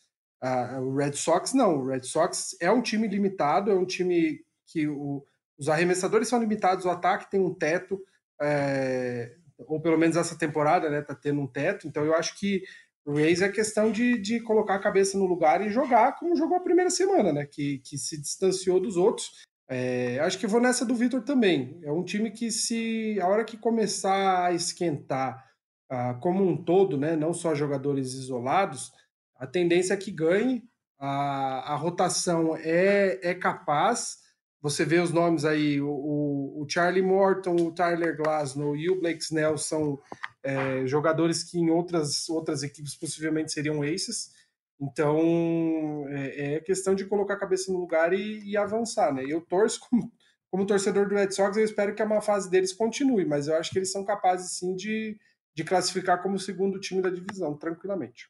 o 0.79 0.95
Red 0.95 1.13
Sox 1.13 1.53
não, 1.53 1.77
o 1.77 1.87
Red 1.87 2.03
Sox 2.03 2.55
é 2.61 2.71
um 2.71 2.83
time 2.83 3.07
limitado, 3.07 3.71
é 3.71 3.75
um 3.75 3.85
time 3.85 4.45
que 4.67 4.87
o 4.87 5.25
os 5.57 5.69
arremessadores 5.69 6.27
são 6.27 6.39
limitados, 6.39 6.85
o 6.85 6.89
ataque 6.89 7.29
tem 7.29 7.39
um 7.39 7.53
teto, 7.53 7.99
é, 8.41 9.35
ou 9.59 9.81
pelo 9.81 9.97
menos 9.97 10.15
essa 10.15 10.37
temporada, 10.37 10.89
né, 10.89 11.01
tá 11.01 11.15
tendo 11.15 11.41
um 11.41 11.47
teto. 11.47 11.87
Então 11.87 12.05
eu 12.05 12.13
acho 12.13 12.37
que 12.39 12.63
o 13.05 13.13
Rays 13.13 13.41
é 13.41 13.49
questão 13.49 13.91
de, 13.91 14.17
de 14.17 14.39
colocar 14.41 14.75
a 14.75 14.81
cabeça 14.81 15.17
no 15.17 15.25
lugar 15.25 15.65
e 15.65 15.69
jogar 15.69 16.15
como 16.17 16.35
jogou 16.35 16.57
a 16.57 16.63
primeira 16.63 16.89
semana, 16.89 17.31
né, 17.31 17.45
que, 17.45 17.79
que 17.79 17.97
se 17.97 18.19
distanciou 18.19 18.79
dos 18.79 18.97
outros. 18.97 19.31
É, 19.69 20.19
acho 20.19 20.37
que 20.37 20.47
vou 20.47 20.61
nessa 20.61 20.85
do 20.85 20.95
Vitor 20.95 21.23
também. 21.23 21.79
É 21.83 21.91
um 21.91 22.03
time 22.03 22.31
que 22.31 22.51
se 22.51 23.19
a 23.21 23.27
hora 23.27 23.43
que 23.43 23.57
começar 23.57 24.45
a 24.45 24.53
esquentar 24.53 25.45
uh, 25.91 26.19
como 26.19 26.45
um 26.45 26.55
todo, 26.63 26.97
né, 26.97 27.15
não 27.15 27.33
só 27.33 27.55
jogadores 27.55 28.13
isolados, 28.13 28.91
a 29.35 29.45
tendência 29.45 29.93
é 29.93 29.97
que 29.97 30.11
ganhe. 30.11 30.63
A, 30.99 31.73
a 31.73 31.75
rotação 31.75 32.57
é, 32.57 33.19
é 33.21 33.35
capaz 33.35 34.17
você 34.61 34.83
vê 34.83 34.99
os 34.99 35.11
nomes 35.11 35.45
aí, 35.45 35.79
o, 35.79 35.87
o 35.87 36.65
Charlie 36.67 37.01
Morton, 37.01 37.55
o 37.55 37.71
Tyler 37.71 38.17
Glasnow 38.17 38.75
e 38.75 38.89
o 38.89 38.99
Blake 38.99 39.21
Snell 39.23 39.57
são 39.57 39.99
é, 40.43 40.85
jogadores 40.85 41.43
que 41.43 41.59
em 41.59 41.69
outras, 41.69 42.27
outras 42.29 42.63
equipes 42.63 42.95
possivelmente 42.95 43.51
seriam 43.51 43.83
aces. 43.83 44.31
Então 44.79 46.05
é, 46.09 46.55
é 46.55 46.59
questão 46.59 46.95
de 46.95 47.05
colocar 47.05 47.35
a 47.35 47.39
cabeça 47.39 47.71
no 47.71 47.79
lugar 47.79 48.13
e, 48.13 48.39
e 48.43 48.57
avançar, 48.57 49.13
né? 49.13 49.23
Eu 49.27 49.41
torço 49.41 49.79
como, 49.89 50.11
como 50.49 50.65
torcedor 50.65 51.07
do 51.07 51.15
Red 51.15 51.31
Sox, 51.31 51.57
eu 51.57 51.63
espero 51.63 51.93
que 51.93 52.01
a 52.01 52.05
má 52.05 52.21
fase 52.21 52.49
deles 52.49 52.73
continue, 52.73 53.25
mas 53.25 53.47
eu 53.47 53.55
acho 53.55 53.71
que 53.71 53.79
eles 53.79 53.91
são 53.91 54.03
capazes 54.03 54.57
sim 54.57 54.75
de, 54.75 55.17
de 55.55 55.63
classificar 55.63 56.21
como 56.21 56.39
segundo 56.39 56.79
time 56.79 57.01
da 57.01 57.09
divisão, 57.09 57.55
tranquilamente. 57.57 58.29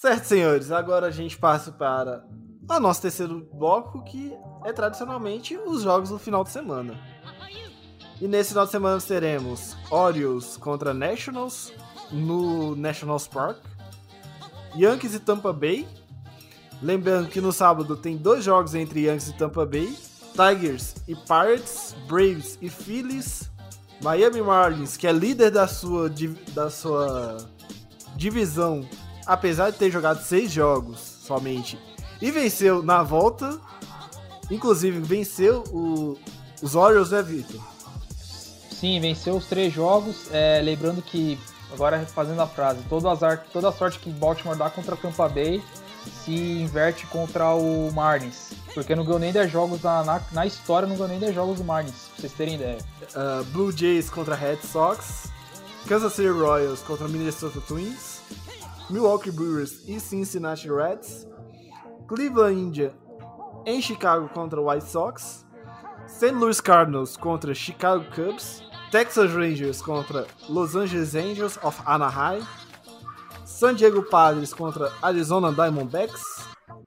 Certo, 0.00 0.26
senhores, 0.26 0.70
agora 0.70 1.08
a 1.08 1.10
gente 1.10 1.36
passa 1.36 1.72
para 1.72 2.24
o 2.70 2.78
nosso 2.78 3.02
terceiro 3.02 3.44
bloco, 3.52 4.04
que 4.04 4.32
é 4.64 4.72
tradicionalmente 4.72 5.56
os 5.56 5.82
jogos 5.82 6.10
do 6.10 6.20
final 6.20 6.44
de 6.44 6.50
semana. 6.50 6.96
E 8.20 8.28
nesse 8.28 8.50
final 8.50 8.64
de 8.64 8.70
semana 8.70 9.00
teremos 9.00 9.76
Orioles 9.90 10.56
contra 10.56 10.94
Nationals 10.94 11.72
no 12.12 12.76
Nationals 12.76 13.26
Park, 13.26 13.58
Yankees 14.76 15.16
e 15.16 15.18
Tampa 15.18 15.52
Bay. 15.52 15.84
Lembrando 16.80 17.28
que 17.28 17.40
no 17.40 17.52
sábado 17.52 17.96
tem 17.96 18.16
dois 18.16 18.44
jogos 18.44 18.76
entre 18.76 19.00
Yankees 19.00 19.30
e 19.30 19.32
Tampa 19.36 19.66
Bay 19.66 19.98
Tigers 20.32 20.94
e 21.08 21.16
Pirates, 21.16 21.96
Braves 22.06 22.56
e 22.62 22.68
Phillies, 22.70 23.50
Miami 24.00 24.42
Marlins, 24.42 24.96
que 24.96 25.08
é 25.08 25.12
líder 25.12 25.50
da 25.50 25.66
sua, 25.66 26.08
da 26.54 26.70
sua 26.70 27.38
divisão, 28.14 28.88
apesar 29.28 29.70
de 29.70 29.76
ter 29.76 29.90
jogado 29.90 30.24
seis 30.24 30.50
jogos 30.50 30.98
somente, 30.98 31.78
e 32.20 32.30
venceu 32.30 32.82
na 32.82 33.02
volta, 33.02 33.60
inclusive 34.50 34.98
venceu 34.98 35.62
o, 35.70 36.18
os 36.62 36.74
Orioles, 36.74 37.10
né, 37.10 37.22
Vitor? 37.22 37.60
Sim, 38.70 38.98
venceu 39.00 39.36
os 39.36 39.46
três 39.46 39.72
jogos. 39.72 40.28
É, 40.32 40.60
lembrando 40.62 41.02
que, 41.02 41.38
agora 41.72 42.04
fazendo 42.06 42.40
a 42.40 42.46
frase, 42.46 42.80
todo 42.88 43.08
azar, 43.08 43.44
toda 43.52 43.68
a 43.68 43.72
sorte 43.72 43.98
que 43.98 44.10
Baltimore 44.10 44.56
dá 44.56 44.70
contra 44.70 44.96
Tampa 44.96 45.28
Bay 45.28 45.62
se 46.24 46.32
inverte 46.32 47.06
contra 47.06 47.54
o 47.54 47.92
Marlins. 47.92 48.52
Porque 48.72 48.94
não 48.94 49.04
ganhou 49.04 49.18
nem 49.18 49.32
10 49.32 49.50
jogos 49.50 49.82
na, 49.82 50.04
na, 50.04 50.22
na, 50.32 50.46
história, 50.46 50.88
não 50.88 50.96
ganhou 50.96 51.08
nem 51.08 51.18
10 51.18 51.34
jogos 51.34 51.58
do 51.58 51.64
Marlins, 51.64 52.08
pra 52.12 52.20
vocês 52.20 52.32
terem 52.32 52.54
ideia. 52.54 52.78
Uh, 53.14 53.44
Blue 53.46 53.76
Jays 53.76 54.08
contra 54.08 54.34
Red 54.34 54.58
Sox, 54.62 55.28
Kansas 55.86 56.12
City 56.12 56.28
Royals 56.28 56.80
contra 56.80 57.08
Minnesota 57.08 57.60
Twins, 57.66 58.17
Milwaukee 58.90 59.30
Brewers 59.30 59.82
e 59.86 60.00
Cincinnati 60.00 60.68
Reds, 60.68 61.26
Cleveland 62.06 62.58
India 62.58 62.94
em 63.66 63.82
Chicago 63.82 64.28
contra 64.28 64.60
White 64.60 64.86
Sox, 64.86 65.44
St. 66.06 66.32
Louis 66.32 66.60
Cardinals 66.60 67.16
contra 67.16 67.54
Chicago 67.54 68.04
Cubs, 68.14 68.62
Texas 68.90 69.30
Rangers 69.32 69.82
contra 69.82 70.26
Los 70.48 70.74
Angeles 70.74 71.14
Angels 71.14 71.58
of 71.62 71.78
Anaheim, 71.86 72.46
San 73.44 73.74
Diego 73.74 74.02
Padres 74.02 74.54
contra 74.54 74.92
Arizona 75.02 75.52
Diamondbacks, 75.52 76.22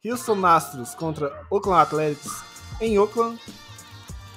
Houston 0.04 0.43
Astros 0.43 0.95
contra 0.95 1.32
Oakland 1.52 1.82
Athletics 1.82 2.43
em 2.80 2.97
Oakland, 2.97 3.39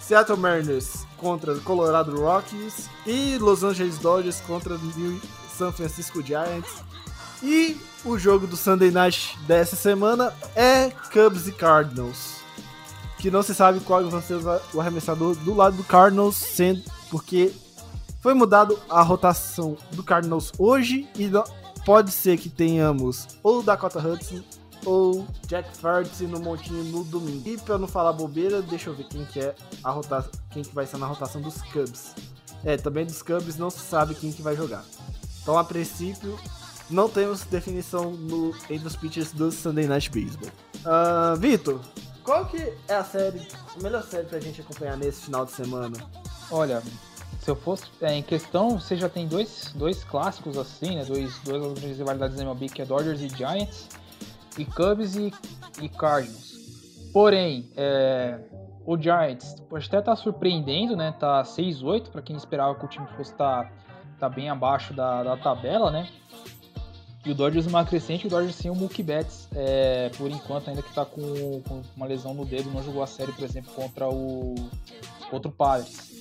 Seattle 0.00 0.36
Mariners 0.36 1.06
contra 1.16 1.58
Colorado 1.60 2.14
Rockies. 2.14 2.90
E 3.06 3.38
Los 3.38 3.64
Angeles 3.64 3.96
Dodgers 3.98 4.40
contra 4.42 4.76
New 4.76 5.18
San 5.48 5.72
Francisco 5.72 6.20
Giants. 6.20 6.84
E 7.44 7.76
o 8.06 8.16
jogo 8.16 8.46
do 8.46 8.56
Sunday 8.56 8.90
Night 8.90 9.38
dessa 9.46 9.76
semana 9.76 10.32
é 10.56 10.90
Cubs 11.12 11.46
e 11.46 11.52
Cardinals. 11.52 12.36
Que 13.18 13.30
não 13.30 13.42
se 13.42 13.54
sabe 13.54 13.80
qual 13.80 14.02
vai 14.08 14.22
ser 14.22 14.38
o 14.72 14.80
arremessador 14.80 15.36
do 15.36 15.52
lado 15.52 15.76
do 15.76 15.84
Cardinals, 15.84 16.36
sendo 16.36 16.82
porque 17.10 17.52
foi 18.22 18.32
mudado 18.32 18.78
a 18.88 19.02
rotação 19.02 19.76
do 19.92 20.02
Cardinals 20.02 20.52
hoje 20.58 21.06
e 21.18 21.30
pode 21.84 22.12
ser 22.12 22.38
que 22.38 22.48
tenhamos 22.48 23.28
ou 23.42 23.62
Dakota 23.62 23.98
Hudson 23.98 24.42
ou 24.86 25.26
Jack 25.46 25.76
Flaherty 25.76 26.24
no 26.24 26.40
montinho 26.40 26.82
no 26.84 27.04
domingo. 27.04 27.46
E 27.46 27.58
para 27.58 27.76
não 27.76 27.86
falar 27.86 28.14
bobeira, 28.14 28.62
deixa 28.62 28.88
eu 28.88 28.94
ver 28.94 29.04
quem 29.04 29.26
que 29.26 29.40
é 29.40 29.54
a 29.82 29.90
rotação, 29.90 30.30
quem 30.50 30.62
que 30.62 30.74
vai 30.74 30.86
ser 30.86 30.96
na 30.96 31.06
rotação 31.06 31.42
dos 31.42 31.60
Cubs. 31.60 32.14
É, 32.64 32.78
também 32.78 33.04
dos 33.04 33.20
Cubs 33.22 33.58
não 33.58 33.68
se 33.68 33.80
sabe 33.80 34.14
quem 34.14 34.32
que 34.32 34.40
vai 34.40 34.56
jogar. 34.56 34.82
Então, 35.42 35.58
a 35.58 35.64
princípio, 35.64 36.38
não 36.90 37.08
temos 37.08 37.44
definição 37.44 38.10
no, 38.10 38.54
entre 38.70 38.86
os 38.86 38.96
pitchers 38.96 39.32
do 39.32 39.50
Sunday 39.50 39.86
Night 39.86 40.10
Baseball. 40.10 40.50
Uh, 40.84 41.36
Vitor, 41.36 41.80
qual 42.22 42.46
que 42.46 42.72
é 42.88 42.94
a 42.94 43.04
série, 43.04 43.46
a 43.78 43.82
melhor 43.82 44.02
série 44.02 44.26
pra 44.26 44.40
gente 44.40 44.60
acompanhar 44.60 44.96
nesse 44.96 45.26
final 45.26 45.44
de 45.44 45.52
semana? 45.52 45.96
Olha, 46.50 46.82
se 47.40 47.50
eu 47.50 47.56
fosse 47.56 47.84
é, 48.00 48.14
em 48.14 48.22
questão, 48.22 48.80
você 48.80 48.96
já 48.96 49.08
tem 49.10 49.28
dois, 49.28 49.72
dois 49.74 50.02
clássicos 50.04 50.56
assim, 50.56 50.96
né? 50.96 51.04
Dois, 51.04 51.38
duas 51.40 51.60
grandes 51.60 51.98
rivalidades 51.98 52.36
da 52.36 52.42
MLB, 52.42 52.68
que 52.70 52.80
é 52.80 52.86
Dodgers 52.86 53.20
e 53.20 53.28
Giants, 53.28 53.88
e 54.56 54.64
Cubs 54.64 55.16
e, 55.16 55.32
e 55.82 55.88
Cardinals. 55.90 56.54
Porém, 57.12 57.70
é, 57.76 58.40
o 58.86 58.96
Giants 58.96 59.56
pode 59.68 59.86
até 59.86 59.98
estar 59.98 60.12
tá 60.12 60.16
surpreendendo, 60.16 60.96
né? 60.96 61.12
Tá 61.12 61.42
6-8 61.42 62.10
para 62.10 62.22
quem 62.22 62.34
esperava 62.36 62.74
que 62.74 62.84
o 62.86 62.88
time 62.88 63.06
fosse 63.08 63.32
estar 63.32 63.64
tá, 63.64 63.70
tá 64.20 64.28
bem 64.30 64.48
abaixo 64.48 64.94
da, 64.94 65.22
da 65.22 65.36
tabela, 65.36 65.90
né? 65.90 66.08
E 67.24 67.30
o 67.30 67.34
Dodgers 67.34 67.66
uma 67.66 67.84
crescente, 67.84 68.26
o 68.26 68.30
Dodgers 68.30 68.54
sem 68.54 68.70
o 68.70 68.74
Mookie 68.74 69.02
Betts, 69.02 69.48
é, 69.54 70.10
por 70.18 70.30
enquanto 70.30 70.68
ainda 70.68 70.82
que 70.82 70.90
está 70.90 71.06
com, 71.06 71.62
com, 71.62 71.82
uma 71.96 72.06
lesão 72.06 72.34
no 72.34 72.44
dedo, 72.44 72.70
não 72.70 72.82
jogou 72.82 73.02
a 73.02 73.06
série, 73.06 73.32
por 73.32 73.44
exemplo, 73.44 73.72
contra 73.72 74.08
o 74.08 74.54
contra 75.30 75.48
o 75.48 75.52
Padres 75.52 76.14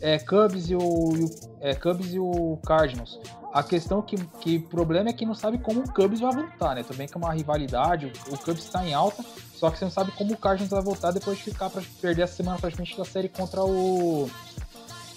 é, 0.00 0.18
Cubs, 0.18 0.70
e 0.70 0.74
o, 0.74 1.30
é, 1.60 1.74
Cubs 1.74 2.12
e 2.12 2.18
o 2.18 2.58
Cardinals. 2.66 3.18
A 3.52 3.62
questão 3.62 4.02
que, 4.02 4.16
que 4.40 4.58
problema 4.58 5.08
é 5.08 5.12
que 5.12 5.24
não 5.24 5.34
sabe 5.34 5.58
como 5.58 5.80
o 5.80 5.92
Cubs 5.92 6.20
vai 6.20 6.34
voltar, 6.34 6.74
né? 6.74 6.82
Também 6.82 7.06
que 7.06 7.14
é 7.14 7.18
uma 7.18 7.32
rivalidade, 7.32 8.06
o, 8.06 8.34
o 8.34 8.38
Cubs 8.38 8.64
está 8.64 8.86
em 8.86 8.92
alta, 8.92 9.24
só 9.54 9.70
que 9.70 9.78
você 9.78 9.84
não 9.84 9.92
sabe 9.92 10.12
como 10.12 10.34
o 10.34 10.36
Cardinals 10.36 10.70
vai 10.70 10.82
voltar 10.82 11.12
depois 11.12 11.38
de 11.38 11.44
ficar 11.44 11.70
para 11.70 11.82
perder 12.00 12.22
a 12.22 12.26
semana 12.26 12.58
praticamente 12.58 12.96
da 12.96 13.04
série 13.04 13.28
contra 13.28 13.64
o 13.64 14.30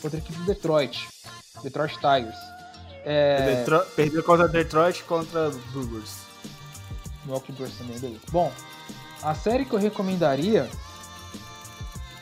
contra 0.02 0.18
a 0.18 0.22
equipe 0.22 0.38
do 0.40 0.46
Detroit, 0.46 1.10
Detroit 1.62 1.96
Tigers. 1.96 2.59
É... 3.12 3.56
Detro... 3.56 3.84
Perdeu 3.96 4.24
contra 4.24 4.48
Detroit 4.48 5.04
contra 5.06 5.50
Brewers. 5.72 6.20
Milwaukee 7.26 7.52
Brewers 7.52 7.76
também, 7.76 7.98
beleza. 7.98 8.22
Bom, 8.32 8.52
a 9.24 9.34
série 9.34 9.66
que 9.66 9.74
eu 9.74 9.80
recomendaria 9.80 10.70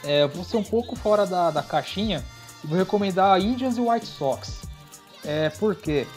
é, 0.06 0.26
vou 0.28 0.46
ser 0.46 0.56
um 0.56 0.64
pouco 0.64 0.96
fora 0.96 1.26
da, 1.26 1.52
da 1.52 1.62
caixinha, 1.62 2.24
e 2.64 2.68
vou 2.68 2.78
recomendar 2.78 3.34
a 3.34 3.40
Indians 3.40 3.78
e 3.78 3.82
o 3.82 3.92
White 3.92 4.06
Sox. 4.06 4.62
É, 5.26 5.50
por 5.50 5.76
quê? 5.76 6.08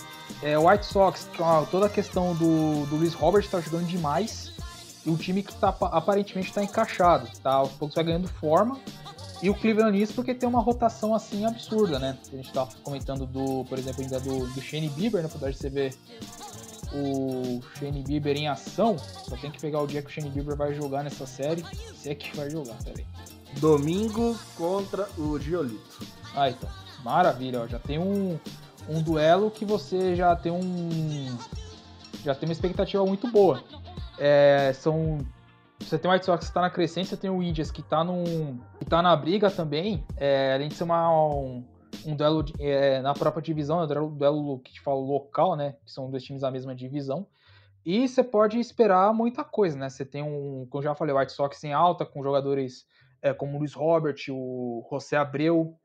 É, 0.41 0.57
o 0.57 0.68
White 0.68 0.87
Sox, 0.87 1.29
toda 1.73 1.87
a 1.87 1.91
questão 1.91 2.33
do, 2.35 2.87
do 2.87 2.95
Luiz 2.95 3.12
Robert 3.12 3.43
está 3.43 3.61
jogando 3.61 3.87
demais. 3.87 4.53
E 5.05 5.11
o 5.11 5.16
time 5.16 5.43
que 5.43 5.53
tá, 5.55 5.75
aparentemente 5.81 6.51
está 6.51 6.62
encaixado. 6.62 7.27
Tá? 7.43 7.55
Aos 7.55 7.73
poucos 7.73 7.97
vai 7.97 8.05
ganhando 8.05 8.29
forma. 8.29 8.79
E 9.43 9.49
o 9.49 9.55
Cleveland 9.55 9.97
Indians 9.97 10.12
porque 10.12 10.34
tem 10.34 10.49
uma 10.49 10.61
rotação 10.61 11.14
assim 11.14 11.47
absurda, 11.47 11.99
né? 11.99 12.18
A 12.32 12.36
gente 12.36 12.49
estava 12.49 12.70
comentando 12.82 13.26
do, 13.26 13.64
por 13.64 13.78
exemplo, 13.78 14.03
ainda 14.03 14.20
do, 14.20 14.47
do 14.47 14.61
Shane 14.61 14.88
Bieber, 14.91 15.22
né? 15.22 15.28
Apesar 15.30 15.51
de 15.51 15.57
você 15.57 15.70
ver 15.70 15.95
o 16.93 17.61
Shane 17.78 18.03
Bieber 18.03 18.36
em 18.36 18.49
ação, 18.49 18.97
só 18.99 19.36
tem 19.36 19.51
que 19.51 19.61
pegar 19.61 19.80
o 19.80 19.86
dia 19.86 20.03
que 20.03 20.09
o 20.09 20.11
Shane 20.11 20.30
Bieber 20.30 20.57
vai 20.57 20.74
jogar 20.74 21.03
nessa 21.03 21.26
série. 21.26 21.64
Se 21.95 22.11
é 22.11 22.14
que 22.14 22.36
vai 22.36 22.51
jogar, 22.51 22.76
peraí. 22.82 23.07
Domingo 23.59 24.38
contra 24.57 25.09
o 25.18 25.38
Giolito. 25.38 26.07
Ah, 26.34 26.51
então. 26.51 26.68
Maravilha, 27.05 27.62
ó. 27.62 27.66
Já 27.66 27.78
tem 27.78 27.99
um, 27.99 28.38
um 28.88 29.03
duelo 29.03 29.51
que 29.51 29.64
você 29.64 30.14
já 30.14 30.34
tem 30.36 30.53
um. 30.53 31.36
Já 32.22 32.34
tem 32.34 32.49
uma 32.49 32.53
expectativa 32.53 33.05
muito 33.05 33.30
boa. 33.30 33.62
É, 34.18 34.72
são. 34.74 35.18
Você 35.81 35.99
tem 35.99 36.11
o 36.11 36.14
White 36.14 36.26
Sox 36.26 36.45
que 36.45 36.51
está 36.51 36.61
na 36.61 36.70
crescente, 36.70 37.09
você 37.09 37.16
tem 37.16 37.31
o 37.31 37.43
Indians 37.43 37.70
que 37.70 37.81
está 37.81 38.05
num, 38.05 38.61
que 38.78 38.85
tá 38.85 39.03
na 39.03 39.14
briga 39.16 39.51
também. 39.51 40.05
É, 40.16 40.55
além 40.55 40.68
de 40.68 40.74
ser 40.74 40.85
uma, 40.85 41.11
um, 41.12 41.64
um 42.07 42.14
duelo 42.14 42.43
de, 42.43 42.53
é, 42.61 43.01
na 43.01 43.14
própria 43.14 43.43
divisão, 43.43 43.81
é 43.81 43.85
um 43.85 43.87
duelo, 43.87 44.11
duelo 44.11 44.59
que 44.61 44.72
te 44.72 44.81
falo 44.81 45.01
local, 45.01 45.57
né? 45.57 45.76
Que 45.85 45.91
são 45.91 46.11
dois 46.11 46.22
times 46.22 46.43
da 46.43 46.51
mesma 46.51 46.74
divisão. 46.74 47.26
E 47.85 48.07
você 48.07 48.22
pode 48.22 48.59
esperar 48.61 49.12
muita 49.12 49.43
coisa, 49.43 49.76
né? 49.76 49.89
Você 49.89 50.05
tem 50.05 50.22
um, 50.22 50.66
como 50.70 50.83
eu 50.83 50.89
já 50.89 50.95
falei, 50.95 51.14
o 51.14 51.18
White 51.18 51.33
Sox 51.33 51.64
em 51.64 51.72
alta, 51.72 52.05
com 52.05 52.22
jogadores 52.22 52.87
é, 53.22 53.33
como 53.33 53.57
o 53.57 53.59
Luiz 53.59 53.72
Robert, 53.72 54.16
o 54.28 54.87
José 54.91 55.16
Abreu, 55.16 55.76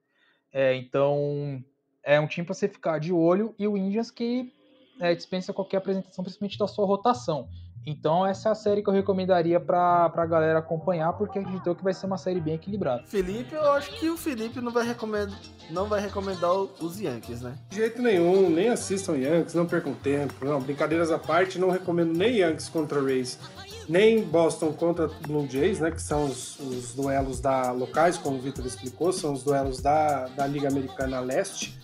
é, 0.57 0.73
então, 0.73 1.61
é 2.01 2.17
um 2.17 2.27
time 2.27 2.45
para 2.45 2.53
você 2.53 2.69
ficar 2.69 2.97
de 2.97 3.11
olho 3.11 3.53
e 3.59 3.67
o 3.67 3.75
Indians 3.75 4.09
que 4.09 4.53
é, 5.01 5.13
dispensa 5.13 5.51
qualquer 5.51 5.75
apresentação, 5.75 6.23
principalmente 6.23 6.57
da 6.57 6.65
sua 6.65 6.85
rotação. 6.85 7.49
Então, 7.85 8.25
essa 8.25 8.49
é 8.49 8.51
a 8.51 8.55
série 8.55 8.81
que 8.81 8.89
eu 8.89 8.93
recomendaria 8.93 9.59
para 9.59 10.11
a 10.13 10.25
galera 10.25 10.59
acompanhar, 10.59 11.13
porque 11.13 11.37
acredito 11.37 11.75
que 11.75 11.83
vai 11.83 11.93
ser 11.93 12.07
uma 12.07 12.17
série 12.17 12.41
bem 12.41 12.55
equilibrada. 12.55 13.03
Felipe, 13.05 13.53
eu 13.53 13.71
acho 13.73 13.91
que 13.91 14.09
o 14.09 14.17
Felipe 14.17 14.59
não 14.59 14.71
vai 14.71 14.85
recomendar, 14.87 15.39
não 15.69 15.85
vai 15.85 16.01
recomendar 16.01 16.51
os 16.51 16.99
Yankees, 16.99 17.41
né? 17.41 17.55
De 17.69 17.77
jeito 17.77 18.01
nenhum, 18.01 18.49
nem 18.49 18.69
assistam 18.69 19.15
Yankees, 19.15 19.53
não 19.53 19.67
percam 19.67 19.93
tempo. 19.93 20.33
Não, 20.43 20.59
brincadeiras 20.59 21.11
à 21.11 21.19
parte, 21.19 21.59
não 21.59 21.69
recomendo 21.69 22.17
nem 22.17 22.37
Yankees 22.37 22.69
contra 22.69 23.01
Rays 23.01 23.39
nem 23.87 24.23
Boston 24.23 24.73
contra 24.73 25.07
Blue 25.07 25.47
Jays, 25.47 25.79
né, 25.79 25.91
que 25.91 26.01
são 26.01 26.25
os, 26.25 26.59
os 26.59 26.93
duelos 26.93 27.39
da 27.39 27.71
locais, 27.71 28.17
como 28.17 28.37
o 28.37 28.41
Victor 28.41 28.65
explicou, 28.65 29.13
são 29.13 29.33
os 29.33 29.43
duelos 29.43 29.79
da, 29.79 30.27
da 30.29 30.47
Liga 30.47 30.67
Americana 30.67 31.19
Leste. 31.19 31.77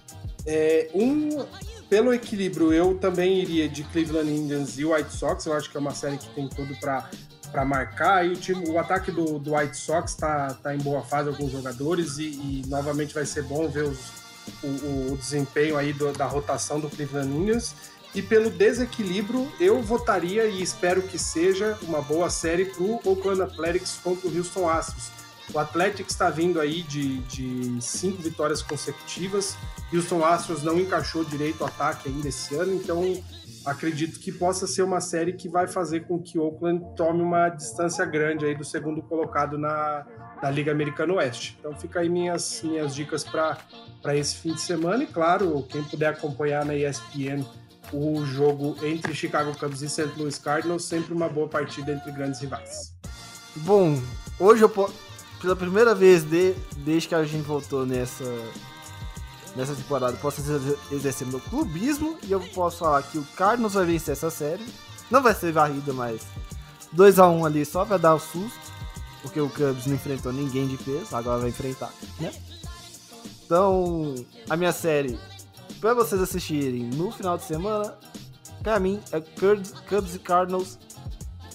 É, 0.45 0.89
um, 0.95 1.45
pelo 1.91 2.13
equilíbrio, 2.13 2.71
eu 2.71 2.97
também 2.97 3.41
iria 3.41 3.67
de 3.67 3.83
Cleveland 3.83 4.31
Indians 4.31 4.79
e 4.79 4.85
White 4.85 5.13
Sox. 5.13 5.45
Eu 5.45 5.51
acho 5.51 5.69
que 5.69 5.75
é 5.75 5.79
uma 5.81 5.93
série 5.93 6.17
que 6.17 6.29
tem 6.29 6.47
tudo 6.47 6.73
para 6.79 7.65
marcar. 7.65 8.25
E 8.25 8.29
o, 8.29 8.35
time, 8.37 8.65
o 8.69 8.79
ataque 8.79 9.11
do, 9.11 9.37
do 9.37 9.53
White 9.53 9.75
Sox 9.75 10.11
está 10.11 10.53
tá 10.53 10.73
em 10.73 10.77
boa 10.77 11.01
fase, 11.01 11.27
alguns 11.27 11.51
jogadores, 11.51 12.17
e, 12.17 12.27
e 12.27 12.63
novamente 12.67 13.13
vai 13.13 13.25
ser 13.25 13.43
bom 13.43 13.67
ver 13.67 13.83
os, 13.83 13.99
o, 14.63 15.11
o, 15.11 15.17
desempenho 15.17 15.75
aí 15.75 15.91
do, 15.91 16.13
da 16.13 16.25
rotação 16.25 16.79
do 16.79 16.89
Cleveland 16.89 17.29
Indians. 17.29 17.75
E 18.15 18.21
pelo 18.21 18.49
desequilíbrio, 18.49 19.51
eu 19.59 19.81
votaria 19.81 20.45
e 20.45 20.61
espero 20.61 21.01
que 21.01 21.19
seja 21.19 21.77
uma 21.81 22.01
boa 22.01 22.29
série 22.29 22.63
para 22.63 22.83
o 22.83 23.01
Oakland 23.03 23.41
Athletics 23.41 23.99
contra 24.01 24.29
o 24.29 24.37
Houston 24.37 24.69
Astros. 24.69 25.11
O 25.53 25.59
Athletics 25.59 26.13
está 26.13 26.29
vindo 26.29 26.61
aí 26.61 26.83
de, 26.83 27.17
de 27.23 27.81
cinco 27.81 28.21
vitórias 28.21 28.61
consecutivas. 28.61 29.57
Houston 29.93 30.23
Astros 30.23 30.63
não 30.63 30.79
encaixou 30.79 31.23
direito 31.23 31.61
o 31.61 31.65
ataque 31.65 32.09
ainda 32.09 32.29
esse 32.29 32.55
ano, 32.55 32.73
então 32.73 33.21
acredito 33.65 34.19
que 34.19 34.31
possa 34.31 34.65
ser 34.65 34.81
uma 34.83 35.01
série 35.01 35.33
que 35.33 35.47
vai 35.47 35.67
fazer 35.67 36.01
com 36.07 36.19
que 36.19 36.39
Oakland 36.39 36.83
tome 36.95 37.21
uma 37.21 37.49
distância 37.49 38.05
grande 38.05 38.45
aí 38.45 38.55
do 38.55 38.63
segundo 38.63 39.01
colocado 39.01 39.57
na, 39.57 40.05
na 40.41 40.49
Liga 40.49 40.71
Americana 40.71 41.13
Oeste. 41.13 41.57
Então 41.59 41.75
fica 41.75 41.99
aí 41.99 42.09
minhas, 42.09 42.61
minhas 42.63 42.95
dicas 42.95 43.23
para 43.23 44.15
esse 44.15 44.35
fim 44.35 44.53
de 44.53 44.61
semana 44.61 45.03
e 45.03 45.07
claro, 45.07 45.63
quem 45.69 45.83
puder 45.83 46.07
acompanhar 46.07 46.65
na 46.65 46.75
ESPN 46.75 47.45
o 47.93 48.23
jogo 48.25 48.77
entre 48.83 49.13
Chicago 49.13 49.57
Cubs 49.57 49.81
e 49.81 49.89
St. 49.89 50.13
Louis 50.17 50.37
Cardinals, 50.37 50.85
sempre 50.85 51.13
uma 51.13 51.27
boa 51.27 51.47
partida 51.47 51.91
entre 51.91 52.11
grandes 52.11 52.39
rivais. 52.39 52.93
Bom, 53.57 54.01
hoje 54.39 54.63
eu 54.63 54.69
pela 55.41 55.55
primeira 55.55 55.93
vez 55.93 56.23
de, 56.23 56.53
desde 56.77 57.09
que 57.09 57.15
a 57.15 57.23
gente 57.25 57.43
voltou 57.43 57.85
nessa 57.85 58.23
nessa 59.55 59.75
temporada, 59.75 60.17
posso 60.17 60.41
exercer 60.91 61.27
meu 61.27 61.39
clubismo 61.39 62.17
e 62.23 62.31
eu 62.31 62.39
posso 62.39 62.79
falar 62.79 63.03
que 63.03 63.17
o 63.17 63.23
Cardinals 63.35 63.73
vai 63.73 63.85
vencer 63.85 64.13
essa 64.13 64.29
série. 64.29 64.65
Não 65.09 65.21
vai 65.21 65.33
ser 65.33 65.51
varrida, 65.51 65.91
mas 65.93 66.21
2 66.93 67.19
a 67.19 67.27
1 67.27 67.39
um 67.39 67.45
ali 67.45 67.65
só 67.65 67.85
pra 67.85 67.97
dar 67.97 68.15
o 68.15 68.19
susto, 68.19 68.71
porque 69.21 69.39
o 69.39 69.49
Cubs 69.49 69.85
não 69.85 69.95
enfrentou 69.95 70.31
ninguém 70.31 70.67
de 70.67 70.77
peso, 70.77 71.15
agora 71.15 71.41
vai 71.41 71.49
enfrentar, 71.49 71.93
né? 72.19 72.31
Então, 73.45 74.15
a 74.49 74.55
minha 74.55 74.71
série 74.71 75.19
para 75.81 75.93
vocês 75.95 76.21
assistirem 76.21 76.83
no 76.83 77.11
final 77.11 77.37
de 77.37 77.43
semana, 77.43 77.95
para 78.61 78.79
mim 78.79 79.01
é 79.11 79.19
Cubs 79.19 80.15
e 80.15 80.19
Cardinals 80.19 80.77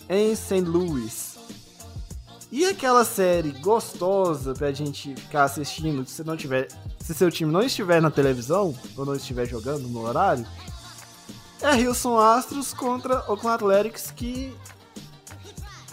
em 0.08 0.34
St. 0.34 0.60
Louis. 0.60 1.25
E 2.56 2.64
aquela 2.64 3.04
série 3.04 3.52
gostosa 3.52 4.54
pra 4.54 4.72
gente 4.72 5.14
ficar 5.14 5.44
assistindo, 5.44 6.08
se 6.08 6.24
não 6.24 6.38
tiver 6.38 6.68
se 6.98 7.12
seu 7.12 7.30
time 7.30 7.52
não 7.52 7.60
estiver 7.60 8.00
na 8.00 8.10
televisão 8.10 8.74
ou 8.96 9.04
não 9.04 9.14
estiver 9.14 9.44
jogando 9.44 9.86
no 9.88 10.00
horário, 10.00 10.46
é 11.60 11.86
Houston 11.86 12.18
Astros 12.18 12.72
contra 12.72 13.18
Oakland 13.30 13.56
Athletics 13.56 14.10
que 14.10 14.56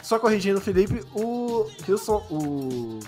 só 0.01 0.17
corrigindo 0.17 0.59
o 0.59 0.61
Felipe, 0.61 1.05
o 1.13 1.69
Houston, 1.85 2.25
o 2.29 2.99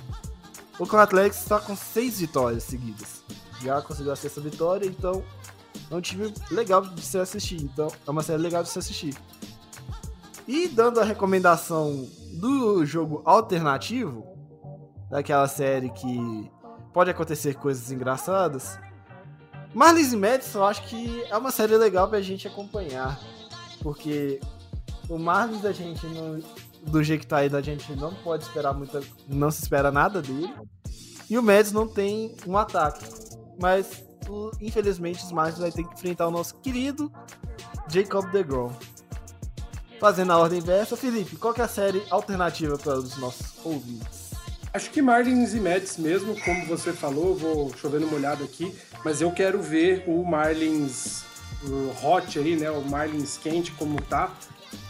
Oakland 0.78 1.04
Athletics 1.06 1.42
está 1.42 1.58
com 1.58 1.78
seis 1.78 2.20
vitórias 2.20 2.64
seguidas. 2.64 3.24
Já 3.64 3.82
conseguiu 3.82 4.12
a 4.12 4.18
sexta 4.18 4.42
vitória, 4.42 4.86
então 4.86 5.24
é 5.90 5.96
um 5.96 6.02
time 6.02 6.34
legal 6.52 6.82
de 6.82 7.02
se 7.02 7.18
assistir. 7.18 7.62
Então 7.62 7.88
é 8.06 8.12
uma 8.12 8.22
série 8.22 8.42
legal 8.42 8.64
de 8.64 8.68
se 8.68 8.78
assistir. 8.78 9.16
E 10.46 10.68
dando 10.68 11.00
a 11.00 11.06
recomendação 11.06 12.06
do 12.36 12.86
jogo 12.86 13.22
alternativo, 13.26 14.26
daquela 15.10 15.48
série 15.48 15.90
que 15.90 16.52
pode 16.94 17.10
acontecer 17.10 17.56
coisas 17.56 17.92
engraçadas. 17.92 18.80
Marlins 19.74 20.14
e 20.14 20.18
Mets 20.18 20.54
eu 20.56 20.64
acho 20.64 20.84
que 20.84 21.24
é 21.30 21.38
uma 21.38 21.52
série 21.52 21.76
legal 21.78 22.08
pra 22.08 22.22
gente 22.22 22.48
acompanhar. 22.48 23.20
Porque 23.82 24.40
o 25.10 25.18
Marlins 25.18 25.66
a 25.66 25.72
gente 25.72 26.06
não, 26.08 26.42
do 26.84 27.04
jeito 27.04 27.22
que 27.22 27.28
tá 27.28 27.38
aí, 27.38 27.54
a 27.54 27.62
gente 27.62 27.94
não 27.96 28.14
pode 28.14 28.44
esperar 28.44 28.74
muita. 28.74 29.02
não 29.28 29.52
se 29.52 29.62
espera 29.64 29.92
nada 29.92 30.22
dele. 30.22 30.54
E 31.30 31.38
o 31.38 31.44
Mets 31.44 31.72
não 31.72 31.88
tem 31.88 32.36
um 32.48 32.58
ataque. 32.58 33.06
Mas 33.60 34.04
infelizmente 34.60 35.24
os 35.24 35.32
Marlins 35.32 35.60
vai 35.60 35.72
ter 35.72 35.84
que 35.84 35.94
enfrentar 35.94 36.28
o 36.28 36.32
nosso 36.32 36.56
querido 36.56 37.12
Jacob 37.88 38.32
DeGrom. 38.32 38.72
Fazendo 40.00 40.32
a 40.32 40.38
ordem 40.38 40.60
inversa, 40.60 40.98
Felipe, 40.98 41.36
qual 41.38 41.54
é 41.58 41.62
a 41.62 41.68
série 41.68 42.04
alternativa 42.10 42.78
para 42.78 42.98
os 42.98 43.18
nossos 43.18 43.54
ouvintes? 43.64 44.32
Acho 44.74 44.92
que 44.92 45.02
Marlins 45.02 45.54
e 45.54 45.60
Mets 45.60 45.98
mesmo, 45.98 46.36
como 46.42 46.66
você 46.66 46.92
falou, 46.92 47.34
vou 47.36 47.74
chovendo 47.78 48.08
molhado 48.08 48.44
aqui, 48.44 48.76
mas 49.06 49.22
eu 49.22 49.32
quero 49.32 49.62
ver 49.62 50.04
o 50.06 50.24
Marlins 50.26 51.24
hot 52.04 52.38
aí, 52.38 52.56
né? 52.56 52.70
O 52.70 52.82
Marlins 52.82 53.38
quente 53.38 53.72
como 53.72 54.02
tá, 54.02 54.34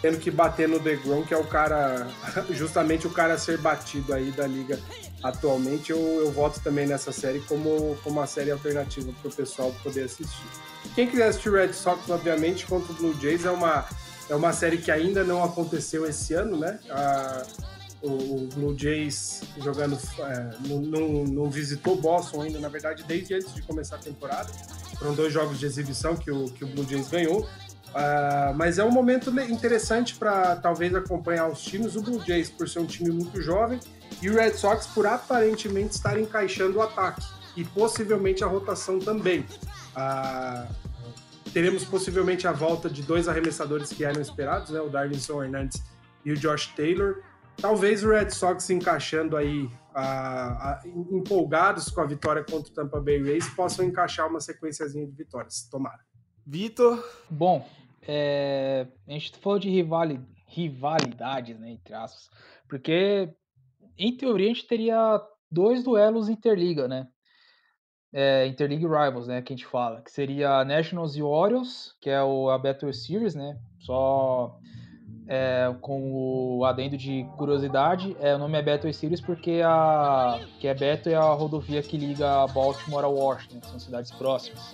tendo 0.02 0.18
que 0.18 0.32
bater 0.32 0.68
no 0.68 0.80
DeGrom, 0.80 1.24
que 1.24 1.34
é 1.34 1.38
o 1.38 1.46
cara, 1.46 2.08
justamente 2.50 3.06
o 3.08 3.10
cara 3.10 3.36
a 3.36 3.38
ser 3.38 3.60
batido 3.60 4.14
aí 4.14 4.32
da 4.32 4.48
liga 4.48 4.80
atualmente. 5.24 5.92
Eu, 5.92 6.00
eu 6.00 6.32
voto 6.32 6.60
também 6.62 6.88
nessa 6.88 7.12
série 7.12 7.40
como, 7.42 7.96
como 8.04 8.20
uma 8.20 8.28
série 8.28 8.52
alternativa 8.52 9.12
para 9.22 9.30
o 9.30 9.34
pessoal 9.34 9.74
poder 9.84 10.04
assistir. 10.04 10.48
Quem 10.94 11.08
quiser 11.08 11.28
assistir 11.28 11.52
Red 11.52 11.74
Sox, 11.74 12.10
obviamente, 12.10 12.66
contra 12.66 12.92
o 12.92 12.96
Blue 12.96 13.16
Jays 13.20 13.46
é 13.46 13.52
uma, 13.52 13.86
é 14.30 14.36
uma 14.36 14.54
série 14.54 14.78
que 14.78 14.92
ainda 14.92 15.24
não 15.24 15.44
aconteceu 15.44 16.06
esse 16.08 16.34
ano, 16.34 16.58
né? 16.58 16.80
A, 16.90 17.44
o, 18.02 18.48
Blue 18.54 18.78
Jays 18.78 19.42
jogando 19.58 19.98
é, 20.20 20.50
não, 21.28 21.50
visitou 21.50 21.96
Boston 21.96 22.44
ainda, 22.44 22.60
na 22.60 22.70
verdade, 22.70 23.04
desde 23.04 23.34
antes 23.34 23.54
de 23.54 23.62
começar 23.62 23.96
a 23.96 24.00
temporada. 24.00 24.52
Foram 25.00 25.14
dois 25.14 25.34
jogos 25.34 25.60
de 25.60 25.66
exibição 25.66 26.16
que 26.16 26.32
o, 26.32 26.46
que 26.46 26.64
o 26.64 26.68
Blue 26.68 26.88
Jays 26.88 27.10
ganhou. 27.10 27.42
Uh, 27.42 28.54
mas 28.56 28.78
é 28.78 28.84
um 28.84 28.92
momento 28.92 29.30
interessante 29.50 30.16
para 30.16 30.58
talvez 30.58 30.94
acompanhar 30.94 31.48
os 31.48 31.62
times. 31.62 31.96
O 31.96 32.02
Blue 32.02 32.22
Jays, 32.26 32.50
por 32.50 32.68
ser 32.68 32.80
um 32.80 32.86
time 32.86 33.10
muito 33.10 33.42
jovem, 33.42 33.80
e 34.22 34.30
o 34.30 34.36
Red 34.36 34.54
Sox, 34.56 34.86
por 34.88 35.08
aparentemente 35.08 35.96
estar 35.96 36.20
encaixando 36.20 36.80
o 36.80 36.82
ataque 36.82 37.26
e 37.56 37.64
possivelmente 37.64 38.44
a 38.44 38.48
rotação 38.48 39.00
também. 39.00 39.46
Uh, 39.96 40.68
teremos 41.56 41.86
possivelmente 41.86 42.46
a 42.46 42.52
volta 42.52 42.90
de 42.90 43.02
dois 43.02 43.30
arremessadores 43.30 43.94
que 43.94 44.04
eram 44.04 44.20
esperados, 44.20 44.72
né? 44.72 44.82
o 44.82 44.90
Darlinson 44.90 45.42
Hernandes 45.42 45.82
e 46.26 46.34
o 46.34 46.36
Josh 46.36 46.68
Taylor. 46.76 47.24
Talvez 47.56 48.04
o 48.04 48.10
Red 48.10 48.32
Sox 48.32 48.66
se 48.66 48.74
encaixando 48.74 49.38
aí, 49.38 49.70
a, 49.94 50.72
a, 50.72 50.84
empolgados 50.86 51.88
com 51.88 52.02
a 52.02 52.06
vitória 52.06 52.44
contra 52.44 52.70
o 52.70 52.76
Tampa 52.76 53.00
Bay 53.00 53.24
Rays, 53.24 53.48
possam 53.56 53.86
encaixar 53.86 54.30
uma 54.30 54.42
sequenciazinha 54.42 55.08
de 55.08 55.14
vitórias. 55.14 55.66
Tomara. 55.72 56.02
Vitor? 56.46 57.02
Bom, 57.30 57.66
é, 58.02 58.86
a 59.08 59.12
gente 59.14 59.38
falou 59.38 59.58
de 59.58 59.70
rivali, 59.70 60.20
rivalidades, 60.48 61.58
né, 61.58 61.72
entre 61.72 61.94
aspas, 61.94 62.30
porque 62.68 63.34
em 63.98 64.18
teoria 64.18 64.52
a 64.52 64.54
gente 64.54 64.68
teria 64.68 65.22
dois 65.50 65.86
duelos 65.86 66.28
interliga, 66.28 66.86
né? 66.86 67.08
É, 68.18 68.48
Interleague 68.48 68.86
Rivals, 68.86 69.28
né, 69.28 69.42
que 69.42 69.52
a 69.52 69.56
gente 69.58 69.66
fala, 69.66 70.02
que 70.02 70.10
seria 70.10 70.64
Nationals 70.64 71.18
e 71.18 71.22
Orioles, 71.22 71.94
que 72.00 72.10
é 72.10 72.24
o 72.24 72.50
a 72.50 72.58
Battle 72.58 72.94
Series, 72.94 73.36
né? 73.36 73.58
Só 73.78 74.58
é, 75.28 75.76
com 75.82 76.14
o 76.14 76.66
adendo 76.66 76.98
de 76.98 77.26
curiosidade, 77.38 78.16
é, 78.22 78.36
o 78.36 78.38
nome 78.38 78.58
é 78.58 78.62
Battle 78.62 78.94
Series 78.94 79.20
porque 79.20 79.62
a 79.64 80.40
que 80.60 80.68
é 80.68 80.74
Beto 80.74 81.10
é 81.10 81.16
a 81.16 81.34
rodovia 81.34 81.82
que 81.82 81.98
liga 81.98 82.48
Baltimore 82.48 83.04
a 83.04 83.08
Washington, 83.08 83.60
que 83.60 83.68
são 83.68 83.80
cidades 83.80 84.12
próximas. 84.12 84.74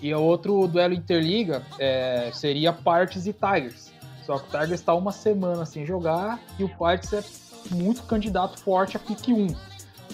E 0.00 0.14
o 0.14 0.22
outro 0.22 0.66
duelo 0.68 0.94
interliga 0.94 1.62
é, 1.78 2.30
seria 2.32 2.72
Parts 2.72 3.26
e 3.26 3.32
Tigers. 3.32 3.92
Só 4.24 4.38
que 4.38 4.48
o 4.48 4.50
Tigers 4.50 4.80
está 4.80 4.94
uma 4.94 5.10
semana 5.10 5.64
sem 5.64 5.86
jogar 5.86 6.38
e 6.58 6.64
o 6.64 6.68
Parts 6.68 7.12
é 7.12 7.22
muito 7.74 8.02
candidato 8.02 8.60
forte 8.60 8.96
a 8.96 9.00
pick 9.00 9.28
1. 9.28 9.67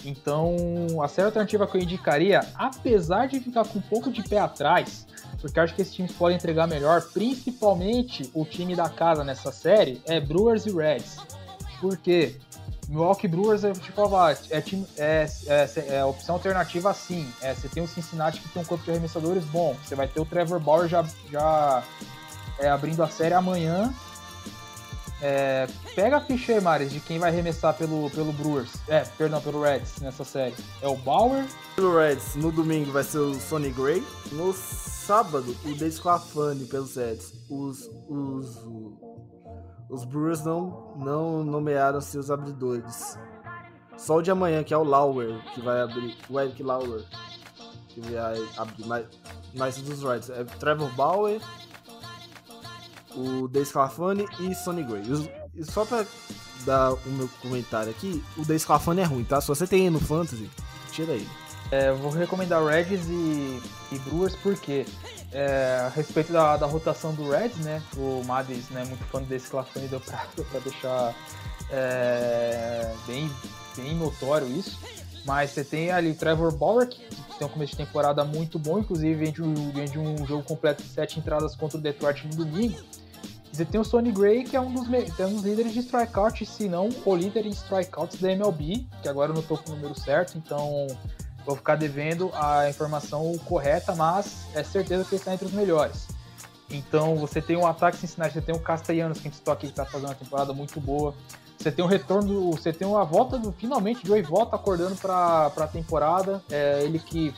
Então, 0.05 0.55
a 1.03 1.07
série 1.07 1.25
alternativa 1.25 1.65
que 1.67 1.77
eu 1.77 1.81
indicaria, 1.81 2.41
apesar 2.55 3.27
de 3.27 3.39
ficar 3.39 3.65
com 3.65 3.79
um 3.79 3.81
pouco 3.81 4.11
de 4.11 4.21
pé 4.23 4.39
atrás, 4.39 5.05
porque 5.41 5.59
acho 5.59 5.75
que 5.75 5.81
esses 5.81 5.93
times 5.93 6.11
podem 6.11 6.37
entregar 6.37 6.67
melhor, 6.67 7.01
principalmente 7.13 8.29
o 8.33 8.45
time 8.45 8.75
da 8.75 8.89
casa 8.89 9.23
nessa 9.23 9.51
série, 9.51 10.01
é 10.05 10.19
Brewers 10.19 10.65
e 10.65 10.71
Reds. 10.71 11.17
Por 11.79 11.97
quê? 11.97 12.35
Milwaukee 12.87 13.27
Brewers, 13.27 13.61
te 13.79 13.91
falar, 13.91 14.37
é, 14.49 14.63
é, 14.97 15.27
é, 15.47 15.95
é 15.95 16.05
opção 16.05 16.35
alternativa 16.35 16.93
sim. 16.93 17.27
É, 17.41 17.53
você 17.53 17.67
tem 17.67 17.83
o 17.83 17.87
Cincinnati 17.87 18.39
que 18.39 18.49
tem 18.49 18.61
um 18.61 18.65
corpo 18.65 18.83
de 18.83 18.91
arremessadores 18.91 19.43
bom. 19.45 19.75
Você 19.83 19.95
vai 19.95 20.07
ter 20.07 20.19
o 20.19 20.25
Trevor 20.25 20.59
Bauer 20.59 20.87
já, 20.87 21.03
já 21.31 21.83
é, 22.59 22.69
abrindo 22.69 23.01
a 23.01 23.07
série 23.07 23.33
amanhã. 23.33 23.93
É, 25.27 25.65
pega 25.95 26.17
a 26.17 26.21
ficha 26.21 26.61
Maris, 26.61 26.91
de 26.91 26.99
quem 26.99 27.17
vai 27.17 27.31
arremessar 27.31 27.75
pelo, 27.75 28.11
pelo 28.11 28.31
Brewers. 28.31 28.71
É, 28.87 28.99
perdão, 29.17 29.41
pelo 29.41 29.63
Reds 29.63 29.99
nessa 29.99 30.23
série. 30.23 30.53
É 30.83 30.87
o 30.87 30.95
Bauer. 30.97 31.47
Pelo 31.75 31.97
Reds, 31.97 32.35
no 32.35 32.51
domingo 32.51 32.91
vai 32.91 33.03
ser 33.03 33.17
o 33.17 33.33
Sonny 33.33 33.71
Gray. 33.71 34.05
No 34.31 34.53
sábado, 34.53 35.57
o 35.65 35.73
Desclafani 35.73 36.65
pelos 36.65 36.95
Reds. 36.95 37.33
Os, 37.49 37.89
os, 38.07 38.55
os 39.89 40.05
Brewers 40.05 40.45
não, 40.45 40.93
não 40.95 41.43
nomearam 41.43 41.99
seus 42.01 42.29
abridores. 42.29 43.17
Só 43.97 44.17
o 44.17 44.21
de 44.21 44.29
amanhã, 44.29 44.63
que 44.63 44.75
é 44.75 44.77
o 44.77 44.83
Lauer, 44.83 45.41
que 45.55 45.61
vai 45.61 45.81
abrir. 45.81 46.15
O 46.29 46.39
Eric 46.39 46.61
Lauer, 46.61 47.03
que 47.89 47.99
vai 47.99 48.47
abrir 48.57 48.85
mais, 48.85 49.07
mais 49.55 49.77
dos 49.77 50.03
Reds. 50.03 50.29
É 50.29 50.43
Trevor 50.43 50.93
Bauer, 50.93 51.41
o 53.15 53.47
Desclafani 53.47 54.25
e 54.39 54.53
Sonny 54.55 54.83
Gray. 54.83 55.03
E 55.55 55.63
só 55.63 55.85
pra 55.85 56.05
dar 56.65 56.93
o 56.93 57.09
meu 57.09 57.29
comentário 57.41 57.89
aqui, 57.89 58.23
o 58.37 58.43
Desclafani 58.43 59.01
é 59.01 59.05
ruim, 59.05 59.23
tá? 59.23 59.39
Se 59.39 59.47
você 59.47 59.65
tem 59.65 59.89
no 59.89 59.99
Fantasy, 59.99 60.49
tira 60.91 61.13
ele. 61.13 61.29
É, 61.71 61.91
vou 61.91 62.11
recomendar 62.11 62.63
Reds 62.63 63.07
e, 63.09 63.61
e 63.91 63.99
Brewers 63.99 64.35
porque 64.35 64.85
é, 65.31 65.81
a 65.85 65.89
respeito 65.89 66.31
da, 66.31 66.57
da, 66.57 66.65
rotação 66.65 67.13
do 67.13 67.29
Reds, 67.29 67.57
né? 67.57 67.81
O 67.97 68.23
Madis, 68.23 68.69
né, 68.69 68.85
muito 68.85 69.03
fã 69.05 69.21
desse 69.21 69.49
Clafani, 69.49 69.87
deu 69.87 69.99
pra, 69.99 70.25
deu 70.35 70.45
pra 70.45 70.59
deixar 70.59 71.15
é, 71.71 72.93
bem, 73.07 73.31
bem 73.75 73.95
notório 73.95 74.47
isso. 74.47 74.79
Mas 75.25 75.51
você 75.51 75.63
tem 75.63 75.91
ali 75.91 76.13
Trevor 76.13 76.55
Bauer, 76.55 76.87
que 76.87 77.03
tem 77.39 77.47
um 77.47 77.49
começo 77.49 77.71
de 77.71 77.77
temporada 77.77 78.23
muito 78.23 78.59
bom, 78.59 78.77
inclusive 78.77 79.15
vem 79.15 79.31
de 79.31 79.41
um, 79.41 79.71
vem 79.71 79.85
de 79.85 79.97
um 79.97 80.25
jogo 80.25 80.43
completo 80.43 80.83
de 80.83 80.89
sete 80.89 81.19
entradas 81.19 81.55
contra 81.55 81.79
o 81.79 81.81
Detroit 81.81 82.27
no 82.27 82.45
domingo. 82.45 82.79
Você 83.55 83.63
tem 83.63 83.79
o 83.79 83.85
Sonny 83.85 84.11
Gray, 84.11 84.43
que 84.43 84.57
é 84.57 84.59
um 84.59 84.73
dos, 84.73 84.85
é 85.17 85.25
um 85.25 85.35
dos 85.35 85.43
líderes 85.43 85.71
de 85.71 85.79
strikeout, 85.79 86.45
se 86.45 86.67
não 86.67 86.89
o 87.05 87.15
líder 87.15 87.45
em 87.45 87.51
strikeouts 87.51 88.19
da 88.19 88.29
MLB, 88.29 88.85
que 89.01 89.07
agora 89.07 89.31
eu 89.31 89.33
não 89.33 89.41
estou 89.41 89.57
com 89.57 89.71
o 89.71 89.75
número 89.75 89.97
certo, 89.97 90.37
então 90.37 90.87
vou 91.45 91.55
ficar 91.55 91.75
devendo 91.75 92.29
a 92.33 92.69
informação 92.69 93.33
correta, 93.45 93.95
mas 93.95 94.45
é 94.53 94.61
certeza 94.61 95.05
que 95.05 95.11
ele 95.11 95.21
está 95.21 95.33
entre 95.33 95.45
os 95.45 95.53
melhores. 95.53 96.05
Então 96.69 97.15
você 97.15 97.41
tem 97.41 97.55
um 97.55 97.65
ataque 97.65 97.95
Cincinnati, 97.95 98.33
você 98.33 98.41
tem 98.41 98.53
o 98.53 98.59
Castellanos, 98.59 99.19
que 99.19 99.27
a 99.29 99.31
gente 99.31 99.37
citou 99.37 99.53
aqui, 99.53 99.67
que 99.67 99.71
está 99.71 99.85
fazendo 99.85 100.09
uma 100.09 100.15
temporada 100.15 100.51
muito 100.51 100.81
boa. 100.81 101.15
Você 101.57 101.71
tem 101.71 101.85
um 101.85 101.87
retorno, 101.87 102.51
você 102.51 102.73
tem 102.73 102.85
uma 102.85 103.05
volta 103.05 103.37
do 103.37 103.53
finalmente 103.53 104.05
Joey 104.05 104.21
volta 104.21 104.57
acordando 104.57 104.97
para 104.97 105.45
a 105.45 105.67
temporada. 105.67 106.43
É 106.51 106.83
ele 106.83 106.99
que 106.99 107.33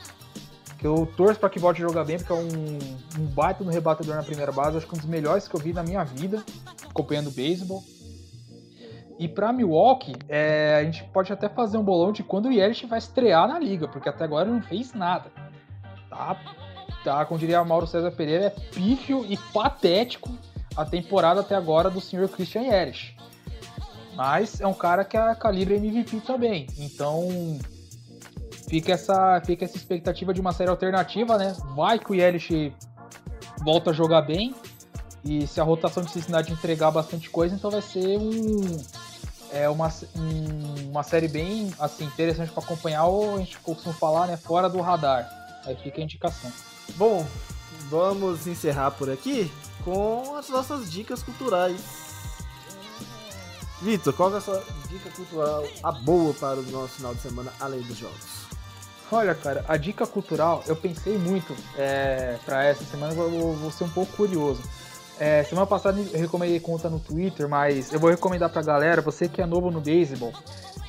que 0.78 0.86
eu 0.86 1.06
torço 1.16 1.40
para 1.40 1.50
que 1.50 1.58
volte 1.58 1.82
a 1.82 1.86
jogar 1.88 2.04
bem, 2.04 2.18
porque 2.18 2.32
é 2.32 2.36
um, 2.36 2.78
um 3.20 3.26
baita 3.26 3.64
no 3.64 3.70
rebatedor 3.70 4.14
na 4.14 4.22
primeira 4.22 4.52
base, 4.52 4.76
acho 4.76 4.86
que 4.86 4.94
um 4.94 4.98
dos 4.98 5.06
melhores 5.06 5.48
que 5.48 5.54
eu 5.54 5.60
vi 5.60 5.72
na 5.72 5.82
minha 5.82 6.04
vida, 6.04 6.42
acompanhando 6.88 7.32
beisebol. 7.32 7.82
E 9.18 9.26
para 9.26 9.52
Milwaukee, 9.52 10.14
é, 10.28 10.76
a 10.80 10.84
gente 10.84 11.02
pode 11.12 11.32
até 11.32 11.48
fazer 11.48 11.76
um 11.76 11.82
bolão 11.82 12.12
de 12.12 12.22
quando 12.22 12.46
o 12.46 12.52
Yelich 12.52 12.86
vai 12.86 13.00
estrear 13.00 13.48
na 13.48 13.58
liga, 13.58 13.88
porque 13.88 14.08
até 14.08 14.22
agora 14.22 14.48
não 14.48 14.62
fez 14.62 14.94
nada. 14.94 15.32
Tá, 16.08 16.40
tá 17.02 17.24
como 17.24 17.40
diria 17.40 17.64
Mauro 17.64 17.86
César 17.86 18.12
Pereira, 18.12 18.46
é 18.46 18.50
pífio 18.50 19.26
e 19.28 19.36
patético 19.52 20.30
a 20.76 20.84
temporada 20.84 21.40
até 21.40 21.56
agora 21.56 21.90
do 21.90 22.00
senhor 22.00 22.28
Christian 22.28 22.62
Yelich. 22.62 23.16
Mas 24.14 24.60
é 24.60 24.66
um 24.66 24.74
cara 24.74 25.04
que 25.04 25.16
é 25.16 25.34
calibre 25.34 25.74
MVP 25.74 26.20
também. 26.20 26.68
Então 26.78 27.58
fica 28.68 28.92
essa, 28.92 29.40
fica 29.44 29.64
essa 29.64 29.76
expectativa 29.76 30.32
de 30.32 30.40
uma 30.40 30.52
série 30.52 30.70
alternativa, 30.70 31.36
né? 31.38 31.56
Vai 31.74 31.98
que 31.98 32.12
o 32.12 32.14
Yelich 32.14 32.72
volta 33.64 33.90
a 33.90 33.92
jogar 33.92 34.22
bem. 34.22 34.54
E 35.24 35.46
se 35.46 35.60
a 35.60 35.64
rotação 35.64 36.02
de 36.02 36.10
Cincinnati 36.10 36.52
entregar 36.52 36.90
bastante 36.90 37.28
coisa, 37.28 37.54
então 37.54 37.70
vai 37.70 37.82
ser 37.82 38.16
um, 38.18 38.60
é 39.52 39.68
uma, 39.68 39.88
um, 40.16 40.90
uma 40.90 41.02
série 41.02 41.28
bem 41.28 41.72
assim, 41.78 42.04
interessante 42.04 42.52
para 42.52 42.62
acompanhar, 42.62 43.04
ou 43.06 43.36
a 43.36 43.38
gente 43.38 43.58
costuma 43.58 43.94
falar, 43.94 44.26
né? 44.26 44.36
Fora 44.36 44.68
do 44.68 44.80
radar. 44.80 45.28
Aí 45.64 45.74
fica 45.76 46.00
a 46.00 46.04
indicação. 46.04 46.52
Bom, 46.96 47.26
vamos 47.90 48.46
encerrar 48.46 48.92
por 48.92 49.10
aqui 49.10 49.50
com 49.84 50.36
as 50.36 50.48
nossas 50.48 50.90
dicas 50.90 51.22
culturais. 51.22 52.08
Vitor, 53.80 54.12
qual 54.12 54.34
é 54.34 54.38
a 54.38 54.40
sua 54.40 54.62
dica 54.88 55.08
cultural, 55.10 55.64
a 55.82 55.92
boa 55.92 56.34
para 56.34 56.58
o 56.58 56.62
nosso 56.62 56.94
final 56.94 57.14
de 57.14 57.20
semana, 57.20 57.52
além 57.60 57.80
dos 57.82 57.96
jogos? 57.96 58.47
Olha, 59.10 59.34
cara, 59.34 59.64
a 59.66 59.76
dica 59.76 60.06
cultural, 60.06 60.62
eu 60.66 60.76
pensei 60.76 61.16
muito 61.16 61.56
é, 61.76 62.36
para 62.44 62.64
essa 62.64 62.84
semana, 62.84 63.14
eu 63.14 63.30
vou, 63.30 63.54
vou, 63.54 63.70
ser 63.70 63.84
um 63.84 63.88
pouco 63.88 64.12
curioso. 64.14 64.60
É, 65.18 65.42
semana 65.44 65.66
passada 65.66 65.98
eu 65.98 66.20
recomendei 66.20 66.60
conta 66.60 66.90
no 66.90 67.00
Twitter, 67.00 67.48
mas 67.48 67.92
eu 67.92 67.98
vou 67.98 68.10
recomendar 68.10 68.50
pra 68.50 68.62
galera, 68.62 69.00
você 69.00 69.28
que 69.28 69.40
é 69.40 69.46
novo 69.46 69.70
no 69.70 69.80
beisebol 69.80 70.32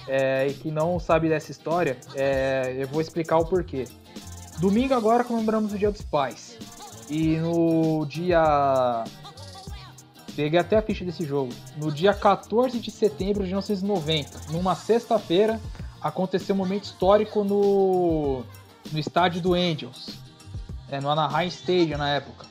é, 0.08 0.48
e 0.48 0.54
que 0.54 0.70
não 0.70 1.00
sabe 1.00 1.30
dessa 1.30 1.50
história, 1.50 1.98
é, 2.14 2.76
eu 2.78 2.88
vou 2.88 3.02
explicar 3.02 3.38
o 3.38 3.46
porquê. 3.46 3.86
Domingo 4.60 4.94
agora 4.94 5.24
comemoramos 5.24 5.74
o 5.74 5.78
Dia 5.78 5.90
dos 5.90 6.02
Pais. 6.02 6.58
E 7.10 7.38
no 7.38 8.06
dia 8.06 9.04
Peguei 10.40 10.58
até 10.58 10.78
a 10.78 10.82
ficha 10.82 11.04
desse 11.04 11.26
jogo. 11.26 11.52
No 11.76 11.92
dia 11.92 12.14
14 12.14 12.80
de 12.80 12.90
setembro 12.92 13.44
de 13.44 13.50
1990, 13.50 14.54
numa 14.54 14.74
sexta-feira, 14.74 15.60
aconteceu 16.02 16.56
um 16.56 16.58
momento 16.58 16.86
histórico 16.86 17.44
no, 17.44 18.44
no 18.92 19.00
estádio 19.00 19.42
do 19.42 19.54
Angels, 19.54 20.18
é, 20.90 21.00
no 21.00 21.10
Anaheim 21.10 21.48
Stadium 21.48 21.98
na 21.98 22.10
época. 22.10 22.46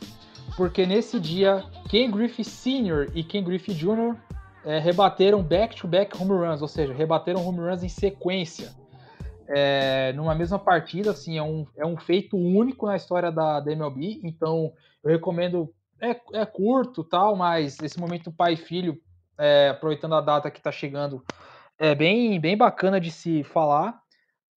Porque 0.56 0.86
nesse 0.86 1.20
dia, 1.20 1.64
Ken 1.88 2.10
Griffey 2.10 2.44
Sr. 2.44 3.10
e 3.14 3.22
Ken 3.22 3.42
Griffey 3.42 3.74
Jr. 3.74 4.16
É, 4.64 4.78
rebateram 4.78 5.42
back-to-back 5.42 6.16
-back 6.16 6.22
home 6.22 6.46
runs, 6.46 6.60
ou 6.60 6.68
seja, 6.68 6.92
rebateram 6.92 7.46
home 7.46 7.60
runs 7.60 7.82
em 7.82 7.88
sequência. 7.88 8.72
É, 9.46 10.12
numa 10.12 10.34
mesma 10.34 10.58
partida, 10.58 11.12
assim, 11.12 11.38
é 11.38 11.42
um, 11.42 11.66
é 11.76 11.86
um 11.86 11.96
feito 11.96 12.36
único 12.36 12.86
na 12.86 12.96
história 12.96 13.32
da, 13.32 13.60
da 13.60 13.72
MLB, 13.72 14.20
então 14.22 14.72
eu 15.02 15.10
recomendo 15.10 15.72
é, 16.00 16.10
é 16.34 16.44
curto 16.44 17.02
tal, 17.02 17.34
mas 17.34 17.78
esse 17.82 17.98
momento 17.98 18.30
pai 18.30 18.54
e 18.54 18.56
filho, 18.56 19.00
é, 19.38 19.70
aproveitando 19.70 20.14
a 20.14 20.20
data 20.20 20.50
que 20.50 20.58
está 20.58 20.70
chegando, 20.70 21.24
é 21.78 21.94
bem, 21.94 22.40
bem 22.40 22.56
bacana 22.56 23.00
de 23.00 23.10
se 23.10 23.44
falar. 23.44 24.00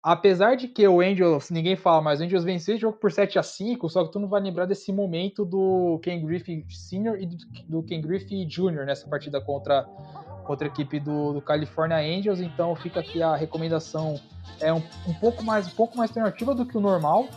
Apesar 0.03 0.55
de 0.55 0.67
que 0.67 0.88
o 0.88 0.99
Angels, 0.99 1.51
ninguém 1.51 1.76
fala, 1.76 2.01
mas 2.01 2.19
o 2.19 2.24
Angels 2.24 2.43
venceu 2.43 2.76
o 2.76 2.80
jogo 2.80 2.97
por 2.97 3.11
7 3.11 3.38
a 3.38 3.43
5 3.43 3.88
só 3.88 4.03
que 4.03 4.11
tu 4.11 4.19
não 4.19 4.28
vai 4.28 4.41
lembrar 4.41 4.65
desse 4.65 4.91
momento 4.91 5.45
do 5.45 5.99
Ken 6.01 6.26
Griffey 6.26 6.65
Sr. 6.69 7.22
e 7.22 7.28
do, 7.28 7.38
do 7.67 7.84
Ken 7.84 8.01
Griffey 8.01 8.43
Jr. 8.45 8.84
nessa 8.84 9.07
partida 9.07 9.39
contra, 9.39 9.84
contra 10.43 10.67
a 10.67 10.72
equipe 10.72 10.99
do, 10.99 11.34
do 11.34 11.41
California 11.41 11.97
Angels. 11.97 12.39
Então 12.39 12.76
fica 12.76 12.99
aqui 12.99 13.22
a 13.22 13.36
recomendação 13.36 14.19
é 14.59 14.74
um, 14.74 14.82
um 15.07 15.13
pouco 15.13 15.43
mais 15.43 15.67
um 15.67 15.72
pouco 15.72 15.95
mais 15.95 16.09
alternativa 16.09 16.55
do 16.55 16.65
que 16.65 16.76
o 16.76 16.82
normal, 16.82 17.28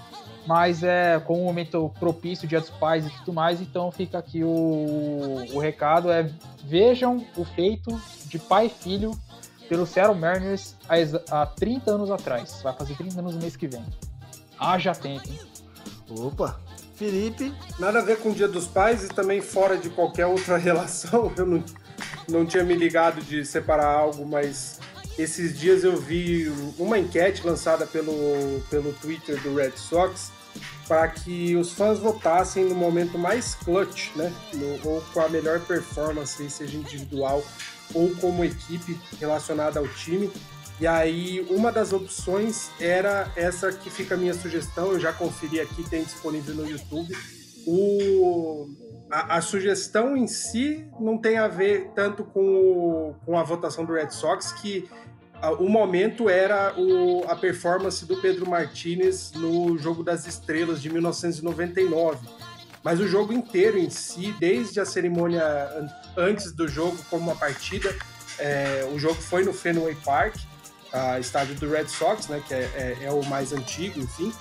mas 0.47 0.83
é 0.83 1.21
com 1.21 1.43
um 1.43 1.45
momento 1.45 1.93
propício, 2.01 2.49
Dia 2.49 2.61
dos 2.61 2.71
Pais 2.71 3.07
e 3.07 3.11
tudo 3.11 3.35
mais, 3.35 3.61
então 3.61 3.93
fica 3.93 4.17
aqui 4.19 4.43
o, 4.43 5.37
o 5.53 5.59
recado, 5.59 6.11
é 6.11 6.23
vejam 6.65 7.27
o 7.37 7.45
feito 7.45 7.91
de 8.27 8.39
pai 8.39 8.67
e 8.67 8.71
filho 8.71 9.13
pelo 9.69 9.87
Seattle 9.87 10.19
Mariners 10.19 10.77
há, 10.89 11.43
há 11.43 11.47
30 11.47 11.91
anos 11.91 12.11
atrás. 12.11 12.61
Vai 12.63 12.75
fazer 12.75 12.97
30 12.97 13.21
anos 13.21 13.35
no 13.35 13.41
mês 13.41 13.57
que 13.57 13.67
vem. 13.67 13.85
Haja 14.59 14.95
tempo, 14.95 15.29
hein? 15.29 15.41
Opa! 16.11 16.61
Felipe? 16.95 17.53
Nada 17.79 17.99
a 17.99 18.03
ver 18.03 18.19
com 18.19 18.31
o 18.31 18.35
Dia 18.35 18.47
dos 18.47 18.67
Pais 18.67 19.05
e 19.05 19.09
também 19.09 19.41
fora 19.41 19.77
de 19.77 19.91
qualquer 19.91 20.27
outra 20.27 20.57
relação. 20.59 21.33
Eu 21.37 21.45
não, 21.45 21.65
não 22.29 22.47
tinha 22.47 22.63
me 22.63 22.75
ligado 22.75 23.21
de 23.21 23.45
separar 23.45 23.87
algo, 23.87 24.25
mas 24.25 24.79
esses 25.19 25.59
dias 25.59 25.85
eu 25.85 25.97
vi 25.97 26.49
uma 26.79 26.99
enquete 26.99 27.45
lançada 27.45 27.87
pelo, 27.87 28.61
pelo 28.71 28.93
Twitter 28.95 29.41
do 29.43 29.55
Red 29.57 29.73
Sox 29.77 30.33
para 30.87 31.09
que 31.09 31.57
os 31.57 31.73
fãs 31.73 31.99
votassem 31.99 32.65
no 32.65 32.75
momento 32.75 33.19
mais 33.19 33.55
clutch, 33.55 34.15
né? 34.15 34.33
No, 34.53 34.89
ou 34.89 35.01
com 35.13 35.21
a 35.21 35.29
melhor 35.29 35.61
performance, 35.61 36.49
seja 36.51 36.77
individual 36.77 37.43
ou 37.93 38.15
como 38.17 38.45
equipe 38.45 38.99
relacionada 39.19 39.79
ao 39.79 39.89
time. 39.89 40.31
E 40.81 40.87
aí, 40.87 41.47
uma 41.51 41.71
das 41.71 41.93
opções 41.93 42.71
era 42.81 43.31
essa 43.37 43.73
que 43.73 43.89
fica 43.91 44.15
a 44.15 44.19
minha 44.19 44.35
sugestão, 44.35 44.93
eu 44.93 44.99
já 44.99 45.13
conferi 45.13 45.61
aqui, 45.61 45.89
tem 45.89 46.03
disponível 46.03 46.55
no 46.55 46.69
YouTube. 46.69 47.17
O, 47.67 48.69
a, 49.11 49.37
a 49.37 49.41
sugestão 49.41 50.17
em 50.17 50.27
si 50.27 50.85
não 50.99 51.17
tem 51.17 51.39
a 51.39 51.47
ver 51.47 51.91
tanto 51.95 52.25
com, 52.25 52.41
o, 52.41 53.15
com 53.25 53.39
a 53.39 53.43
votação 53.43 53.85
do 53.85 53.93
Red 53.93 54.11
Sox, 54.11 54.53
que 54.53 54.89
o 55.59 55.69
momento 55.69 56.29
era 56.29 56.75
o, 56.79 57.25
a 57.29 57.37
performance 57.37 58.05
do 58.07 58.17
Pedro 58.21 58.49
Martinez 58.49 59.33
no 59.33 59.77
Jogo 59.77 60.03
das 60.03 60.27
Estrelas 60.27 60.81
de 60.81 60.91
1999. 60.91 62.27
Mas 62.83 63.01
o 63.01 63.09
jogo 63.09 63.33
inteiro 63.33 63.79
em 63.79 63.89
si, 63.89 64.35
desde 64.39 64.81
a 64.81 64.85
cerimônia 64.85 65.43
antes 66.17 66.53
do 66.53 66.67
jogo, 66.69 66.97
como 67.11 67.31
uma 67.31 67.37
partida, 67.37 67.95
é, 68.39 68.89
o 68.93 68.99
jogo 68.99 69.21
foi 69.21 69.45
no 69.45 69.53
Fenway 69.53 69.95
Park, 70.05 70.37
a 70.93 71.19
estádio 71.19 71.57
do 71.57 71.69
Red 71.69 71.89
Sox, 71.89 72.29
né, 72.29 72.43
que 72.47 72.55
é, 72.55 72.71
é, 73.01 73.05
é 73.05 73.11
o 73.11 73.25
mais 73.25 73.53
antigo, 73.53 73.99
enfim. 73.99 74.33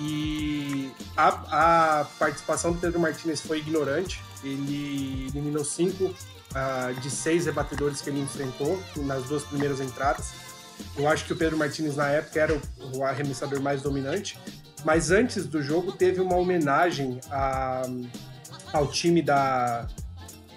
E 0.00 0.90
a, 1.16 2.00
a, 2.00 2.04
participação 2.18 2.72
do 2.72 2.78
Pedro 2.78 2.98
Martinez 2.98 3.40
foi 3.40 3.58
ignorante. 3.58 4.22
Ele 4.42 5.26
eliminou 5.28 5.64
cinco 5.64 6.04
uh, 6.04 7.00
de 7.00 7.10
seis 7.10 7.46
rebatedores 7.46 8.00
que 8.00 8.08
ele 8.08 8.20
enfrentou 8.20 8.80
nas 8.96 9.24
duas 9.24 9.42
primeiras 9.44 9.80
entradas. 9.80 10.32
Eu 10.96 11.08
acho 11.08 11.24
que 11.24 11.32
o 11.32 11.36
Pedro 11.36 11.58
Martinez 11.58 11.96
na 11.96 12.08
época 12.08 12.40
era 12.40 12.60
o, 12.94 13.04
arremessador 13.04 13.60
mais 13.60 13.82
dominante, 13.82 14.38
mas 14.84 15.10
antes 15.10 15.44
do 15.46 15.60
jogo 15.60 15.92
teve 15.92 16.20
uma 16.20 16.36
homenagem 16.36 17.20
a, 17.30 17.82
ao 18.72 18.86
time 18.86 19.20
da, 19.20 19.88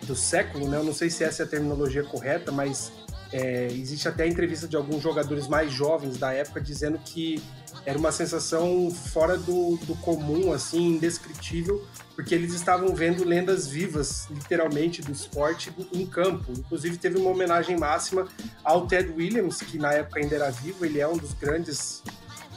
do 0.06 0.16
século, 0.16 0.68
né? 0.68 0.78
Eu 0.78 0.84
não 0.84 0.94
sei 0.94 1.10
se 1.10 1.24
essa 1.24 1.44
é 1.44 1.46
a 1.46 1.50
terminologia 1.50 2.04
correta, 2.04 2.52
mas 2.52 2.92
é, 3.32 3.68
existe 3.68 4.08
até 4.08 4.24
a 4.24 4.28
entrevista 4.28 4.68
de 4.68 4.76
alguns 4.76 5.02
jogadores 5.02 5.48
mais 5.48 5.72
jovens 5.72 6.18
da 6.18 6.34
época 6.34 6.60
dizendo 6.60 7.00
que 7.00 7.42
era 7.86 7.98
uma 7.98 8.12
sensação 8.12 8.92
fora 8.92 9.38
do, 9.38 9.78
do 9.78 9.96
comum, 9.96 10.52
assim, 10.52 10.96
indescritível, 10.96 11.84
porque 12.14 12.36
eles 12.36 12.54
estavam 12.54 12.94
vendo 12.94 13.24
lendas 13.24 13.68
vivas, 13.68 14.28
literalmente, 14.30 15.02
do 15.02 15.12
esporte 15.12 15.74
em 15.94 16.06
campo. 16.06 16.52
Inclusive, 16.52 16.98
teve 16.98 17.18
uma 17.18 17.30
homenagem 17.30 17.78
máxima 17.78 18.28
ao 18.64 18.86
Ted 18.86 19.12
Williams, 19.12 19.62
que 19.62 19.78
na 19.78 19.94
época 19.94 20.20
ainda 20.20 20.36
era 20.36 20.52
vivo, 20.52 20.86
ele 20.86 21.00
é 21.00 21.08
um 21.08 21.18
dos 21.18 21.34
grandes, 21.34 22.04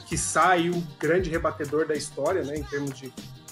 que 0.05 0.17
sai 0.17 0.69
o 0.69 0.83
grande 0.99 1.29
rebatedor 1.29 1.87
da 1.87 1.95
história, 1.95 2.43
né, 2.43 2.57
em 2.57 2.63
termos 2.63 2.91
de 2.95 3.11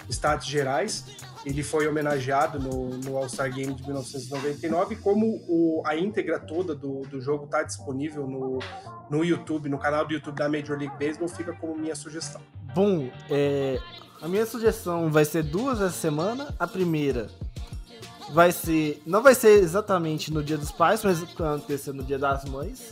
status 0.10 0.48
gerais. 0.48 1.06
Ele 1.46 1.62
foi 1.62 1.88
homenageado 1.88 2.60
no, 2.60 2.90
no 2.98 3.18
All-Star 3.18 3.54
Game 3.54 3.74
de 3.74 3.84
1999, 3.84 4.96
como 4.98 5.44
o, 5.48 5.84
a 5.86 5.96
íntegra 5.96 6.40
toda 6.40 6.74
do, 6.74 7.02
do 7.02 7.20
jogo 7.20 7.46
está 7.46 7.64
disponível 7.64 8.28
no, 8.28 8.60
no 9.10 9.24
YouTube, 9.24 9.70
no 9.70 9.78
canal 9.78 10.06
do 10.06 10.14
YouTube 10.14 10.36
da 10.36 10.48
Major 10.48 10.78
League 10.78 10.96
Baseball, 10.98 11.28
fica 11.28 11.54
como 11.54 11.76
minha 11.76 11.96
sugestão. 11.96 12.42
Bom, 12.74 13.10
é, 13.30 13.80
a 14.22 14.28
minha 14.28 14.46
sugestão 14.46 15.12
vai 15.12 15.26
ser 15.26 15.44
duas 15.44 15.82
essa 15.82 15.92
semana. 15.92 16.56
A 16.58 16.66
primeira 16.66 17.30
vai 18.32 18.52
ser. 18.52 19.02
Não 19.06 19.22
vai 19.22 19.36
ser 19.36 19.62
exatamente 19.62 20.32
no 20.32 20.44
Dia 20.44 20.58
dos 20.58 20.72
Pais, 20.72 21.04
mas 21.04 21.20
vai 21.20 21.56
acontecer 21.56 21.94
no 21.94 22.04
Dia 22.04 22.18
das 22.18 22.46
Mães. 22.46 22.90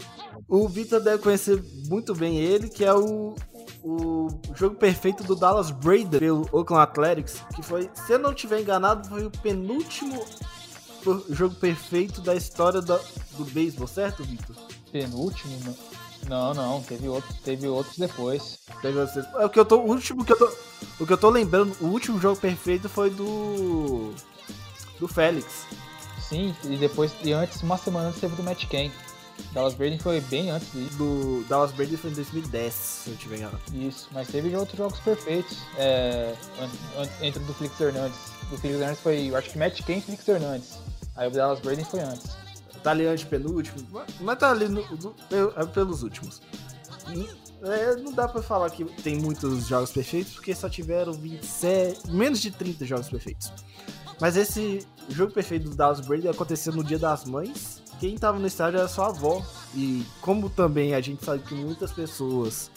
O 0.47 0.68
Vitor 0.68 0.99
deve 0.99 1.24
conhecer 1.24 1.64
muito 1.88 2.14
bem 2.14 2.38
ele, 2.38 2.70
que 2.70 2.84
é 2.84 2.93
o, 2.93 3.36
o 3.84 4.28
jogo 4.56 4.76
perfeito 4.76 5.24
do 5.24 5.36
Dallas 5.36 5.72
Brader 5.72 6.20
pelo 6.20 6.48
Oakland 6.52 6.84
Athletics, 6.84 7.42
que 7.56 7.62
foi, 7.64 7.90
se 7.94 8.14
eu 8.14 8.20
não 8.20 8.34
tiver 8.34 8.62
enganado, 8.62 9.08
foi 9.08 9.26
o 9.26 9.32
penúltimo 9.32 10.24
jogo 11.30 11.56
perfeito 11.56 12.22
da 12.22 12.36
história 12.36 12.82
do, 12.82 13.00
do 13.38 13.46
beisebol, 13.46 13.88
certo, 13.88 14.24
Vitor? 14.24 14.56
Penúltimo? 14.92 15.76
Não, 16.28 16.54
não, 16.54 16.84
teve 16.84 17.08
outros, 17.08 17.36
teve 17.40 17.68
outros 17.68 17.98
depois. 17.98 18.60
Teve 18.82 19.00
outros, 19.00 19.26
é 19.26 19.46
o 19.46 19.50
que 19.50 19.60
eu 19.60 19.66
tô, 19.66 19.80
o 19.80 19.88
último 19.90 20.24
que 20.24 20.34
eu 20.34 20.38
tô, 20.38 20.52
o 21.00 21.08
que 21.08 21.14
eu 21.14 21.18
tô 21.18 21.30
lembrando, 21.30 21.76
o 21.82 21.88
último 21.88 22.20
jogo 22.20 22.40
perfeito 22.40 22.88
foi 22.88 23.10
do 23.10 24.14
do 25.00 25.08
Félix. 25.08 25.66
Sim, 26.20 26.56
e 26.64 26.78
depois 26.78 27.12
e 27.24 27.34
antes, 27.34 27.62
uma 27.64 27.78
semana 27.78 28.10
antes 28.10 28.22
teve 28.22 28.36
do 28.36 28.44
Matt 28.44 28.66
Cain. 28.68 28.92
Dallas 29.54 29.74
Braden 29.74 30.00
foi 30.00 30.22
bem 30.22 30.50
antes 30.52 30.72
disso. 30.72 30.98
Do 30.98 31.46
Dallas 31.48 31.72
Braden 31.72 31.98
foi 31.98 32.12
em 32.12 32.14
2010, 32.14 32.74
se 32.74 33.10
eu 33.10 33.18
tiver 33.18 33.38
enganado. 33.38 33.62
Isso, 33.74 34.08
mas 34.12 34.28
teve 34.28 34.56
outros 34.56 34.78
jogos 34.78 35.00
perfeitos. 35.00 35.58
É, 35.78 36.34
entre 37.22 37.44
do 37.44 37.54
Felix 37.54 37.80
Hernandes. 37.80 38.18
O 38.52 38.58
Felix 38.58 38.80
Hernandes 38.80 39.02
foi, 39.02 39.30
eu 39.30 39.36
acho 39.36 39.50
que 39.50 39.58
Matt 39.58 39.82
Cain 39.82 39.98
e 39.98 40.02
Felix 40.02 40.28
Hernandes. 40.28 40.80
Aí 41.16 41.28
o 41.28 41.32
Dallas 41.32 41.60
Braden 41.60 41.86
foi 41.86 42.02
antes. 42.02 42.32
Tá 42.84 42.92
ali 42.92 43.06
antes 43.06 43.26
penúltimo, 43.26 43.86
mas 44.22 44.40
tá 44.40 44.52
ali 44.52 44.68
no, 44.68 44.82
é 44.82 45.66
pelos 45.68 46.02
últimos. 46.02 46.42
É, 47.62 47.96
não 47.98 48.12
dá 48.12 48.28
pra 48.28 48.42
falar 48.42 48.70
que 48.72 48.84
tem 49.04 49.18
muitos 49.18 49.68
jogos 49.68 49.92
perfeitos, 49.92 50.34
porque 50.34 50.56
só 50.56 50.68
tiveram 50.68 51.14
27, 51.14 52.10
menos 52.12 52.40
de 52.40 52.50
30 52.50 52.86
jogos 52.86 53.08
perfeitos. 53.08 53.52
Mas 54.20 54.36
esse 54.36 54.86
jogo 55.10 55.32
perfeito 55.32 55.70
do 55.70 55.76
Dallas 55.76 56.00
Braden 56.00 56.32
aconteceu 56.32 56.74
no 56.74 56.84
Dia 56.84 56.98
das 56.98 57.26
Mães, 57.26 57.84
quem 58.02 58.18
tava 58.18 58.39
no 58.39 58.47
estádio 58.47 58.80
era 58.80 58.88
sua 58.88 59.10
avó. 59.10 59.45
E 59.76 60.04
como 60.22 60.49
também 60.49 60.95
a 60.95 60.99
gente 60.99 61.24
sabe 61.24 61.43
que 61.43 61.54
muitas 61.54 61.91
pessoas 61.91 62.72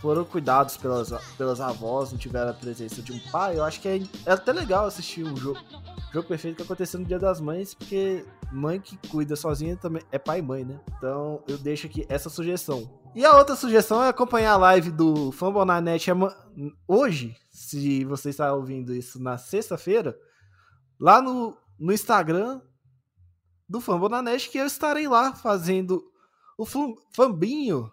foram 0.00 0.24
cuidados 0.24 0.78
pelas, 0.78 1.12
pelas 1.36 1.60
avós, 1.60 2.10
não 2.10 2.18
tiveram 2.18 2.50
a 2.50 2.54
presença 2.54 3.02
de 3.02 3.12
um 3.12 3.18
pai, 3.30 3.58
eu 3.58 3.64
acho 3.64 3.78
que 3.78 3.86
é, 3.86 4.00
é 4.24 4.32
até 4.32 4.50
legal 4.50 4.86
assistir 4.86 5.22
um 5.22 5.36
jogo, 5.36 5.60
jogo 6.10 6.26
perfeito 6.26 6.56
que 6.56 6.62
aconteceu 6.62 6.98
no 6.98 7.04
Dia 7.04 7.18
das 7.18 7.38
Mães, 7.38 7.74
porque 7.74 8.24
mãe 8.50 8.80
que 8.80 8.96
cuida 9.08 9.36
sozinha 9.36 9.76
também 9.76 10.02
é 10.10 10.18
pai 10.18 10.38
e 10.38 10.42
mãe, 10.42 10.64
né? 10.64 10.80
Então 10.96 11.42
eu 11.46 11.58
deixo 11.58 11.86
aqui 11.86 12.06
essa 12.08 12.30
sugestão. 12.30 12.90
E 13.14 13.26
a 13.26 13.36
outra 13.36 13.54
sugestão 13.54 14.02
é 14.02 14.08
acompanhar 14.08 14.54
a 14.54 14.56
live 14.56 14.90
do 14.90 15.30
Fumble 15.32 15.66
na 15.66 15.82
Net 15.82 16.10
hoje, 16.88 17.36
se 17.50 18.02
você 18.06 18.30
está 18.30 18.54
ouvindo 18.54 18.94
isso 18.94 19.22
na 19.22 19.36
sexta-feira, 19.36 20.16
lá 20.98 21.20
no, 21.20 21.54
no 21.78 21.92
Instagram 21.92 22.62
do 23.70 23.80
Fambonanet 23.80 24.50
que 24.50 24.58
eu 24.58 24.66
estarei 24.66 25.06
lá 25.06 25.32
fazendo 25.32 26.02
o 26.58 26.66
fambinho, 27.14 27.90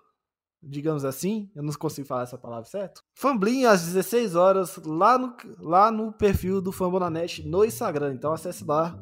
digamos 0.62 1.06
assim, 1.06 1.52
eu 1.56 1.62
não 1.62 1.72
consigo 1.74 2.08
falar 2.08 2.24
essa 2.24 2.38
palavra 2.38 2.66
certo. 2.66 3.04
Famblinho 3.14 3.70
às 3.70 3.86
16 3.86 4.36
horas 4.36 4.78
lá 4.84 5.20
no, 5.20 5.38
lá 5.60 5.92
no 5.92 6.12
perfil 6.12 6.60
do 6.60 6.72
Fambonanet 6.72 7.48
no 7.48 7.64
Instagram. 7.64 8.16
Então 8.16 8.34
acesse 8.34 8.66
lá 8.66 9.00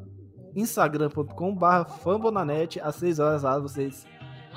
instagram.com/barra 0.54 1.86
Fambonanet 1.86 2.78
às 2.78 2.96
6 2.96 3.18
horas 3.18 3.42
lá 3.42 3.58
vocês 3.58 4.06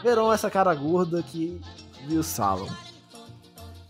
verão 0.03 0.31
essa 0.31 0.51
cara 0.51 0.75
gorda 0.75 1.23
que 1.23 1.59
viu 2.05 2.21
Salom. 2.21 2.67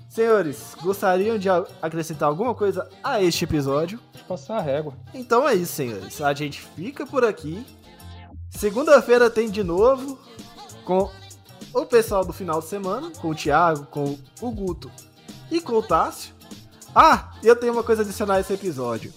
Senhores, 0.07 0.75
gostariam 0.81 1.37
de 1.37 1.49
acrescentar 1.81 2.29
alguma 2.29 2.53
coisa 2.53 2.89
a 3.03 3.21
este 3.21 3.43
episódio? 3.43 3.99
Passar 4.27 4.57
a 4.57 4.61
régua. 4.61 4.93
Então 5.13 5.47
é 5.47 5.55
isso, 5.55 5.73
senhores. 5.73 6.21
A 6.21 6.33
gente 6.33 6.61
fica 6.61 7.05
por 7.05 7.25
aqui. 7.25 7.65
Segunda-feira 8.49 9.29
tem 9.29 9.49
de 9.49 9.63
novo 9.63 10.19
com 10.83 11.09
o 11.73 11.85
pessoal 11.85 12.25
do 12.25 12.33
final 12.33 12.59
de 12.59 12.67
semana, 12.67 13.11
com 13.21 13.29
o 13.29 13.35
Thiago, 13.35 13.85
com 13.85 14.17
o 14.41 14.51
Guto 14.51 14.91
e 15.51 15.61
com 15.61 15.73
o 15.73 15.83
Tássio. 15.83 16.33
Ah, 16.93 17.31
e 17.43 17.47
eu 17.47 17.55
tenho 17.55 17.73
uma 17.73 17.83
coisa 17.83 18.01
a 18.01 18.05
adicionar 18.05 18.35
a 18.35 18.39
esse 18.39 18.53
episódio. 18.53 19.13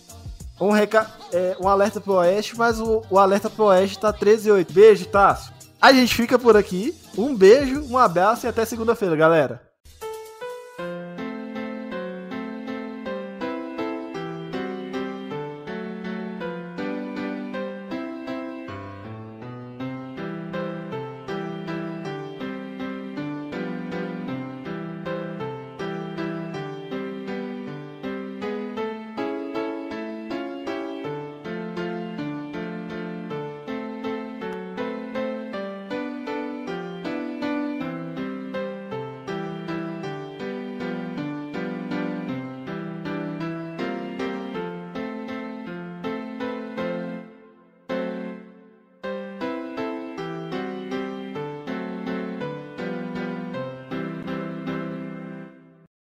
Um, 0.60 0.70
reca... 0.70 1.10
É, 1.32 1.56
um 1.58 1.66
alerta 1.66 2.00
pro 2.00 2.14
Oeste, 2.14 2.56
mas 2.56 2.78
o, 2.78 3.02
o 3.10 3.18
alerta 3.18 3.48
pro 3.48 3.64
Oeste 3.64 3.98
tá 3.98 4.12
13 4.12 4.48
e 4.48 4.52
8. 4.52 4.72
Beijo, 4.72 5.06
Tássio. 5.06 5.52
A 5.80 5.92
gente 5.92 6.14
fica 6.14 6.38
por 6.38 6.56
aqui. 6.56 6.94
Um 7.16 7.34
beijo, 7.34 7.82
um 7.90 7.98
abraço 7.98 8.46
e 8.46 8.48
até 8.48 8.64
segunda-feira, 8.64 9.16
galera. 9.16 9.71